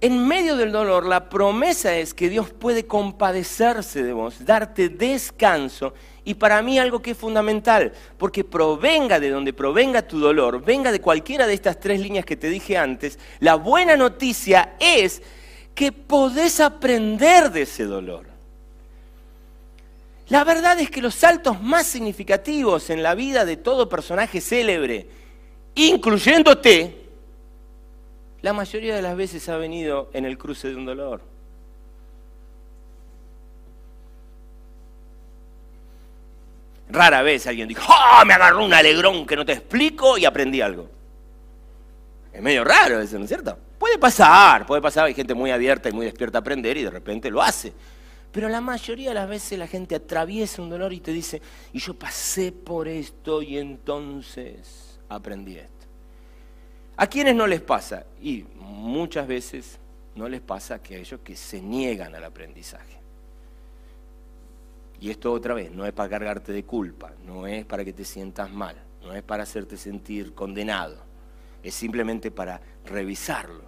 En 0.00 0.26
medio 0.26 0.56
del 0.56 0.72
dolor, 0.72 1.04
la 1.04 1.28
promesa 1.28 1.94
es 1.94 2.14
que 2.14 2.30
Dios 2.30 2.48
puede 2.48 2.86
compadecerse 2.86 4.02
de 4.02 4.14
vos, 4.14 4.46
darte 4.46 4.88
descanso, 4.88 5.92
y 6.24 6.32
para 6.32 6.62
mí 6.62 6.78
algo 6.78 7.02
que 7.02 7.10
es 7.10 7.18
fundamental, 7.18 7.92
porque 8.16 8.44
provenga 8.44 9.20
de 9.20 9.28
donde 9.28 9.52
provenga 9.52 10.00
tu 10.00 10.18
dolor, 10.18 10.64
venga 10.64 10.90
de 10.90 11.02
cualquiera 11.02 11.46
de 11.46 11.52
estas 11.52 11.78
tres 11.78 12.00
líneas 12.00 12.24
que 12.24 12.38
te 12.38 12.48
dije 12.48 12.78
antes, 12.78 13.18
la 13.40 13.56
buena 13.56 13.94
noticia 13.94 14.74
es 14.80 15.20
que 15.74 15.92
podés 15.92 16.60
aprender 16.60 17.50
de 17.50 17.60
ese 17.60 17.84
dolor. 17.84 18.27
La 20.28 20.44
verdad 20.44 20.78
es 20.78 20.90
que 20.90 21.00
los 21.00 21.14
saltos 21.14 21.62
más 21.62 21.86
significativos 21.86 22.90
en 22.90 23.02
la 23.02 23.14
vida 23.14 23.44
de 23.44 23.56
todo 23.56 23.88
personaje 23.88 24.40
célebre, 24.40 25.08
incluyéndote, 25.74 27.08
la 28.42 28.52
mayoría 28.52 28.94
de 28.94 29.02
las 29.02 29.16
veces 29.16 29.48
ha 29.48 29.56
venido 29.56 30.10
en 30.12 30.26
el 30.26 30.36
cruce 30.36 30.68
de 30.68 30.76
un 30.76 30.84
dolor. 30.84 31.22
Rara 36.90 37.22
vez 37.22 37.46
alguien 37.46 37.68
dijo, 37.68 37.82
¡oh! 37.90 38.24
Me 38.24 38.34
agarró 38.34 38.64
un 38.64 38.72
alegrón 38.72 39.26
que 39.26 39.36
no 39.36 39.44
te 39.44 39.52
explico 39.52 40.18
y 40.18 40.24
aprendí 40.24 40.60
algo. 40.60 40.88
Es 42.32 42.42
medio 42.42 42.64
raro 42.64 43.00
eso, 43.00 43.18
¿no 43.18 43.24
es 43.24 43.28
cierto? 43.28 43.58
Puede 43.78 43.98
pasar, 43.98 44.66
puede 44.66 44.82
pasar, 44.82 45.06
hay 45.06 45.14
gente 45.14 45.34
muy 45.34 45.50
abierta 45.50 45.88
y 45.88 45.92
muy 45.92 46.06
despierta 46.06 46.38
a 46.38 46.40
aprender 46.40 46.76
y 46.76 46.84
de 46.84 46.90
repente 46.90 47.30
lo 47.30 47.42
hace. 47.42 47.72
Pero 48.38 48.50
la 48.50 48.60
mayoría 48.60 49.08
de 49.08 49.16
las 49.16 49.28
veces 49.28 49.58
la 49.58 49.66
gente 49.66 49.96
atraviesa 49.96 50.62
un 50.62 50.70
dolor 50.70 50.92
y 50.92 51.00
te 51.00 51.12
dice, 51.12 51.42
y 51.72 51.80
yo 51.80 51.94
pasé 51.94 52.52
por 52.52 52.86
esto 52.86 53.42
y 53.42 53.58
entonces 53.58 55.00
aprendí 55.08 55.56
esto. 55.56 55.86
¿A 56.98 57.08
quiénes 57.08 57.34
no 57.34 57.48
les 57.48 57.60
pasa? 57.60 58.06
Y 58.22 58.44
muchas 58.60 59.26
veces 59.26 59.80
no 60.14 60.28
les 60.28 60.40
pasa 60.40 60.80
que 60.80 60.94
a 60.94 60.98
ellos 60.98 61.18
que 61.24 61.34
se 61.34 61.60
niegan 61.60 62.14
al 62.14 62.22
aprendizaje. 62.22 63.00
Y 65.00 65.10
esto 65.10 65.32
otra 65.32 65.54
vez, 65.54 65.72
no 65.72 65.84
es 65.84 65.92
para 65.92 66.08
cargarte 66.08 66.52
de 66.52 66.62
culpa, 66.62 67.10
no 67.26 67.44
es 67.44 67.64
para 67.64 67.84
que 67.84 67.92
te 67.92 68.04
sientas 68.04 68.52
mal, 68.52 68.76
no 69.02 69.14
es 69.14 69.24
para 69.24 69.42
hacerte 69.42 69.76
sentir 69.76 70.32
condenado, 70.32 70.98
es 71.64 71.74
simplemente 71.74 72.30
para 72.30 72.60
revisarlo. 72.84 73.64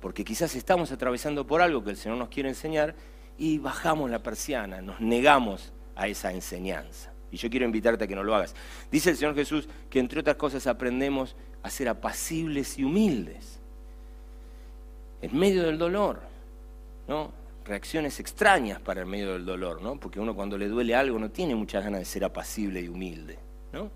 Porque 0.00 0.24
quizás 0.24 0.54
estamos 0.54 0.92
atravesando 0.92 1.46
por 1.46 1.60
algo 1.60 1.84
que 1.84 1.90
el 1.90 1.98
Señor 1.98 2.16
nos 2.16 2.30
quiere 2.30 2.48
enseñar 2.48 2.94
y 3.38 3.58
bajamos 3.58 4.10
la 4.10 4.22
persiana, 4.22 4.82
nos 4.82 5.00
negamos 5.00 5.72
a 5.96 6.08
esa 6.08 6.32
enseñanza. 6.32 7.12
Y 7.30 7.36
yo 7.36 7.48
quiero 7.48 7.66
invitarte 7.66 8.04
a 8.04 8.06
que 8.06 8.16
no 8.16 8.22
lo 8.22 8.34
hagas. 8.34 8.54
Dice 8.90 9.10
el 9.10 9.16
Señor 9.16 9.34
Jesús 9.34 9.68
que 9.88 10.00
entre 10.00 10.20
otras 10.20 10.36
cosas 10.36 10.66
aprendemos 10.66 11.36
a 11.62 11.70
ser 11.70 11.88
apacibles 11.88 12.78
y 12.78 12.84
humildes. 12.84 13.60
En 15.22 15.36
medio 15.38 15.64
del 15.64 15.78
dolor, 15.78 16.20
¿no? 17.06 17.32
reacciones 17.68 18.18
extrañas 18.18 18.80
para 18.80 19.02
el 19.02 19.06
medio 19.06 19.34
del 19.34 19.44
dolor, 19.44 19.82
¿no? 19.82 20.00
Porque 20.00 20.18
uno 20.18 20.34
cuando 20.34 20.56
le 20.56 20.68
duele 20.68 20.94
algo 20.94 21.18
no 21.18 21.30
tiene 21.30 21.54
muchas 21.54 21.84
ganas 21.84 22.00
de 22.00 22.06
ser 22.06 22.24
apacible 22.24 22.80
y 22.80 22.88
humilde, 22.88 23.38
¿no? 23.72 23.90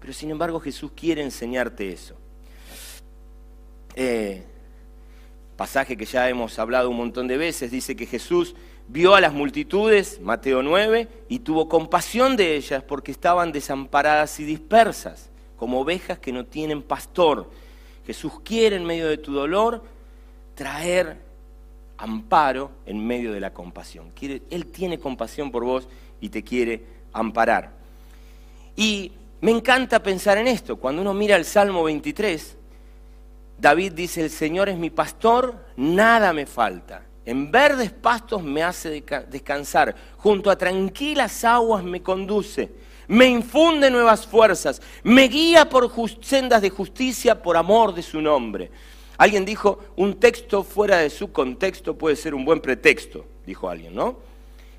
Pero 0.00 0.12
sin 0.12 0.30
embargo 0.30 0.60
Jesús 0.60 0.92
quiere 0.94 1.22
enseñarte 1.22 1.90
eso. 1.90 2.14
Eh, 3.96 4.44
pasaje 5.56 5.96
que 5.96 6.04
ya 6.04 6.28
hemos 6.28 6.58
hablado 6.58 6.90
un 6.90 6.96
montón 6.96 7.28
de 7.28 7.36
veces, 7.36 7.70
dice 7.70 7.96
que 7.96 8.06
Jesús 8.06 8.54
vio 8.88 9.14
a 9.14 9.20
las 9.20 9.32
multitudes, 9.32 10.20
Mateo 10.20 10.62
9, 10.62 11.08
y 11.28 11.40
tuvo 11.40 11.68
compasión 11.68 12.36
de 12.36 12.56
ellas 12.56 12.82
porque 12.82 13.12
estaban 13.12 13.52
desamparadas 13.52 14.38
y 14.40 14.44
dispersas, 14.44 15.30
como 15.56 15.80
ovejas 15.80 16.18
que 16.18 16.32
no 16.32 16.44
tienen 16.44 16.82
pastor. 16.82 17.50
Jesús 18.06 18.32
quiere 18.44 18.76
en 18.76 18.84
medio 18.84 19.08
de 19.08 19.16
tu 19.16 19.32
dolor 19.32 19.82
traer 20.54 21.18
amparo 21.96 22.70
en 22.86 23.04
medio 23.04 23.32
de 23.32 23.40
la 23.40 23.52
compasión. 23.52 24.12
él 24.20 24.66
tiene 24.66 24.98
compasión 24.98 25.50
por 25.50 25.64
vos 25.64 25.88
y 26.20 26.28
te 26.28 26.42
quiere 26.42 26.84
amparar. 27.12 27.72
Y 28.76 29.12
me 29.40 29.50
encanta 29.50 30.02
pensar 30.02 30.38
en 30.38 30.48
esto. 30.48 30.76
Cuando 30.76 31.02
uno 31.02 31.14
mira 31.14 31.36
el 31.36 31.44
Salmo 31.44 31.84
23, 31.84 32.56
David 33.58 33.92
dice, 33.92 34.22
el 34.22 34.30
Señor 34.30 34.68
es 34.68 34.76
mi 34.76 34.90
pastor, 34.90 35.64
nada 35.76 36.32
me 36.32 36.46
falta. 36.46 37.04
En 37.24 37.50
verdes 37.50 37.90
pastos 37.90 38.42
me 38.42 38.62
hace 38.62 39.02
descansar, 39.30 39.94
junto 40.18 40.50
a 40.50 40.58
tranquilas 40.58 41.44
aguas 41.44 41.82
me 41.82 42.02
conduce, 42.02 42.70
me 43.08 43.26
infunde 43.26 43.90
nuevas 43.90 44.26
fuerzas, 44.26 44.82
me 45.02 45.28
guía 45.28 45.68
por 45.68 45.90
sendas 46.22 46.60
de 46.60 46.68
justicia 46.68 47.42
por 47.42 47.56
amor 47.56 47.94
de 47.94 48.02
su 48.02 48.20
nombre. 48.20 48.70
Alguien 49.16 49.44
dijo, 49.44 49.78
un 49.96 50.18
texto 50.20 50.64
fuera 50.64 50.98
de 50.98 51.08
su 51.08 51.32
contexto 51.32 51.96
puede 51.96 52.16
ser 52.16 52.34
un 52.34 52.44
buen 52.44 52.60
pretexto, 52.60 53.24
dijo 53.46 53.70
alguien, 53.70 53.94
¿no? 53.94 54.18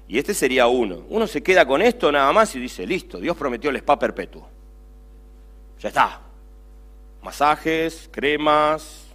Y 0.08 0.20
este 0.20 0.34
sería 0.34 0.68
uno. 0.68 1.04
Uno 1.10 1.26
se 1.26 1.42
queda 1.42 1.66
con 1.66 1.82
esto 1.82 2.12
nada 2.12 2.32
más 2.32 2.56
y 2.56 2.60
dice, 2.60 2.86
listo, 2.86 3.20
Dios 3.20 3.36
prometió 3.36 3.72
el 3.72 3.78
spa 3.78 3.98
perpetuo. 3.98 4.48
Ya 5.80 5.90
está. 5.90 6.25
Masajes, 7.26 8.08
cremas, 8.12 9.08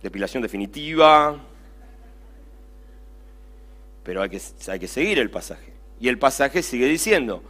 depilación 0.00 0.40
definitiva. 0.40 1.36
Pero 4.04 4.22
hay 4.22 4.30
que, 4.30 4.40
hay 4.68 4.78
que 4.78 4.86
seguir 4.86 5.18
el 5.18 5.28
pasaje. 5.28 5.74
Y 5.98 6.08
el 6.08 6.16
pasaje 6.16 6.62
sigue 6.62 6.86
diciendo, 6.86 7.42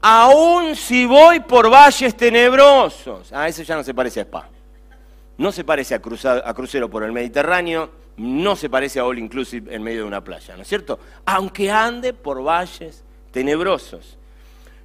aún 0.00 0.74
si 0.74 1.04
voy 1.04 1.40
por 1.40 1.70
valles 1.70 2.16
tenebrosos. 2.16 3.30
Ah, 3.30 3.46
eso 3.46 3.62
ya 3.62 3.76
no 3.76 3.84
se 3.84 3.92
parece 3.92 4.20
a 4.20 4.22
spa 4.22 4.48
no 5.36 5.52
se 5.52 5.64
parece 5.64 5.94
a, 5.94 5.98
a 5.98 6.54
crucero 6.54 6.90
por 6.90 7.04
el 7.04 7.12
Mediterráneo, 7.12 7.90
no 8.16 8.56
se 8.56 8.68
parece 8.68 8.98
a 8.98 9.04
all 9.04 9.18
inclusive 9.18 9.72
en 9.72 9.82
medio 9.82 10.00
de 10.00 10.06
una 10.06 10.24
playa, 10.24 10.56
¿no 10.56 10.62
es 10.62 10.68
cierto? 10.68 10.98
Aunque 11.26 11.70
ande 11.70 12.12
por 12.12 12.42
valles 12.42 13.04
tenebrosos. 13.30 14.18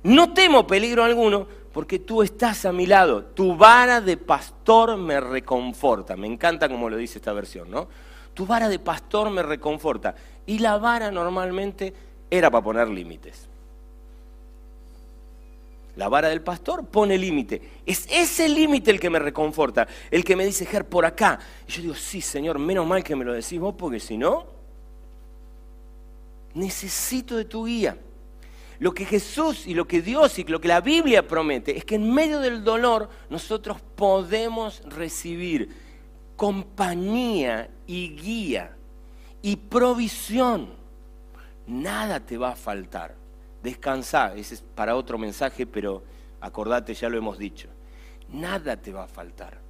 No 0.03 0.33
temo 0.33 0.67
peligro 0.67 1.03
alguno 1.03 1.47
porque 1.74 1.99
tú 1.99 2.21
estás 2.21 2.65
a 2.65 2.71
mi 2.71 2.86
lado. 2.86 3.26
Tu 3.26 3.57
vara 3.57 3.99
de 3.99 4.15
pastor 4.15 4.95
me 4.95 5.19
reconforta. 5.19 6.15
Me 6.15 6.28
encanta 6.28 6.69
como 6.69 6.89
lo 6.89 6.95
dice 6.95 7.17
esta 7.17 7.34
versión, 7.34 7.71
¿no? 7.71 7.88
Tu 8.36 8.45
vara 8.45 8.69
de 8.69 8.78
pastor 8.80 9.32
me 9.32 9.41
reconforta. 9.41 10.15
Y 10.45 10.59
la 10.59 10.78
vara 10.78 11.09
normalmente 11.09 11.93
era 12.30 12.51
para 12.51 12.63
poner 12.63 12.88
límites. 12.89 13.49
La 15.95 16.09
vara 16.09 16.30
del 16.30 16.41
pastor 16.41 16.86
pone 16.86 17.17
límite. 17.17 17.61
Es 17.86 18.07
ese 18.09 18.47
límite 18.49 18.91
el 18.91 18.99
que 18.99 19.09
me 19.09 19.19
reconforta, 19.19 19.88
el 20.09 20.24
que 20.24 20.36
me 20.36 20.45
dice, 20.45 20.65
Ger, 20.65 20.86
por 20.86 21.05
acá. 21.05 21.39
Y 21.67 21.71
yo 21.71 21.82
digo, 21.82 21.95
sí, 21.95 22.21
Señor, 22.21 22.59
menos 22.59 22.86
mal 22.86 23.03
que 23.03 23.15
me 23.15 23.26
lo 23.26 23.34
decís 23.34 23.59
vos, 23.59 23.76
porque 23.78 23.99
si 23.99 24.17
no, 24.17 24.45
necesito 26.53 27.36
de 27.36 27.45
tu 27.45 27.65
guía. 27.65 27.97
Lo 28.80 28.93
que 28.93 29.05
Jesús 29.05 29.67
y 29.67 29.74
lo 29.74 29.88
que 29.88 30.01
Dios 30.01 30.39
y 30.39 30.43
lo 30.43 30.59
que 30.59 30.67
la 30.67 30.82
Biblia 30.82 31.28
promete 31.28 31.78
es 31.78 31.86
que 31.86 31.95
en 31.95 32.13
medio 32.13 32.39
del 32.39 32.63
dolor 32.63 33.09
nosotros 33.30 33.78
podemos 33.95 34.82
recibir 34.86 35.69
compañía 36.36 37.69
y 37.88 38.15
guía 38.15 38.76
y 39.41 39.55
provisión. 39.55 40.69
Nada 41.67 42.19
te 42.19 42.38
va 42.38 42.51
a 42.51 42.55
faltar 42.55 43.24
descansa, 43.63 44.36
ese 44.36 44.55
es 44.55 44.61
para 44.61 44.95
otro 44.95 45.17
mensaje, 45.17 45.65
pero 45.65 46.03
acordate, 46.41 46.93
ya 46.93 47.09
lo 47.09 47.17
hemos 47.17 47.38
dicho. 47.38 47.69
Nada 48.30 48.76
te 48.76 48.91
va 48.91 49.05
a 49.05 49.07
faltar. 49.07 49.62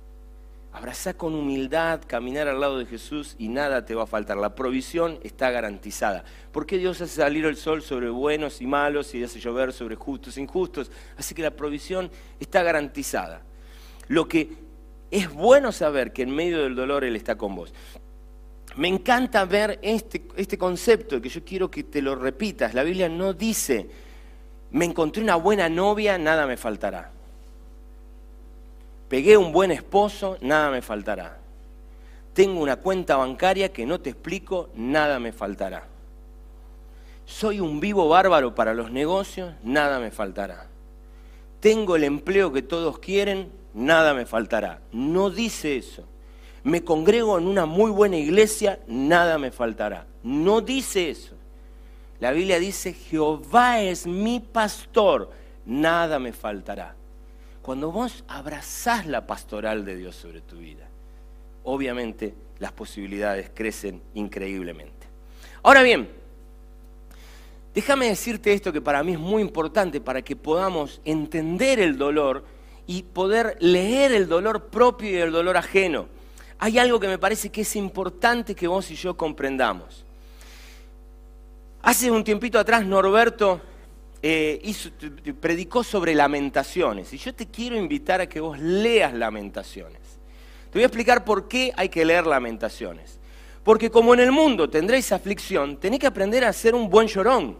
Abrazá 0.74 1.13
con 1.13 1.36
humildad, 1.36 2.01
caminar 2.07 2.47
al 2.47 2.59
lado 2.59 2.80
de 2.80 2.88
Jesús 2.88 3.36
y 3.38 3.47
nada 3.47 3.86
te 3.86 3.93
va 3.93 4.03
a 4.03 4.07
faltar. 4.07 4.38
La 4.38 4.55
provisión 4.55 5.19
está 5.21 5.51
garantizada. 5.51 6.24
¿Por 6.51 6.65
qué 6.65 6.80
Dios 6.80 6.99
hace 6.99 7.17
salir 7.17 7.45
el 7.45 7.57
sol 7.57 7.84
sobre 7.84 8.09
buenos 8.09 8.59
y 8.59 8.65
malos 8.65 9.13
y 9.13 9.24
hace 9.24 9.39
llover 9.39 9.71
sobre 9.71 9.95
justos 9.95 10.36
e 10.36 10.41
injustos? 10.41 10.91
Así 11.15 11.36
que 11.36 11.43
la 11.43 11.51
provisión 11.51 12.09
está 12.39 12.63
garantizada. 12.63 13.43
Lo 14.07 14.28
que 14.28 14.49
es 15.11 15.32
bueno 15.32 15.71
saber 15.71 16.11
que 16.11 16.24
en 16.24 16.36
medio 16.36 16.63
del 16.63 16.74
dolor 16.74 17.03
Él 17.03 17.15
está 17.15 17.38
con 17.38 17.55
vos. 17.55 17.71
Me 18.76 18.88
encanta 18.88 19.45
ver 19.45 19.78
este, 19.84 20.28
este 20.36 20.57
concepto 20.57 21.21
que 21.21 21.30
yo 21.30 21.45
quiero 21.45 21.69
que 21.69 21.84
te 21.84 22.01
lo 22.01 22.15
repitas. 22.15 22.74
La 22.74 22.82
Biblia 22.82 23.07
no 23.07 23.34
dice, 23.34 23.88
me 24.71 24.86
encontré 24.86 25.21
una 25.21 25.36
buena 25.36 25.69
novia, 25.69 26.17
nada 26.17 26.47
me 26.47 26.57
faltará. 26.57 27.11
Pegué 29.14 29.38
un 29.38 29.51
buen 29.51 29.70
esposo, 29.70 30.39
nada 30.41 30.72
me 30.72 30.82
faltará. 30.82 31.38
Tengo 32.34 32.59
una 32.59 32.78
cuenta 32.78 33.16
bancaria 33.16 33.72
que 33.72 33.86
no 33.86 34.01
te 34.01 34.09
explico, 34.09 34.72
nada 34.74 35.20
me 35.20 35.32
faltará. 35.32 35.86
Soy 37.24 37.59
un 37.59 37.80
vivo 37.80 38.09
bárbaro 38.09 38.55
para 38.55 38.74
los 38.74 38.89
negocios, 38.89 39.53
nada 39.61 39.99
me 39.99 40.09
faltará. 40.09 40.66
Tengo 41.59 41.95
el 41.95 42.05
empleo 42.05 42.51
que 42.51 42.64
todos 42.64 42.97
quieren, 42.97 43.51
nada 43.76 44.16
me 44.16 44.26
faltará. 44.26 44.82
No 44.91 45.30
dice 45.30 45.78
eso 45.78 46.07
me 46.64 46.84
congrego 46.84 47.38
en 47.38 47.45
una 47.45 47.68
muy 47.68 47.91
buena 47.91 48.18
iglesia, 48.18 48.80
nada 48.88 49.38
me 49.38 49.51
faltará. 49.51 50.07
No 50.24 50.59
dice 50.59 51.11
eso. 51.11 51.36
La 52.20 52.32
Biblia 52.32 52.57
dice, 52.57 52.93
Jehová 52.93 53.80
es 53.80 54.07
mi 54.07 54.39
pastor, 54.39 55.30
nada 55.68 56.18
me 56.18 56.34
faltará. 56.34 56.95
Cuando 57.64 57.93
vos 57.93 58.26
abrazás 58.28 59.05
la 59.05 59.26
pastoral 59.26 59.86
de 59.86 59.95
Dios 59.95 60.18
sobre 60.18 60.41
tu 60.41 60.57
vida, 60.57 60.86
obviamente 61.64 62.34
las 62.59 62.74
posibilidades 62.74 63.49
crecen 63.53 64.01
increíblemente. 64.16 65.07
Ahora 65.64 65.82
bien, 65.82 66.09
déjame 67.74 68.09
decirte 68.09 68.51
esto 68.51 68.74
que 68.74 68.82
para 68.82 69.01
mí 69.01 69.14
es 69.14 69.20
muy 69.20 69.41
importante 69.41 70.01
para 70.01 70.22
que 70.22 70.36
podamos 70.36 70.99
entender 71.05 71.80
el 71.80 71.97
dolor 71.97 72.43
y 72.86 73.03
poder 73.03 73.55
leer 73.61 74.11
el 74.11 74.28
dolor 74.28 74.66
propio 74.66 75.09
y 75.09 75.16
el 75.16 75.32
dolor 75.32 75.55
ajeno. 75.55 76.07
Hay 76.59 76.78
algo 76.80 76.99
que 76.99 77.07
me 77.07 77.18
parece 77.18 77.49
que 77.49 77.61
es 77.61 77.78
importante 77.78 78.55
que 78.55 78.68
vos 78.68 78.91
y 78.91 78.95
yo 78.95 79.16
comprendamos. 79.16 80.03
Hace 81.82 82.11
un 82.11 82.26
tiempito 82.26 82.59
atrás 82.59 82.86
Norberto 82.86 83.61
eh, 84.26 84.74
predicó 85.41 85.84
sobre 85.84 86.15
lamentaciones 86.15 87.11
y 87.11 87.17
yo 87.17 87.36
te 87.36 87.47
quiero 87.47 87.76
invitar 87.76 88.21
a 88.21 88.28
que 88.28 88.39
vos 88.39 88.57
leas 88.57 89.13
lamentaciones. 89.13 89.99
Te 90.71 90.80
voy 90.80 90.84
a 90.84 90.88
explicar 90.88 91.26
por 91.26 91.49
qué 91.49 91.74
hay 91.76 91.89
que 91.89 92.05
leer 92.05 92.26
lamentaciones. 92.26 93.19
Porque 93.63 93.91
como 93.91 94.13
en 94.13 94.21
el 94.21 94.32
mundo 94.32 94.69
tendréis 94.69 95.11
aflicción, 95.11 95.78
tenés 95.78 95.99
que 95.99 96.07
aprender 96.07 96.45
a 96.45 96.53
ser 96.53 96.74
un 96.74 96.89
buen 96.89 97.07
llorón. 97.07 97.57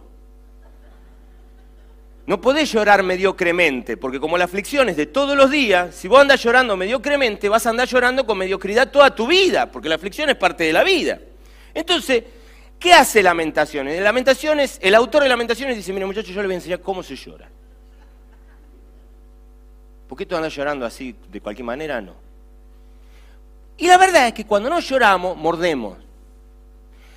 No 2.26 2.40
podés 2.40 2.72
llorar 2.72 3.02
mediocremente, 3.02 3.98
porque 3.98 4.18
como 4.18 4.38
la 4.38 4.44
aflicción 4.44 4.88
es 4.88 4.96
de 4.96 5.04
todos 5.04 5.36
los 5.36 5.50
días, 5.50 5.94
si 5.94 6.08
vos 6.08 6.20
andás 6.20 6.42
llorando 6.42 6.76
mediocremente, 6.78 7.50
vas 7.50 7.66
a 7.66 7.70
andar 7.70 7.86
llorando 7.86 8.24
con 8.24 8.38
mediocridad 8.38 8.90
toda 8.90 9.14
tu 9.14 9.26
vida, 9.26 9.70
porque 9.70 9.90
la 9.90 9.96
aflicción 9.96 10.30
es 10.30 10.36
parte 10.36 10.64
de 10.64 10.72
la 10.72 10.82
vida. 10.82 11.20
Entonces, 11.74 12.24
¿qué 12.78 12.92
hace 12.92 13.22
Lamentaciones? 13.22 14.00
Lamentaciones, 14.00 14.78
el 14.82 14.94
autor 14.94 15.22
de 15.22 15.28
Lamentaciones 15.28 15.76
dice, 15.76 15.92
mira 15.92 16.06
muchachos, 16.06 16.30
yo 16.30 16.40
les 16.40 16.48
voy 16.48 16.54
a 16.54 16.56
enseñar 16.56 16.80
cómo 16.80 17.02
se 17.02 17.16
llora. 17.16 17.48
¿Por 20.08 20.18
qué 20.18 20.26
tú 20.26 20.36
andas 20.36 20.54
llorando 20.54 20.86
así 20.86 21.16
de 21.30 21.40
cualquier 21.40 21.64
manera? 21.64 22.00
No. 22.00 22.14
Y 23.76 23.86
la 23.86 23.98
verdad 23.98 24.28
es 24.28 24.34
que 24.34 24.46
cuando 24.46 24.70
no 24.70 24.80
lloramos, 24.80 25.36
mordemos. 25.36 25.98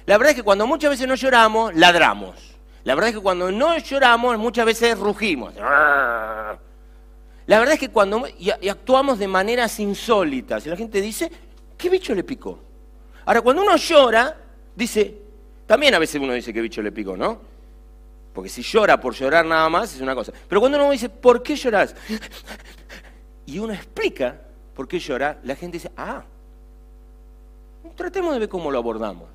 La 0.05 0.17
verdad 0.17 0.31
es 0.31 0.37
que 0.37 0.43
cuando 0.43 0.65
muchas 0.65 0.89
veces 0.89 1.07
no 1.07 1.15
lloramos, 1.15 1.75
ladramos. 1.75 2.35
La 2.83 2.95
verdad 2.95 3.09
es 3.09 3.15
que 3.15 3.21
cuando 3.21 3.51
no 3.51 3.77
lloramos 3.77 4.37
muchas 4.37 4.65
veces 4.65 4.97
rugimos. 4.97 5.53
La 5.55 7.59
verdad 7.59 7.73
es 7.73 7.79
que 7.79 7.89
cuando 7.89 8.25
y, 8.39 8.49
actuamos 8.49 9.19
de 9.19 9.27
maneras 9.27 9.79
insólitas 9.79 10.65
y 10.65 10.69
la 10.69 10.77
gente 10.77 11.01
dice, 11.01 11.31
¿qué 11.77 11.89
bicho 11.89 12.15
le 12.15 12.23
picó? 12.23 12.59
Ahora, 13.25 13.41
cuando 13.41 13.61
uno 13.61 13.75
llora, 13.75 14.35
dice, 14.75 15.17
también 15.68 15.93
a 15.93 15.99
veces 15.99 16.20
uno 16.20 16.34
dice 16.34 16.51
qué 16.51 16.61
bicho 16.61 16.82
le 16.82 16.91
picó, 16.91 17.15
¿no? 17.15 17.39
Porque 18.34 18.49
si 18.49 18.61
llora 18.61 18.99
por 18.99 19.13
llorar 19.13 19.45
nada 19.45 19.70
más 19.70 19.93
es 19.93 20.01
una 20.01 20.15
cosa. 20.15 20.32
Pero 20.47 20.61
cuando 20.61 20.78
uno 20.78 20.89
dice, 20.91 21.09
¿por 21.09 21.43
qué 21.43 21.55
lloras? 21.55 21.95
Y 23.45 23.59
uno 23.59 23.74
explica 23.74 24.41
por 24.76 24.88
qué 24.88 24.99
llora, 24.99 25.39
la 25.43 25.55
gente 25.55 25.78
dice, 25.78 25.91
ah, 25.95 26.24
tratemos 27.95 28.34
de 28.34 28.39
ver 28.39 28.49
cómo 28.49 28.70
lo 28.70 28.78
abordamos. 28.78 29.28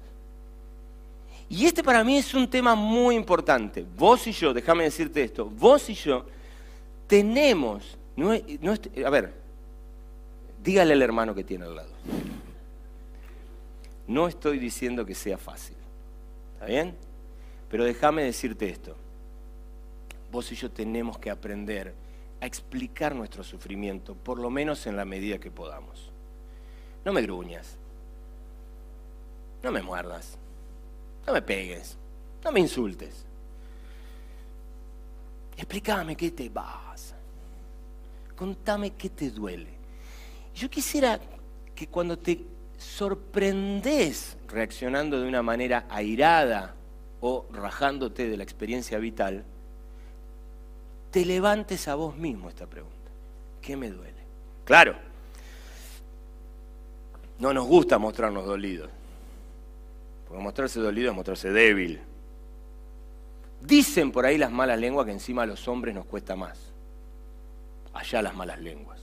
Y 1.48 1.66
este 1.66 1.82
para 1.82 2.04
mí 2.04 2.16
es 2.16 2.32
un 2.32 2.48
tema 2.48 2.74
muy 2.74 3.14
importante. 3.14 3.84
Vos 3.96 4.26
y 4.26 4.32
yo, 4.32 4.54
déjame 4.54 4.84
decirte 4.84 5.22
esto, 5.22 5.46
vos 5.46 5.88
y 5.90 5.94
yo 5.94 6.24
tenemos, 7.06 7.98
no, 8.16 8.30
a 8.30 9.10
ver, 9.10 9.34
dígale 10.62 10.94
al 10.94 11.02
hermano 11.02 11.34
que 11.34 11.44
tiene 11.44 11.64
al 11.64 11.76
lado. 11.76 11.90
No 14.06 14.28
estoy 14.28 14.58
diciendo 14.58 15.04
que 15.04 15.14
sea 15.14 15.36
fácil, 15.36 15.76
¿está 16.62 16.70
bien? 16.70 16.94
Pero 17.68 17.84
déjame 17.84 18.22
decirte 18.22 18.68
esto. 18.68 18.94
Vos 20.30 20.52
y 20.52 20.54
yo 20.54 20.70
tenemos 20.70 21.18
que 21.18 21.28
aprender 21.28 21.92
a 22.40 22.46
explicar 22.46 23.16
nuestro 23.16 23.42
sufrimiento, 23.42 24.14
por 24.14 24.38
lo 24.38 24.48
menos 24.48 24.86
en 24.86 24.96
la 24.96 25.04
medida 25.04 25.38
que 25.38 25.50
podamos. 25.50 26.12
No 27.04 27.12
me 27.12 27.20
gruñas, 27.22 27.76
no 29.60 29.72
me 29.72 29.82
muerdas, 29.82 30.38
no 31.26 31.32
me 31.32 31.42
pegues, 31.42 31.96
no 32.44 32.52
me 32.52 32.60
insultes. 32.60 33.26
Explícame 35.56 36.14
qué 36.14 36.30
te 36.30 36.48
pasa. 36.48 37.16
Contame 38.36 38.92
qué 38.92 39.10
te 39.10 39.30
duele. 39.30 39.74
Yo 40.54 40.70
quisiera 40.70 41.18
que 41.74 41.88
cuando 41.88 42.16
te 42.16 42.51
sorprendes 42.82 44.36
reaccionando 44.48 45.20
de 45.20 45.28
una 45.28 45.42
manera 45.42 45.86
airada 45.88 46.74
o 47.20 47.46
rajándote 47.52 48.28
de 48.28 48.36
la 48.36 48.42
experiencia 48.42 48.98
vital, 48.98 49.44
te 51.10 51.24
levantes 51.24 51.88
a 51.88 51.94
vos 51.94 52.16
mismo 52.16 52.48
esta 52.48 52.66
pregunta. 52.66 52.96
¿Qué 53.60 53.76
me 53.76 53.90
duele? 53.90 54.22
Claro, 54.64 54.96
no 57.38 57.52
nos 57.52 57.66
gusta 57.66 57.98
mostrarnos 57.98 58.46
dolidos. 58.46 58.90
Porque 60.26 60.42
mostrarse 60.42 60.80
dolido 60.80 61.10
es 61.10 61.16
mostrarse 61.16 61.50
débil. 61.50 62.00
Dicen 63.60 64.10
por 64.10 64.26
ahí 64.26 64.38
las 64.38 64.50
malas 64.50 64.78
lenguas 64.78 65.06
que 65.06 65.12
encima 65.12 65.42
a 65.42 65.46
los 65.46 65.68
hombres 65.68 65.94
nos 65.94 66.06
cuesta 66.06 66.34
más. 66.34 66.58
Allá 67.92 68.22
las 68.22 68.34
malas 68.34 68.60
lenguas. 68.60 69.01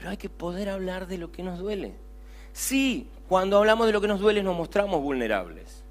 Pero 0.00 0.12
hay 0.12 0.16
que 0.16 0.30
poder 0.30 0.70
hablar 0.70 1.06
de 1.06 1.18
lo 1.18 1.30
que 1.30 1.42
nos 1.42 1.58
duele. 1.58 1.92
Sí, 2.54 3.06
cuando 3.28 3.58
hablamos 3.58 3.86
de 3.86 3.92
lo 3.92 4.00
que 4.00 4.08
nos 4.08 4.18
duele 4.18 4.42
nos 4.42 4.56
mostramos 4.56 5.02
vulnerables. 5.02 5.84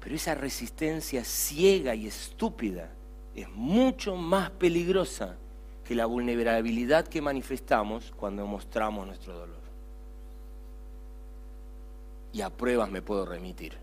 Pero 0.00 0.14
esa 0.14 0.34
resistencia 0.34 1.22
ciega 1.22 1.94
y 1.94 2.06
estúpida 2.06 2.88
es 3.34 3.46
mucho 3.50 4.16
más 4.16 4.48
peligrosa 4.48 5.36
que 5.84 5.94
la 5.94 6.06
vulnerabilidad 6.06 7.06
que 7.06 7.20
manifestamos 7.20 8.10
cuando 8.16 8.46
mostramos 8.46 9.06
nuestro 9.06 9.34
dolor 9.38 9.60
y 12.32 12.40
a 12.40 12.48
pruebas 12.48 12.90
me 12.90 13.02
puedo 13.02 13.26
remitir. 13.26 13.76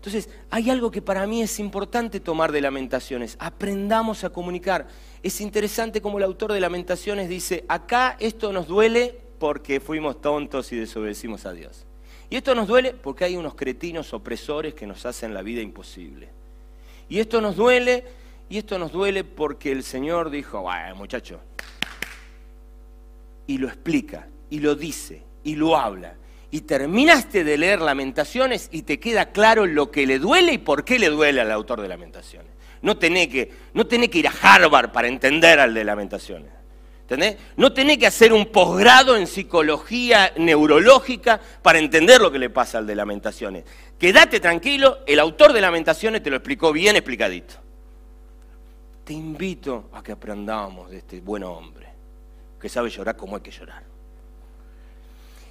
Entonces, 0.00 0.30
hay 0.48 0.70
algo 0.70 0.90
que 0.90 1.02
para 1.02 1.26
mí 1.26 1.42
es 1.42 1.60
importante 1.60 2.20
tomar 2.20 2.52
de 2.52 2.62
lamentaciones. 2.62 3.36
Aprendamos 3.38 4.24
a 4.24 4.30
comunicar. 4.30 4.88
Es 5.22 5.42
interesante 5.42 6.00
como 6.00 6.16
el 6.16 6.24
autor 6.24 6.54
de 6.54 6.60
lamentaciones 6.60 7.28
dice, 7.28 7.66
acá 7.68 8.16
esto 8.18 8.50
nos 8.50 8.66
duele 8.66 9.14
porque 9.38 9.78
fuimos 9.78 10.22
tontos 10.22 10.72
y 10.72 10.76
desobedecimos 10.76 11.44
a 11.44 11.52
Dios. 11.52 11.84
Y 12.30 12.36
esto 12.36 12.54
nos 12.54 12.66
duele 12.66 12.94
porque 12.94 13.26
hay 13.26 13.36
unos 13.36 13.54
cretinos 13.54 14.14
opresores 14.14 14.72
que 14.72 14.86
nos 14.86 15.04
hacen 15.04 15.34
la 15.34 15.42
vida 15.42 15.60
imposible. 15.60 16.30
Y 17.10 17.18
esto 17.18 17.42
nos 17.42 17.56
duele, 17.56 18.04
y 18.48 18.56
esto 18.56 18.78
nos 18.78 18.92
duele 18.92 19.22
porque 19.22 19.70
el 19.70 19.82
Señor 19.82 20.30
dijo, 20.30 20.62
bueno, 20.62 20.96
muchacho, 20.96 21.40
y 23.46 23.58
lo 23.58 23.68
explica, 23.68 24.28
y 24.48 24.60
lo 24.60 24.74
dice, 24.74 25.22
y 25.44 25.56
lo 25.56 25.76
habla 25.76 26.14
y 26.50 26.62
terminaste 26.62 27.44
de 27.44 27.58
leer 27.58 27.80
Lamentaciones 27.80 28.68
y 28.72 28.82
te 28.82 28.98
queda 28.98 29.26
claro 29.26 29.66
lo 29.66 29.90
que 29.90 30.06
le 30.06 30.18
duele 30.18 30.54
y 30.54 30.58
por 30.58 30.84
qué 30.84 30.98
le 30.98 31.08
duele 31.08 31.40
al 31.40 31.52
autor 31.52 31.80
de 31.80 31.88
Lamentaciones. 31.88 32.50
No 32.82 32.96
tenés 32.96 33.28
que, 33.28 33.52
no 33.74 33.86
que 33.86 34.18
ir 34.18 34.28
a 34.28 34.32
Harvard 34.42 34.90
para 34.90 35.08
entender 35.08 35.60
al 35.60 35.74
de 35.74 35.84
Lamentaciones. 35.84 36.50
¿Entendés? 37.02 37.36
No 37.56 37.72
tenés 37.72 37.98
que 37.98 38.06
hacer 38.06 38.32
un 38.32 38.46
posgrado 38.46 39.16
en 39.16 39.26
psicología 39.26 40.32
neurológica 40.36 41.40
para 41.60 41.78
entender 41.78 42.20
lo 42.20 42.30
que 42.30 42.38
le 42.38 42.50
pasa 42.50 42.78
al 42.78 42.86
de 42.86 42.94
Lamentaciones. 42.94 43.64
Quédate 43.98 44.40
tranquilo, 44.40 45.00
el 45.06 45.18
autor 45.18 45.52
de 45.52 45.60
Lamentaciones 45.60 46.22
te 46.22 46.30
lo 46.30 46.36
explicó 46.36 46.72
bien 46.72 46.96
explicadito. 46.96 47.54
Te 49.04 49.12
invito 49.12 49.90
a 49.92 50.02
que 50.02 50.12
aprendamos 50.12 50.90
de 50.90 50.98
este 50.98 51.20
buen 51.20 51.42
hombre, 51.42 51.88
que 52.60 52.68
sabe 52.68 52.90
llorar 52.90 53.16
como 53.16 53.36
hay 53.36 53.42
que 53.42 53.50
llorar. 53.50 53.89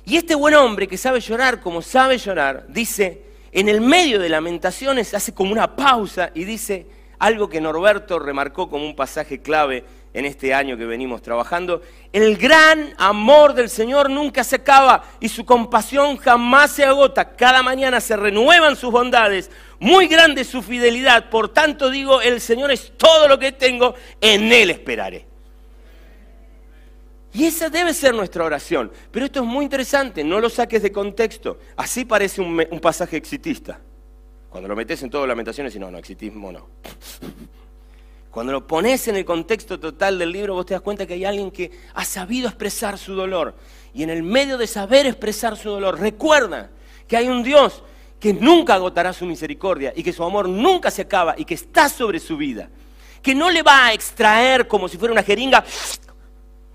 Y 0.10 0.18
este 0.18 0.34
buen 0.34 0.55
hombre 0.55 0.88
que 0.88 0.97
sabe 0.97 1.20
llorar 1.20 1.62
como 1.62 1.84
sabe 1.84 2.18
llorar, 2.18 2.66
dice, 2.68 3.22
en 3.51 3.70
el 3.70 3.80
medio 3.80 4.18
de 4.18 4.28
lamentaciones 4.28 5.14
hace 5.14 5.36
como 5.36 5.51
una 5.51 5.76
pausa 5.76 6.32
y 6.34 6.45
dice 6.45 6.88
algo 7.20 7.47
que 7.47 7.62
Norberto 7.62 8.18
remarcó 8.18 8.72
como 8.72 8.88
un 8.88 8.95
pasaje 8.95 9.39
clave 9.39 9.84
en 10.16 10.26
este 10.26 10.51
año 10.51 10.78
que 10.78 10.88
venimos 10.88 11.22
trabajando. 11.22 11.84
El 12.12 12.38
gran 12.38 12.95
amor 12.97 13.53
del 13.53 13.70
Señor 13.70 14.10
nunca 14.10 14.43
se 14.43 14.55
acaba 14.55 15.03
y 15.20 15.30
su 15.30 15.45
compasión 15.45 16.18
jamás 16.18 16.72
se 16.72 16.86
agota. 16.86 17.36
Cada 17.36 17.62
mañana 17.62 18.01
se 18.01 18.18
renuevan 18.18 18.76
sus 18.76 18.91
bondades. 18.91 19.51
Muy 19.80 20.07
grande 20.07 20.43
su 20.43 20.64
fidelidad. 20.64 21.30
Por 21.30 21.49
tanto 21.49 21.91
digo, 21.91 22.20
el 22.20 22.41
Señor 22.41 22.72
es 22.72 22.97
todo 22.97 23.28
lo 23.28 23.38
que 23.38 23.51
tengo, 23.51 23.93
en 24.20 24.51
Él 24.51 24.72
esperaré. 24.72 25.28
Y 27.34 27.45
esa 27.45 27.69
debe 27.69 27.93
ser 27.93 28.13
nuestra 28.13 28.43
oración. 28.43 28.91
Pero 29.11 29.25
esto 29.25 29.41
es 29.41 29.45
muy 29.45 29.63
interesante, 29.63 30.23
no 30.23 30.39
lo 30.39 30.49
saques 30.49 30.82
de 30.82 30.91
contexto. 30.91 31.59
Así 31.75 32.05
parece 32.05 32.41
un, 32.41 32.80
pasaje 32.82 33.17
exitista. 33.17 33.80
Cuando 34.49 34.67
lo 34.67 34.75
metes 34.75 35.03
en 35.03 35.11
las 35.11 35.27
lamentaciones 35.27 35.75
y 35.75 35.80
no, 35.80 35.91
no, 35.91 35.97
exitismo 35.97 36.51
no. 36.51 36.67
Cuando 38.32 38.53
lo 38.53 38.65
pones 38.65 39.07
en 39.07 39.15
el 39.15 39.25
contexto 39.25 39.80
total 39.80 40.19
del 40.19 40.32
libro, 40.32 40.53
vos 40.53 40.65
te 40.65 40.73
das 40.73 40.82
cuenta 40.82 41.05
que 41.05 41.15
hay 41.15 41.25
alguien 41.25 41.49
que 41.49 41.71
ha 41.95 42.05
sabido 42.05 42.47
expresar 42.47 42.97
su 42.97 43.15
dolor. 43.15 43.55
Y 43.93 44.03
en 44.03 44.11
el 44.11 44.21
medio 44.21 44.57
de 44.57 44.67
saber 44.67 45.07
expresar 45.07 45.57
su 45.57 45.69
dolor, 45.69 45.99
recuerda 45.99 46.69
que 47.07 47.17
hay 47.17 47.27
un 47.27 47.41
Dios 47.41 47.84
que 48.19 48.34
nunca 48.34 48.75
agotará 48.75 49.13
su 49.13 49.25
misericordia 49.25 49.93
y 49.95 50.03
que 50.03 50.13
su 50.13 50.23
amor 50.23 50.47
nunca 50.47 50.91
se 50.91 51.03
acaba 51.03 51.36
y 51.38 51.45
que 51.45 51.55
está 51.55 51.89
sobre 51.89 52.19
su 52.19 52.38
vida, 52.38 52.69
que 53.21 53.34
no 53.34 53.49
le 53.49 53.63
va 53.63 53.88
a 53.88 53.93
extraer 53.93 54.67
como 54.67 54.88
si 54.88 54.97
fuera 54.97 55.11
una 55.11 55.23
jeringa 55.23 55.63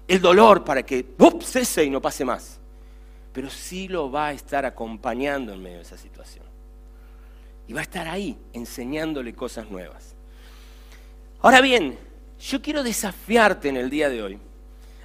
el 0.07 0.21
dolor 0.21 0.65
para 0.65 0.83
que 0.83 1.05
cese 1.41 1.85
y 1.85 1.91
no 1.91 2.01
pase 2.01 2.25
más, 2.25 2.59
pero 3.33 3.51
sí 3.51 3.89
lo 3.89 4.11
va 4.11 4.29
a 4.29 4.33
estar 4.33 4.65
acompañando 4.65 5.53
en 5.53 5.63
medio 5.63 5.77
de 5.79 5.83
esa 5.83 5.99
situación. 5.99 6.45
Y 7.67 7.73
va 7.73 7.81
a 7.81 7.85
estar 7.85 8.07
ahí 8.07 8.37
enseñándole 8.53 9.35
cosas 9.35 9.71
nuevas. 9.71 10.15
Ahora 11.41 11.61
bien, 11.61 11.99
yo 12.41 12.61
quiero 12.61 12.83
desafiarte 12.83 13.69
en 13.69 13.77
el 13.77 13.89
día 13.89 14.09
de 14.09 14.23
hoy 14.23 14.39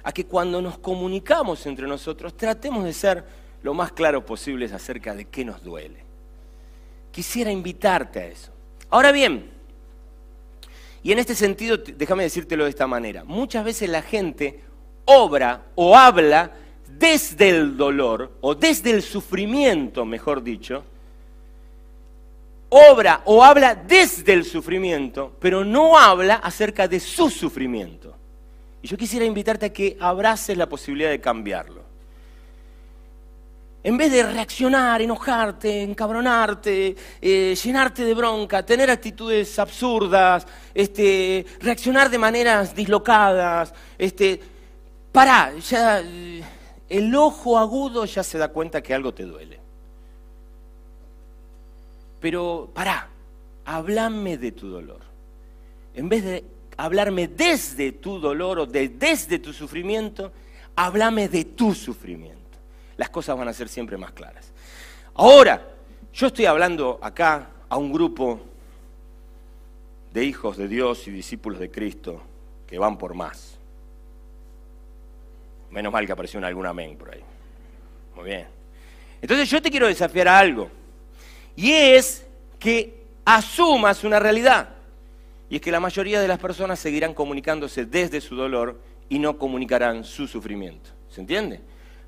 a 0.02 0.12
que 0.12 0.26
cuando 0.26 0.60
nos 0.60 0.78
comunicamos 0.78 1.64
entre 1.66 1.86
nosotros 1.86 2.36
tratemos 2.36 2.84
de 2.84 2.92
ser 2.92 3.24
lo 3.62 3.74
más 3.74 3.92
claro 3.92 4.24
posible 4.24 4.66
acerca 4.66 5.14
de 5.14 5.26
qué 5.26 5.44
nos 5.44 5.62
duele. 5.62 6.04
Quisiera 7.12 7.50
invitarte 7.50 8.20
a 8.20 8.26
eso. 8.26 8.52
Ahora 8.90 9.12
bien, 9.12 9.50
y 11.02 11.12
en 11.12 11.18
este 11.18 11.34
sentido, 11.34 11.78
déjame 11.78 12.24
decírtelo 12.24 12.64
de 12.64 12.70
esta 12.70 12.86
manera, 12.86 13.24
muchas 13.24 13.64
veces 13.64 13.88
la 13.88 14.02
gente 14.02 14.60
obra 15.10 15.62
o 15.74 15.96
habla 15.96 16.52
desde 16.86 17.48
el 17.48 17.76
dolor 17.76 18.38
o 18.40 18.54
desde 18.54 18.90
el 18.90 19.02
sufrimiento, 19.02 20.04
mejor 20.04 20.42
dicho, 20.42 20.84
obra 22.68 23.22
o 23.24 23.42
habla 23.42 23.74
desde 23.74 24.32
el 24.32 24.44
sufrimiento, 24.44 25.36
pero 25.40 25.64
no 25.64 25.98
habla 25.98 26.36
acerca 26.36 26.86
de 26.86 27.00
su 27.00 27.28
sufrimiento. 27.28 28.14
Y 28.82 28.88
yo 28.88 28.96
quisiera 28.96 29.26
invitarte 29.26 29.66
a 29.66 29.72
que 29.72 29.96
abraces 30.00 30.56
la 30.56 30.68
posibilidad 30.68 31.10
de 31.10 31.20
cambiarlo. 31.20 31.90
En 33.82 33.96
vez 33.96 34.12
de 34.12 34.22
reaccionar, 34.22 35.00
enojarte, 35.00 35.82
encabronarte, 35.82 36.94
eh, 37.20 37.56
llenarte 37.62 38.04
de 38.04 38.12
bronca, 38.12 38.64
tener 38.64 38.90
actitudes 38.90 39.58
absurdas, 39.58 40.46
este, 40.74 41.46
reaccionar 41.60 42.10
de 42.10 42.18
maneras 42.18 42.74
dislocadas, 42.74 43.72
este, 43.96 44.38
pará, 45.12 45.52
ya 45.58 46.02
el 46.88 47.14
ojo 47.14 47.58
agudo 47.58 48.04
ya 48.04 48.22
se 48.22 48.38
da 48.38 48.48
cuenta 48.48 48.82
que 48.82 48.94
algo 48.94 49.14
te 49.14 49.24
duele. 49.24 49.60
Pero 52.20 52.70
pará, 52.74 53.08
háblame 53.64 54.36
de 54.36 54.52
tu 54.52 54.68
dolor. 54.68 55.00
En 55.94 56.08
vez 56.08 56.24
de 56.24 56.44
hablarme 56.76 57.28
desde 57.28 57.92
tu 57.92 58.18
dolor 58.18 58.58
o 58.60 58.66
de, 58.66 58.88
desde 58.88 59.38
tu 59.38 59.52
sufrimiento, 59.52 60.32
háblame 60.76 61.28
de 61.28 61.44
tu 61.44 61.74
sufrimiento. 61.74 62.40
Las 62.96 63.10
cosas 63.10 63.36
van 63.36 63.48
a 63.48 63.52
ser 63.52 63.68
siempre 63.68 63.96
más 63.96 64.12
claras. 64.12 64.52
Ahora, 65.14 65.62
yo 66.12 66.26
estoy 66.26 66.46
hablando 66.46 66.98
acá 67.02 67.50
a 67.68 67.76
un 67.76 67.92
grupo 67.92 68.40
de 70.12 70.24
hijos 70.24 70.56
de 70.56 70.68
Dios 70.68 71.06
y 71.06 71.10
discípulos 71.10 71.60
de 71.60 71.70
Cristo 71.70 72.20
que 72.66 72.78
van 72.78 72.98
por 72.98 73.14
más. 73.14 73.59
Menos 75.70 75.92
mal 75.92 76.06
que 76.06 76.12
apareció 76.12 76.38
un 76.38 76.44
algún 76.44 76.66
amén 76.66 76.96
por 76.96 77.12
ahí. 77.12 77.20
Muy 78.14 78.24
bien. 78.24 78.46
Entonces 79.22 79.48
yo 79.48 79.60
te 79.62 79.70
quiero 79.70 79.86
desafiar 79.86 80.28
a 80.28 80.38
algo. 80.38 80.70
Y 81.56 81.72
es 81.72 82.26
que 82.58 83.04
asumas 83.24 84.04
una 84.04 84.18
realidad. 84.18 84.70
Y 85.48 85.56
es 85.56 85.62
que 85.62 85.72
la 85.72 85.80
mayoría 85.80 86.20
de 86.20 86.28
las 86.28 86.38
personas 86.38 86.78
seguirán 86.78 87.14
comunicándose 87.14 87.84
desde 87.84 88.20
su 88.20 88.36
dolor 88.36 88.80
y 89.08 89.18
no 89.18 89.36
comunicarán 89.36 90.04
su 90.04 90.26
sufrimiento. 90.26 90.90
¿Se 91.08 91.20
entiende? 91.20 91.60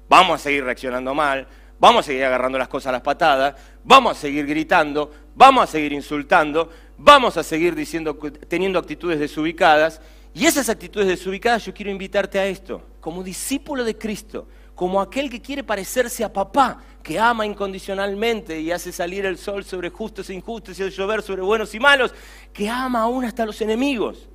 Vamos 0.09 0.41
a 0.41 0.45
seguir 0.45 0.65
reaccionando 0.65 1.15
mal, 1.15 1.47
vamos 1.79 2.01
a 2.01 2.07
seguir 2.07 2.25
agarrando 2.25 2.59
las 2.59 2.69
cosas 2.69 2.89
a 2.89 2.93
las 2.93 3.01
patadas, 3.03 3.55
vamos 3.83 4.17
a 4.17 4.21
seguir 4.21 4.47
gritando, 4.47 5.11
vamos 5.35 5.65
a 5.65 5.67
seguir 5.67 5.93
insultando, 5.93 6.71
vamos 6.97 7.37
a 7.37 7.43
seguir 7.43 7.75
diciendo, 7.75 8.17
teniendo 8.49 8.79
actitudes 8.79 9.19
desubicadas. 9.19 10.01
Y 10.35 10.47
esas 10.47 10.69
actitudes 10.69 11.09
desubicadas 11.09 11.65
yo 11.65 11.75
quiero 11.75 11.91
invitarte 11.91 12.39
a 12.39 12.47
esto, 12.47 12.83
como 13.01 13.23
discípulo 13.23 13.85
de 13.85 13.99
Cristo, 13.99 14.49
como 14.75 15.01
aquel 15.01 15.29
que 15.29 15.43
quiere 15.43 15.63
parecerse 15.63 16.25
a 16.25 16.33
papá, 16.33 16.83
que 17.03 17.19
ama 17.19 17.45
incondicionalmente 17.45 18.61
y 18.61 18.71
hace 18.71 18.93
salir 18.93 19.27
el 19.27 19.37
sol 19.37 19.65
sobre 19.65 19.91
justos 19.91 20.31
e 20.31 20.35
injustos 20.35 20.79
y 20.79 20.83
hace 20.83 20.97
llover 20.97 21.23
sobre 21.23 21.43
buenos 21.43 21.75
y 21.75 21.81
malos, 21.81 22.15
que 22.53 22.69
ama 22.69 23.03
aún 23.03 23.25
hasta 23.25 23.45
los 23.45 23.61
enemigos. 23.61 24.29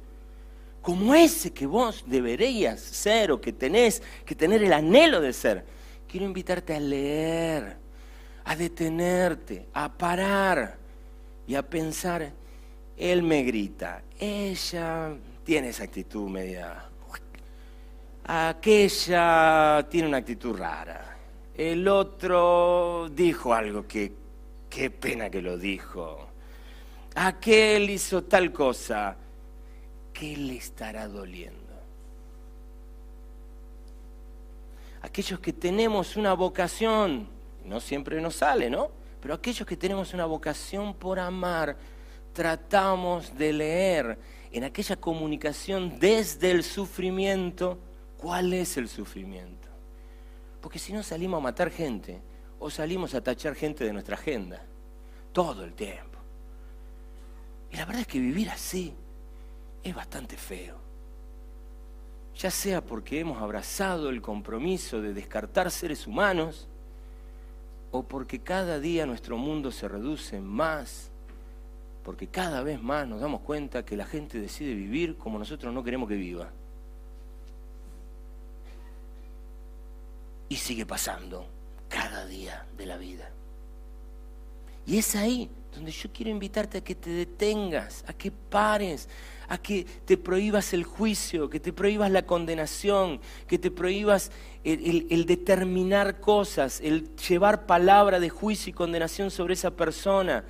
Como 0.81 1.15
ese 1.15 1.51
que 1.51 1.65
vos 1.65 2.03
deberías 2.05 2.79
ser 2.79 3.31
o 3.31 3.41
que 3.41 3.51
tenés 3.51 4.01
que 4.25 4.35
tener 4.35 4.63
el 4.63 4.73
anhelo 4.73 5.19
de 5.19 5.33
ser. 5.33 5.65
Quiero 6.07 6.25
invitarte 6.25 6.75
a 6.75 6.79
leer, 6.79 7.77
a 8.45 8.55
detenerte, 8.55 9.67
a 9.73 9.91
parar 9.91 10.77
y 11.47 11.55
a 11.55 11.67
pensar, 11.67 12.31
él 12.95 13.23
me 13.23 13.43
grita, 13.43 14.03
ella 14.19 15.13
tiene 15.47 15.69
esa 15.69 15.85
actitud 15.85 16.27
media 16.27 16.89
aquella 18.27 19.87
tiene 19.89 20.09
una 20.09 20.17
actitud 20.17 20.57
rara. 20.57 21.17
El 21.55 21.87
otro 21.87 23.07
dijo 23.09 23.53
algo 23.53 23.87
que, 23.87 24.11
qué 24.69 24.89
pena 24.89 25.29
que 25.29 25.41
lo 25.41 25.57
dijo. 25.57 26.27
Aquel 27.15 27.89
hizo 27.89 28.25
tal 28.25 28.51
cosa. 28.51 29.15
¿Qué 30.13 30.35
le 30.35 30.57
estará 30.57 31.07
doliendo? 31.07 31.63
Aquellos 35.01 35.39
que 35.39 35.53
tenemos 35.53 36.17
una 36.17 36.33
vocación, 36.33 37.29
no 37.63 37.79
siempre 37.79 38.19
nos 38.19 38.35
sale, 38.35 38.69
¿no? 38.69 38.91
Pero 39.21 39.35
aquellos 39.35 39.65
que 39.65 39.77
tenemos 39.77 40.13
una 40.13 40.25
vocación 40.25 40.93
por 40.95 41.19
amar, 41.19 41.77
tratamos 42.33 43.35
de 43.37 43.53
leer 43.53 44.17
en 44.51 44.63
aquella 44.63 44.95
comunicación 44.95 45.99
desde 45.99 46.51
el 46.51 46.63
sufrimiento 46.63 47.79
¿Cuál 48.17 48.53
es 48.53 48.77
el 48.77 48.89
sufrimiento? 48.89 49.67
Porque 50.59 50.79
si 50.79 50.91
no 50.91 51.03
salimos 51.03 51.37
a 51.37 51.41
matar 51.41 51.69
gente 51.69 52.21
o 52.59 52.69
salimos 52.69 53.13
a 53.13 53.21
tachar 53.21 53.53
gente 53.53 53.83
de 53.83 53.93
nuestra 53.93 54.15
agenda, 54.15 54.65
todo 55.31 55.63
el 55.63 55.73
tiempo. 55.73 56.17
Y 57.71 57.77
la 57.77 57.85
verdad 57.85 58.01
es 58.01 58.07
que 58.07 58.19
vivir 58.19 58.49
así 58.49 58.93
es 59.83 59.93
bastante 59.93 60.35
feo. 60.35 60.77
Ya 62.35 62.49
sea 62.49 62.83
porque 62.83 63.19
hemos 63.19 63.41
abrazado 63.41 64.09
el 64.09 64.21
compromiso 64.21 65.01
de 65.01 65.13
descartar 65.13 65.69
seres 65.69 66.07
humanos, 66.07 66.67
o 67.91 68.03
porque 68.03 68.39
cada 68.39 68.79
día 68.79 69.05
nuestro 69.05 69.37
mundo 69.37 69.71
se 69.71 69.87
reduce 69.87 70.41
más, 70.41 71.11
porque 72.07 72.27
cada 72.27 72.63
vez 72.63 72.81
más 72.81 73.05
nos 73.05 73.19
damos 73.19 73.41
cuenta 73.41 73.83
que 73.83 73.97
la 73.97 74.05
gente 74.05 74.39
decide 74.39 74.73
vivir 74.73 75.17
como 75.17 75.37
nosotros 75.37 75.73
no 75.73 75.83
queremos 75.83 76.07
que 76.07 76.15
viva. 76.15 76.49
y 80.49 80.55
sigue 80.55 80.85
pasando 80.85 81.47
cada 81.89 82.25
día 82.25 82.65
de 82.77 82.85
la 82.85 82.97
vida. 82.97 83.29
Y 84.85 84.97
es 84.97 85.15
ahí 85.15 85.49
donde 85.73 85.91
yo 85.91 86.09
quiero 86.11 86.31
invitarte 86.31 86.79
a 86.79 86.83
que 86.83 86.95
te 86.95 87.09
detengas, 87.09 88.03
a 88.07 88.13
que 88.13 88.31
pares, 88.31 89.09
a 89.49 89.57
que 89.57 89.83
te 89.83 90.17
prohíbas 90.17 90.73
el 90.73 90.83
juicio, 90.83 91.49
que 91.49 91.59
te 91.59 91.73
prohíbas 91.73 92.09
la 92.11 92.25
condenación, 92.25 93.19
que 93.47 93.59
te 93.59 93.69
prohíbas 93.69 94.31
el, 94.63 95.25
determinar 95.25 96.19
cosas, 96.19 96.81
el 96.81 97.15
llevar 97.17 97.65
palabra 97.65 98.19
de 98.19 98.29
juicio 98.29 98.71
y 98.71 98.73
condenación 98.73 99.29
sobre 99.29 99.53
esa 99.53 99.71
persona. 99.71 100.45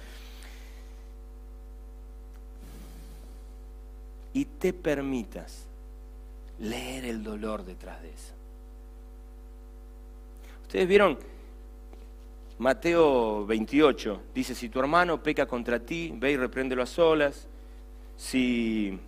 Y 4.38 4.46
te 4.46 4.72
permitas 4.72 5.66
leer 6.60 7.06
el 7.06 7.24
dolor 7.24 7.66
detrás 7.66 8.04
de 8.04 8.10
eso. 8.10 8.36
Ustedes 10.62 10.88
vieron 10.88 11.18
Mateo 12.60 13.48
28, 13.48 14.22
dice, 14.36 14.54
si 14.54 14.70
tu 14.70 14.80
hermano 14.80 15.24
peca 15.24 15.48
contra 15.48 15.80
ti, 15.80 16.14
ve 16.16 16.34
y 16.34 16.38
repréndelo 16.38 16.84
a 16.84 16.86
solas. 16.86 17.48
Si, 18.16 19.00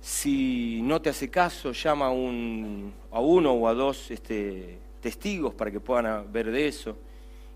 si 0.00 0.82
no 0.82 1.00
te 1.00 1.10
hace 1.10 1.30
caso, 1.30 1.70
llama 1.70 2.06
a, 2.06 2.10
un, 2.10 2.92
a 3.12 3.20
uno 3.20 3.52
o 3.52 3.68
a 3.68 3.74
dos 3.74 4.10
este, 4.10 4.80
testigos 5.00 5.54
para 5.54 5.70
que 5.70 5.78
puedan 5.78 6.32
ver 6.32 6.50
de 6.50 6.66
eso, 6.66 6.96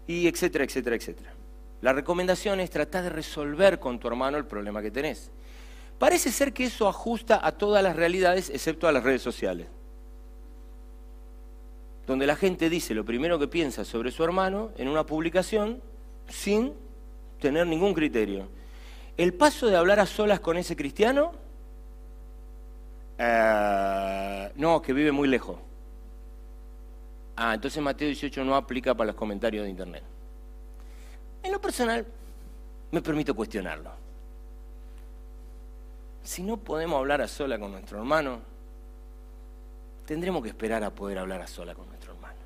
y 0.06 0.28
etcétera, 0.28 0.62
etcétera, 0.62 0.94
etcétera. 0.94 1.34
La 1.82 1.92
recomendación 1.92 2.60
es 2.60 2.70
tratar 2.70 3.02
de 3.02 3.10
resolver 3.10 3.80
con 3.80 3.98
tu 3.98 4.06
hermano 4.06 4.38
el 4.38 4.46
problema 4.46 4.80
que 4.80 4.92
tenés. 4.92 5.32
Parece 5.98 6.30
ser 6.30 6.52
que 6.52 6.64
eso 6.64 6.88
ajusta 6.88 7.40
a 7.42 7.52
todas 7.52 7.82
las 7.82 7.96
realidades, 7.96 8.50
excepto 8.50 8.88
a 8.88 8.92
las 8.92 9.02
redes 9.02 9.22
sociales 9.22 9.66
donde 12.06 12.26
la 12.26 12.36
gente 12.36 12.68
dice 12.68 12.94
lo 12.94 13.04
primero 13.04 13.38
que 13.38 13.48
piensa 13.48 13.84
sobre 13.84 14.10
su 14.10 14.22
hermano 14.24 14.70
en 14.76 14.88
una 14.88 15.04
publicación 15.06 15.80
sin 16.28 16.74
tener 17.40 17.66
ningún 17.66 17.94
criterio. 17.94 18.48
El 19.16 19.34
paso 19.34 19.68
de 19.68 19.76
hablar 19.76 20.00
a 20.00 20.06
solas 20.06 20.40
con 20.40 20.56
ese 20.56 20.76
cristiano, 20.76 21.32
eh, 23.18 24.52
no, 24.56 24.82
que 24.82 24.92
vive 24.92 25.12
muy 25.12 25.28
lejos. 25.28 25.58
Ah, 27.36 27.54
entonces 27.54 27.82
Mateo 27.82 28.08
18 28.08 28.44
no 28.44 28.54
aplica 28.54 28.94
para 28.94 29.08
los 29.08 29.16
comentarios 29.16 29.64
de 29.64 29.70
internet. 29.70 30.02
en 31.42 31.52
lo 31.52 31.60
personal, 31.60 32.06
me 32.90 33.02
permito 33.02 33.34
cuestionarlo. 33.34 34.03
Si 36.24 36.42
no 36.42 36.56
podemos 36.56 36.98
hablar 36.98 37.20
a 37.20 37.28
sola 37.28 37.58
con 37.58 37.70
nuestro 37.70 37.98
hermano, 37.98 38.40
tendremos 40.06 40.42
que 40.42 40.48
esperar 40.48 40.82
a 40.82 40.90
poder 40.90 41.18
hablar 41.18 41.42
a 41.42 41.46
sola 41.46 41.74
con 41.74 41.86
nuestro 41.86 42.14
hermano. 42.14 42.38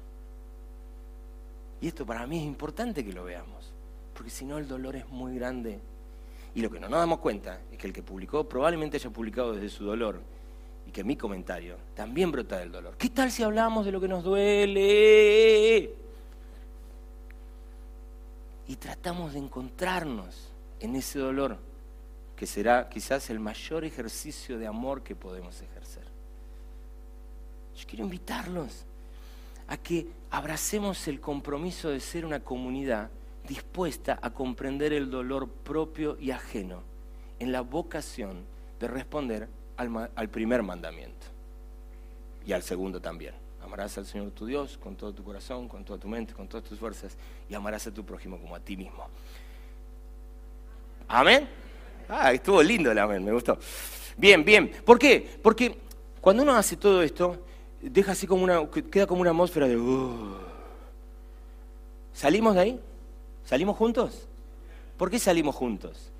Y 1.80 1.86
esto 1.86 2.04
para 2.04 2.26
mí 2.26 2.38
es 2.38 2.44
importante 2.44 3.04
que 3.04 3.12
lo 3.12 3.24
veamos, 3.24 3.72
porque 4.14 4.30
si 4.30 4.44
no 4.44 4.58
el 4.58 4.66
dolor 4.66 4.96
es 4.96 5.08
muy 5.08 5.36
grande. 5.36 5.78
Y 6.56 6.60
lo 6.60 6.70
que 6.70 6.80
no 6.80 6.88
nos 6.88 6.98
damos 6.98 7.20
cuenta 7.20 7.60
es 7.70 7.78
que 7.78 7.86
el 7.86 7.92
que 7.92 8.02
publicó 8.02 8.48
probablemente 8.48 8.96
haya 8.96 9.10
publicado 9.10 9.52
desde 9.52 9.68
su 9.68 9.84
dolor 9.84 10.20
y 10.84 10.90
que 10.90 11.04
mi 11.04 11.16
comentario 11.16 11.76
también 11.94 12.32
brota 12.32 12.58
del 12.58 12.72
dolor. 12.72 12.96
¿Qué 12.98 13.10
tal 13.10 13.30
si 13.30 13.44
hablamos 13.44 13.86
de 13.86 13.92
lo 13.92 14.00
que 14.00 14.08
nos 14.08 14.24
duele? 14.24 15.94
Y 18.66 18.74
tratamos 18.76 19.34
de 19.34 19.38
encontrarnos 19.38 20.50
en 20.80 20.96
ese 20.96 21.20
dolor, 21.20 21.58
que 22.38 22.46
será 22.46 22.88
quizás 22.88 23.30
el 23.30 23.40
mayor 23.40 23.84
ejercicio 23.84 24.58
de 24.58 24.68
amor 24.68 25.02
que 25.02 25.16
podemos 25.16 25.60
ejercer. 25.60 26.04
Yo 27.76 27.84
quiero 27.84 28.04
invitarlos 28.04 28.84
a 29.66 29.76
que 29.76 30.06
abracemos 30.30 31.08
el 31.08 31.20
compromiso 31.20 31.90
de 31.90 31.98
ser 31.98 32.24
una 32.24 32.38
comunidad 32.38 33.10
dispuesta 33.46 34.20
a 34.22 34.30
comprender 34.30 34.92
el 34.92 35.10
dolor 35.10 35.48
propio 35.48 36.16
y 36.20 36.30
ajeno 36.30 36.82
en 37.40 37.50
la 37.50 37.62
vocación 37.62 38.44
de 38.78 38.86
responder 38.86 39.48
al, 39.76 40.28
primer 40.28 40.62
mandamiento 40.62 41.26
y 42.46 42.52
al 42.52 42.62
segundo 42.62 43.00
también. 43.00 43.34
Amarás 43.64 43.98
al 43.98 44.06
Señor 44.06 44.30
tu 44.30 44.46
Dios 44.46 44.78
con 44.78 44.94
todo 44.94 45.12
tu 45.12 45.24
corazón, 45.24 45.66
con 45.66 45.84
toda 45.84 45.98
tu 45.98 46.06
mente, 46.06 46.34
con 46.34 46.46
todas 46.46 46.64
tus 46.64 46.78
fuerzas 46.78 47.16
y 47.50 47.54
amarás 47.54 47.84
a 47.88 47.90
tu 47.90 48.04
prójimo 48.04 48.38
como 48.38 48.54
a 48.54 48.60
ti 48.60 48.76
mismo. 48.76 49.08
Amén. 51.08 51.67
Ah, 52.08 52.32
estuvo 52.32 52.62
lindo 52.62 52.90
el 52.90 52.98
amén, 52.98 53.24
me 53.24 53.32
gustó. 53.32 53.58
Bien, 54.16 54.44
bien. 54.44 54.70
¿Por 54.84 54.98
qué? 54.98 55.38
Porque 55.42 55.78
cuando 56.20 56.42
uno 56.42 56.56
hace 56.56 56.76
todo 56.76 57.02
esto, 57.02 57.44
deja 57.80 58.12
así 58.12 58.26
como 58.26 58.44
una, 58.44 58.66
queda 58.90 59.06
como 59.06 59.20
una 59.20 59.30
atmósfera 59.30 59.68
de... 59.68 59.76
Uh". 59.76 60.36
¿Salimos 62.12 62.54
de 62.54 62.60
ahí? 62.60 62.80
¿Salimos 63.44 63.76
juntos? 63.76 64.26
¿Por 64.96 65.10
qué 65.10 65.18
salimos 65.18 65.54
juntos? 65.54 66.10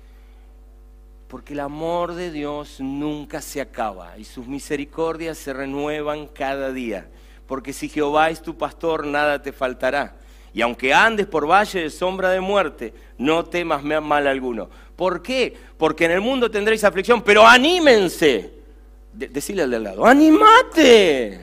porque 1.29 1.53
el 1.53 1.59
amor 1.59 2.15
de 2.15 2.31
Dios 2.31 2.79
nunca 2.79 3.39
se 3.39 3.61
acaba 3.61 4.17
y 4.17 4.25
sus 4.25 4.47
misericordias 4.47 5.37
se 5.37 5.53
renuevan 5.53 6.25
cada 6.25 6.73
día. 6.73 7.07
Porque 7.45 7.71
si 7.71 7.87
Jehová 7.87 8.31
es 8.31 8.41
tu 8.41 8.57
pastor, 8.57 9.05
nada 9.05 9.41
te 9.41 9.53
faltará. 9.53 10.15
Y 10.55 10.61
aunque 10.63 10.91
andes 10.91 11.27
por 11.27 11.47
valle 11.47 11.83
de 11.83 11.89
sombra 11.91 12.31
de 12.31 12.41
muerte, 12.41 12.95
no 13.19 13.45
temas 13.45 13.83
mal 13.83 14.25
alguno. 14.25 14.69
¿Por 14.99 15.21
qué? 15.21 15.55
Porque 15.77 16.03
en 16.03 16.11
el 16.11 16.19
mundo 16.19 16.51
tendréis 16.51 16.83
aflicción, 16.83 17.21
pero 17.21 17.47
anímense. 17.47 18.51
decile 19.13 19.61
al 19.61 19.69
de 19.69 19.77
al 19.77 19.83
lado, 19.85 20.05
animate. 20.05 21.39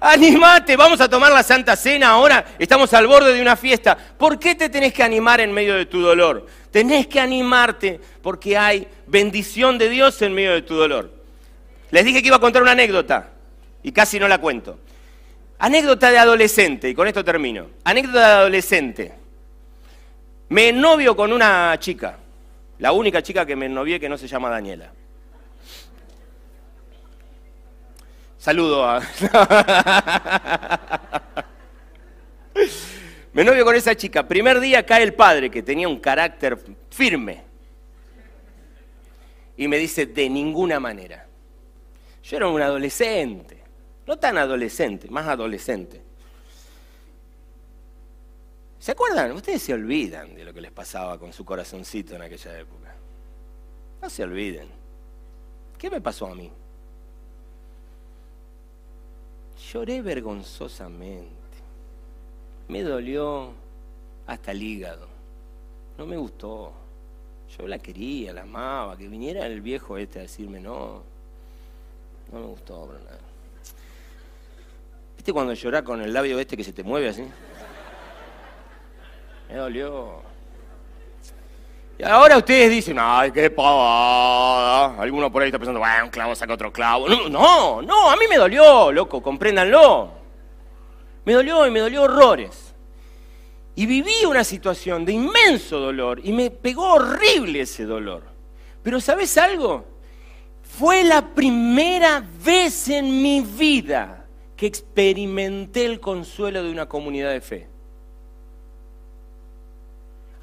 Animate, 0.00 0.76
vamos 0.78 0.98
a 1.02 1.06
tomar 1.06 1.30
la 1.30 1.42
Santa 1.42 1.76
Cena 1.76 2.08
ahora, 2.08 2.56
estamos 2.58 2.94
al 2.94 3.06
borde 3.06 3.34
de 3.34 3.42
una 3.42 3.54
fiesta. 3.54 3.98
¿Por 3.98 4.38
qué 4.38 4.54
te 4.54 4.70
tenés 4.70 4.94
que 4.94 5.02
animar 5.02 5.42
en 5.42 5.52
medio 5.52 5.74
de 5.74 5.84
tu 5.84 6.00
dolor? 6.00 6.46
Tenés 6.70 7.06
que 7.06 7.20
animarte 7.20 8.00
porque 8.22 8.56
hay 8.56 8.88
bendición 9.06 9.76
de 9.76 9.90
Dios 9.90 10.22
en 10.22 10.32
medio 10.32 10.52
de 10.52 10.62
tu 10.62 10.74
dolor. 10.74 11.12
Les 11.90 12.02
dije 12.02 12.22
que 12.22 12.28
iba 12.28 12.38
a 12.38 12.40
contar 12.40 12.62
una 12.62 12.72
anécdota 12.72 13.28
y 13.82 13.92
casi 13.92 14.18
no 14.18 14.26
la 14.26 14.38
cuento. 14.38 14.78
Anécdota 15.58 16.10
de 16.10 16.16
adolescente, 16.16 16.88
y 16.88 16.94
con 16.94 17.06
esto 17.06 17.22
termino. 17.22 17.66
Anécdota 17.84 18.20
de 18.20 18.34
adolescente. 18.36 19.12
Me 20.48 20.72
novio 20.72 21.14
con 21.14 21.30
una 21.30 21.78
chica, 21.78 22.20
la 22.78 22.92
única 22.92 23.22
chica 23.22 23.46
que 23.46 23.56
me 23.56 23.68
novié 23.68 23.98
que 23.98 24.08
no 24.08 24.18
se 24.18 24.28
llama 24.28 24.50
Daniela. 24.50 24.92
Saludo 28.38 28.84
a... 28.84 29.00
Me 33.36 33.44
novio 33.44 33.66
con 33.66 33.76
esa 33.76 33.94
chica. 33.94 34.26
Primer 34.26 34.60
día 34.60 34.86
cae 34.86 35.02
el 35.02 35.12
padre, 35.12 35.50
que 35.50 35.62
tenía 35.62 35.88
un 35.88 36.00
carácter 36.00 36.58
firme. 36.88 37.42
Y 39.58 39.68
me 39.68 39.76
dice, 39.76 40.06
de 40.06 40.30
ninguna 40.30 40.80
manera. 40.80 41.26
Yo 42.22 42.38
era 42.38 42.48
un 42.48 42.62
adolescente. 42.62 43.62
No 44.06 44.16
tan 44.16 44.38
adolescente, 44.38 45.10
más 45.10 45.26
adolescente. 45.26 46.02
¿Se 48.86 48.92
acuerdan? 48.92 49.32
Ustedes 49.32 49.62
se 49.62 49.74
olvidan 49.74 50.32
de 50.36 50.44
lo 50.44 50.54
que 50.54 50.60
les 50.60 50.70
pasaba 50.70 51.18
con 51.18 51.32
su 51.32 51.44
corazoncito 51.44 52.14
en 52.14 52.22
aquella 52.22 52.56
época. 52.56 52.94
No 54.00 54.08
se 54.08 54.22
olviden. 54.22 54.68
¿Qué 55.76 55.90
me 55.90 56.00
pasó 56.00 56.28
a 56.28 56.36
mí? 56.36 56.48
Lloré 59.72 60.02
vergonzosamente. 60.02 61.26
Me 62.68 62.84
dolió 62.84 63.50
hasta 64.24 64.52
el 64.52 64.62
hígado. 64.62 65.08
No 65.98 66.06
me 66.06 66.16
gustó. 66.16 66.72
Yo 67.58 67.66
la 67.66 67.80
quería, 67.80 68.32
la 68.32 68.42
amaba. 68.42 68.96
Que 68.96 69.08
viniera 69.08 69.46
el 69.46 69.62
viejo 69.62 69.98
este 69.98 70.20
a 70.20 70.22
decirme 70.22 70.60
no. 70.60 71.02
No 72.30 72.38
me 72.38 72.46
gustó, 72.46 72.86
nada. 72.86 73.18
¿Viste 75.16 75.32
cuando 75.32 75.54
llorás 75.54 75.82
con 75.82 76.00
el 76.02 76.12
labio 76.12 76.38
este 76.38 76.56
que 76.56 76.62
se 76.62 76.72
te 76.72 76.84
mueve 76.84 77.08
así? 77.08 77.24
Me 79.48 79.56
dolió. 79.56 80.22
Y 81.98 82.02
ahora 82.02 82.36
ustedes 82.36 82.70
dicen, 82.70 82.98
ay, 83.00 83.30
qué 83.30 83.48
pavada. 83.48 85.00
Alguno 85.00 85.32
por 85.32 85.42
ahí 85.42 85.48
está 85.48 85.58
pensando, 85.58 85.80
bueno, 85.80 86.04
un 86.04 86.10
clavo 86.10 86.34
saca 86.34 86.52
otro 86.52 86.72
clavo. 86.72 87.08
No, 87.08 87.28
no, 87.28 87.82
no, 87.82 88.10
a 88.10 88.16
mí 88.16 88.26
me 88.28 88.36
dolió, 88.36 88.92
loco, 88.92 89.22
compréndanlo. 89.22 90.10
Me 91.24 91.32
dolió 91.32 91.66
y 91.66 91.70
me 91.70 91.80
dolió 91.80 92.02
horrores. 92.02 92.74
Y 93.74 93.86
viví 93.86 94.24
una 94.26 94.44
situación 94.44 95.04
de 95.04 95.12
inmenso 95.12 95.78
dolor 95.78 96.20
y 96.22 96.32
me 96.32 96.50
pegó 96.50 96.94
horrible 96.94 97.62
ese 97.62 97.84
dolor. 97.84 98.24
Pero 98.82 99.00
¿sabes 99.00 99.36
algo? 99.38 99.86
Fue 100.62 101.02
la 101.04 101.34
primera 101.34 102.22
vez 102.44 102.88
en 102.88 103.22
mi 103.22 103.40
vida 103.40 104.26
que 104.56 104.66
experimenté 104.66 105.86
el 105.86 106.00
consuelo 106.00 106.62
de 106.62 106.70
una 106.70 106.86
comunidad 106.86 107.30
de 107.30 107.40
fe. 107.40 107.75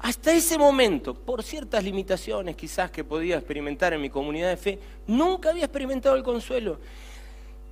Hasta 0.04 0.34
ese 0.34 0.58
momento, 0.58 1.14
por 1.14 1.42
ciertas 1.42 1.82
limitaciones 1.82 2.56
quizás 2.56 2.90
que 2.90 3.02
podía 3.02 3.36
experimentar 3.36 3.94
en 3.94 4.02
mi 4.02 4.10
comunidad 4.10 4.50
de 4.50 4.58
fe, 4.58 4.78
nunca 5.06 5.48
había 5.48 5.64
experimentado 5.64 6.14
el 6.14 6.22
consuelo. 6.22 6.78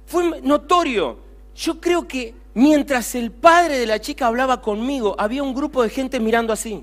Fue 0.07 0.41
notorio. 0.41 1.19
Yo 1.55 1.79
creo 1.79 2.09
que 2.09 2.33
mientras 2.55 3.15
el 3.17 3.33
padre 3.33 3.77
de 3.79 3.85
la 3.85 4.01
chica 4.01 4.29
hablaba 4.29 4.63
conmigo, 4.63 5.15
había 5.19 5.43
un 5.43 5.53
grupo 5.53 5.83
de 5.83 5.91
gente 5.91 6.19
mirando 6.21 6.55
así. 6.55 6.83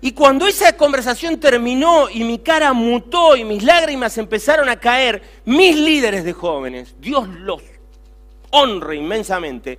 Y 0.00 0.10
cuando 0.10 0.48
esa 0.48 0.76
conversación 0.76 1.38
terminó 1.38 2.10
y 2.10 2.24
mi 2.24 2.40
cara 2.40 2.72
mutó 2.72 3.36
y 3.36 3.44
mis 3.44 3.62
lágrimas 3.62 4.18
empezaron 4.18 4.68
a 4.68 4.74
caer, 4.74 5.22
mis 5.44 5.76
líderes 5.76 6.24
de 6.24 6.32
jóvenes, 6.32 6.96
Dios 6.98 7.28
los 7.28 7.62
honre 8.50 8.96
inmensamente, 8.96 9.78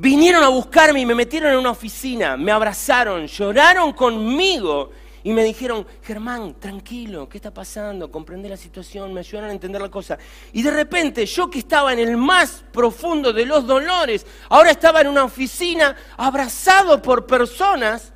Vinieron 0.00 0.44
a 0.44 0.48
buscarme 0.48 1.00
y 1.00 1.06
me 1.06 1.16
metieron 1.16 1.50
en 1.50 1.58
una 1.58 1.72
oficina, 1.72 2.36
me 2.36 2.52
abrazaron, 2.52 3.26
lloraron 3.26 3.92
conmigo 3.92 4.92
y 5.24 5.32
me 5.32 5.42
dijeron, 5.42 5.84
Germán, 6.04 6.54
tranquilo, 6.60 7.28
¿qué 7.28 7.38
está 7.38 7.52
pasando? 7.52 8.08
Comprende 8.08 8.48
la 8.48 8.56
situación, 8.56 9.12
me 9.12 9.18
ayudaron 9.18 9.50
a 9.50 9.52
entender 9.52 9.82
la 9.82 9.90
cosa. 9.90 10.16
Y 10.52 10.62
de 10.62 10.70
repente 10.70 11.26
yo 11.26 11.50
que 11.50 11.58
estaba 11.58 11.92
en 11.92 11.98
el 11.98 12.16
más 12.16 12.62
profundo 12.72 13.32
de 13.32 13.44
los 13.44 13.66
dolores, 13.66 14.24
ahora 14.50 14.70
estaba 14.70 15.00
en 15.00 15.08
una 15.08 15.24
oficina 15.24 15.96
abrazado 16.16 17.02
por 17.02 17.26
personas 17.26 18.12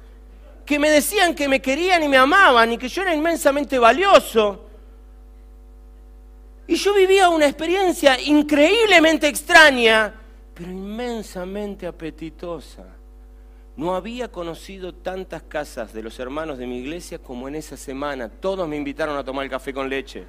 que 0.64 0.78
me 0.78 0.88
decían 0.88 1.34
que 1.34 1.48
me 1.48 1.60
querían 1.60 2.04
y 2.04 2.08
me 2.08 2.16
amaban 2.16 2.70
y 2.70 2.78
que 2.78 2.88
yo 2.88 3.02
era 3.02 3.12
inmensamente 3.12 3.76
valioso. 3.76 4.66
Y 6.68 6.76
yo 6.76 6.94
vivía 6.94 7.28
una 7.28 7.46
experiencia 7.46 8.20
increíblemente 8.20 9.26
extraña 9.26 10.21
pero 10.54 10.70
inmensamente 10.70 11.86
apetitosa. 11.86 12.96
No 13.74 13.94
había 13.94 14.30
conocido 14.30 14.94
tantas 14.94 15.42
casas 15.44 15.92
de 15.92 16.02
los 16.02 16.18
hermanos 16.18 16.58
de 16.58 16.66
mi 16.66 16.78
iglesia 16.78 17.18
como 17.18 17.48
en 17.48 17.54
esa 17.54 17.76
semana. 17.76 18.28
Todos 18.28 18.68
me 18.68 18.76
invitaron 18.76 19.16
a 19.16 19.24
tomar 19.24 19.44
el 19.44 19.50
café 19.50 19.72
con 19.72 19.88
leche. 19.88 20.26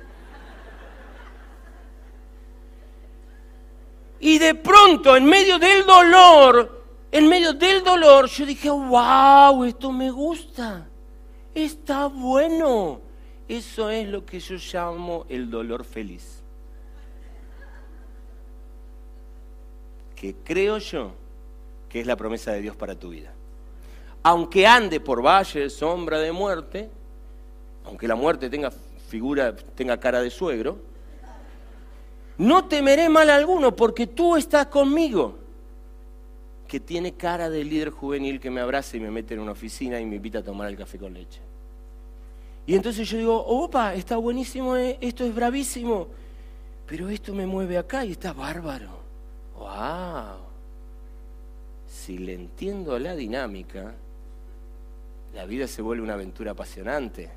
Y 4.22 4.40
de 4.40 4.56
pronto, 4.56 5.18
en 5.18 5.26
medio 5.26 5.60
del 5.60 5.86
dolor, 5.86 6.86
en 7.12 7.28
medio 7.28 7.52
del 7.54 7.84
dolor, 7.84 8.28
yo 8.28 8.46
dije, 8.46 8.70
wow, 8.70 9.66
esto 9.66 9.92
me 9.92 10.10
gusta. 10.10 10.88
Está 11.54 12.08
bueno. 12.08 13.02
Eso 13.50 13.90
es 13.90 14.08
lo 14.08 14.26
que 14.26 14.40
yo 14.40 14.56
llamo 14.56 15.26
el 15.28 15.50
dolor 15.50 15.84
feliz. 15.84 16.43
Que 20.24 20.36
creo 20.42 20.78
yo 20.78 21.12
que 21.90 22.00
es 22.00 22.08
la 22.08 22.16
promesa 22.16 22.54
de 22.54 22.62
Dios 22.62 22.78
para 22.78 22.96
tu 22.96 23.10
vida. 23.10 23.34
aunque 24.24 24.66
ande 24.66 25.02
por 25.02 25.22
valle 25.22 25.60
de 25.60 25.70
sombra 25.70 26.18
de 26.18 26.32
muerte, 26.32 26.90
aunque 27.84 28.08
la 28.08 28.16
muerte 28.16 28.50
tenga 28.50 28.72
figura, 29.10 29.54
tenga 29.54 30.00
cara 30.00 30.22
de 30.22 30.30
suegro, 30.30 30.78
no 32.38 32.70
temeré 32.70 33.10
mal 33.10 33.30
alguno 33.30 33.76
porque 33.76 34.08
tú 34.08 34.38
estás 34.38 34.68
conmigo. 34.68 35.40
Que 36.70 36.80
tiene 36.80 37.16
cara 37.16 37.50
de 37.50 37.66
líder 37.66 37.90
juvenil 37.90 38.40
que 38.40 38.50
me 38.50 38.62
abraza 38.62 38.96
y 38.96 39.02
me 39.02 39.12
mete 39.12 39.34
en 39.34 39.42
una 39.42 39.52
oficina 39.52 40.00
y 40.00 40.06
me 40.06 40.16
invita 40.16 40.40
a 40.40 40.44
tomar 40.44 40.70
el 40.70 40.78
café 40.78 40.98
con 40.98 41.14
leche. 41.14 41.42
Y 42.66 42.76
entonces 42.76 43.10
yo 43.10 43.18
digo, 43.18 43.46
opa, 43.46 43.94
está 43.94 44.16
buenísimo, 44.16 44.78
eh, 44.78 44.98
esto 45.02 45.26
es 45.26 45.36
bravísimo, 45.36 46.08
pero 46.88 47.10
esto 47.10 47.34
me 47.34 47.46
mueve 47.46 47.78
acá 47.78 48.06
y 48.06 48.14
está 48.14 48.32
bárbaro. 48.32 49.03
¡Wow! 49.64 50.39
Si 51.88 52.18
le 52.18 52.34
entiendo 52.34 52.99
la 52.99 53.16
dinámica, 53.16 53.93
la 55.34 55.45
vida 55.45 55.68
se 55.68 55.82
vuelve 55.82 56.03
una 56.03 56.16
aventura 56.16 56.51
apasionante. 56.51 57.30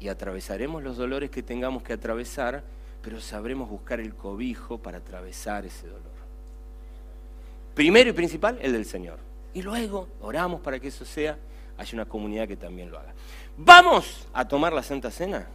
Y 0.00 0.08
atravesaremos 0.08 0.82
los 0.82 0.96
dolores 0.96 1.30
que 1.30 1.44
tengamos 1.44 1.84
que 1.84 1.92
atravesar, 1.92 2.64
pero 3.02 3.20
sabremos 3.20 3.70
buscar 3.70 4.00
el 4.00 4.14
cobijo 4.14 4.78
para 4.78 4.98
atravesar 4.98 5.64
ese 5.64 5.86
dolor. 5.86 6.02
Primero 7.74 8.10
y 8.10 8.12
principal, 8.12 8.58
el 8.60 8.72
del 8.72 8.84
Señor. 8.84 9.18
Y 9.54 9.62
luego 9.62 10.08
oramos 10.20 10.60
para 10.60 10.80
que 10.80 10.88
eso 10.88 11.04
sea, 11.04 11.38
haya 11.78 11.94
una 11.94 12.06
comunidad 12.06 12.48
que 12.48 12.56
también 12.56 12.90
lo 12.90 12.98
haga. 12.98 13.14
Vamos 13.56 14.26
a 14.32 14.46
tomar 14.46 14.72
la 14.72 14.82
Santa 14.82 15.10
Cena. 15.10 15.46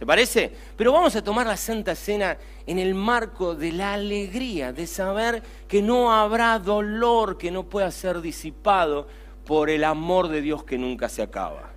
¿Te 0.00 0.06
parece? 0.06 0.50
Pero 0.78 0.94
vamos 0.94 1.14
a 1.14 1.22
tomar 1.22 1.46
la 1.46 1.58
Santa 1.58 1.94
Cena 1.94 2.38
en 2.66 2.78
el 2.78 2.94
marco 2.94 3.54
de 3.54 3.70
la 3.70 3.92
alegría, 3.92 4.72
de 4.72 4.86
saber 4.86 5.42
que 5.68 5.82
no 5.82 6.10
habrá 6.10 6.58
dolor 6.58 7.36
que 7.36 7.50
no 7.50 7.64
pueda 7.64 7.90
ser 7.90 8.22
disipado 8.22 9.06
por 9.44 9.68
el 9.68 9.84
amor 9.84 10.28
de 10.28 10.40
Dios 10.40 10.64
que 10.64 10.78
nunca 10.78 11.10
se 11.10 11.20
acaba. 11.20 11.68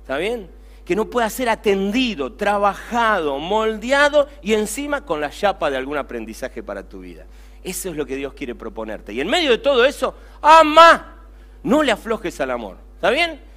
¿Está 0.00 0.16
bien? 0.16 0.48
Que 0.86 0.96
no 0.96 1.10
pueda 1.10 1.28
ser 1.28 1.50
atendido, 1.50 2.32
trabajado, 2.32 3.38
moldeado 3.38 4.28
y 4.40 4.54
encima 4.54 5.04
con 5.04 5.20
la 5.20 5.28
chapa 5.28 5.68
de 5.68 5.76
algún 5.76 5.98
aprendizaje 5.98 6.62
para 6.62 6.88
tu 6.88 7.00
vida. 7.00 7.26
Eso 7.62 7.90
es 7.90 7.96
lo 7.96 8.06
que 8.06 8.16
Dios 8.16 8.32
quiere 8.32 8.54
proponerte. 8.54 9.12
Y 9.12 9.20
en 9.20 9.28
medio 9.28 9.50
de 9.50 9.58
todo 9.58 9.84
eso, 9.84 10.14
ama. 10.40 11.16
No 11.64 11.82
le 11.82 11.92
aflojes 11.92 12.40
al 12.40 12.50
amor. 12.50 12.78
¿Está 12.94 13.10
bien? 13.10 13.38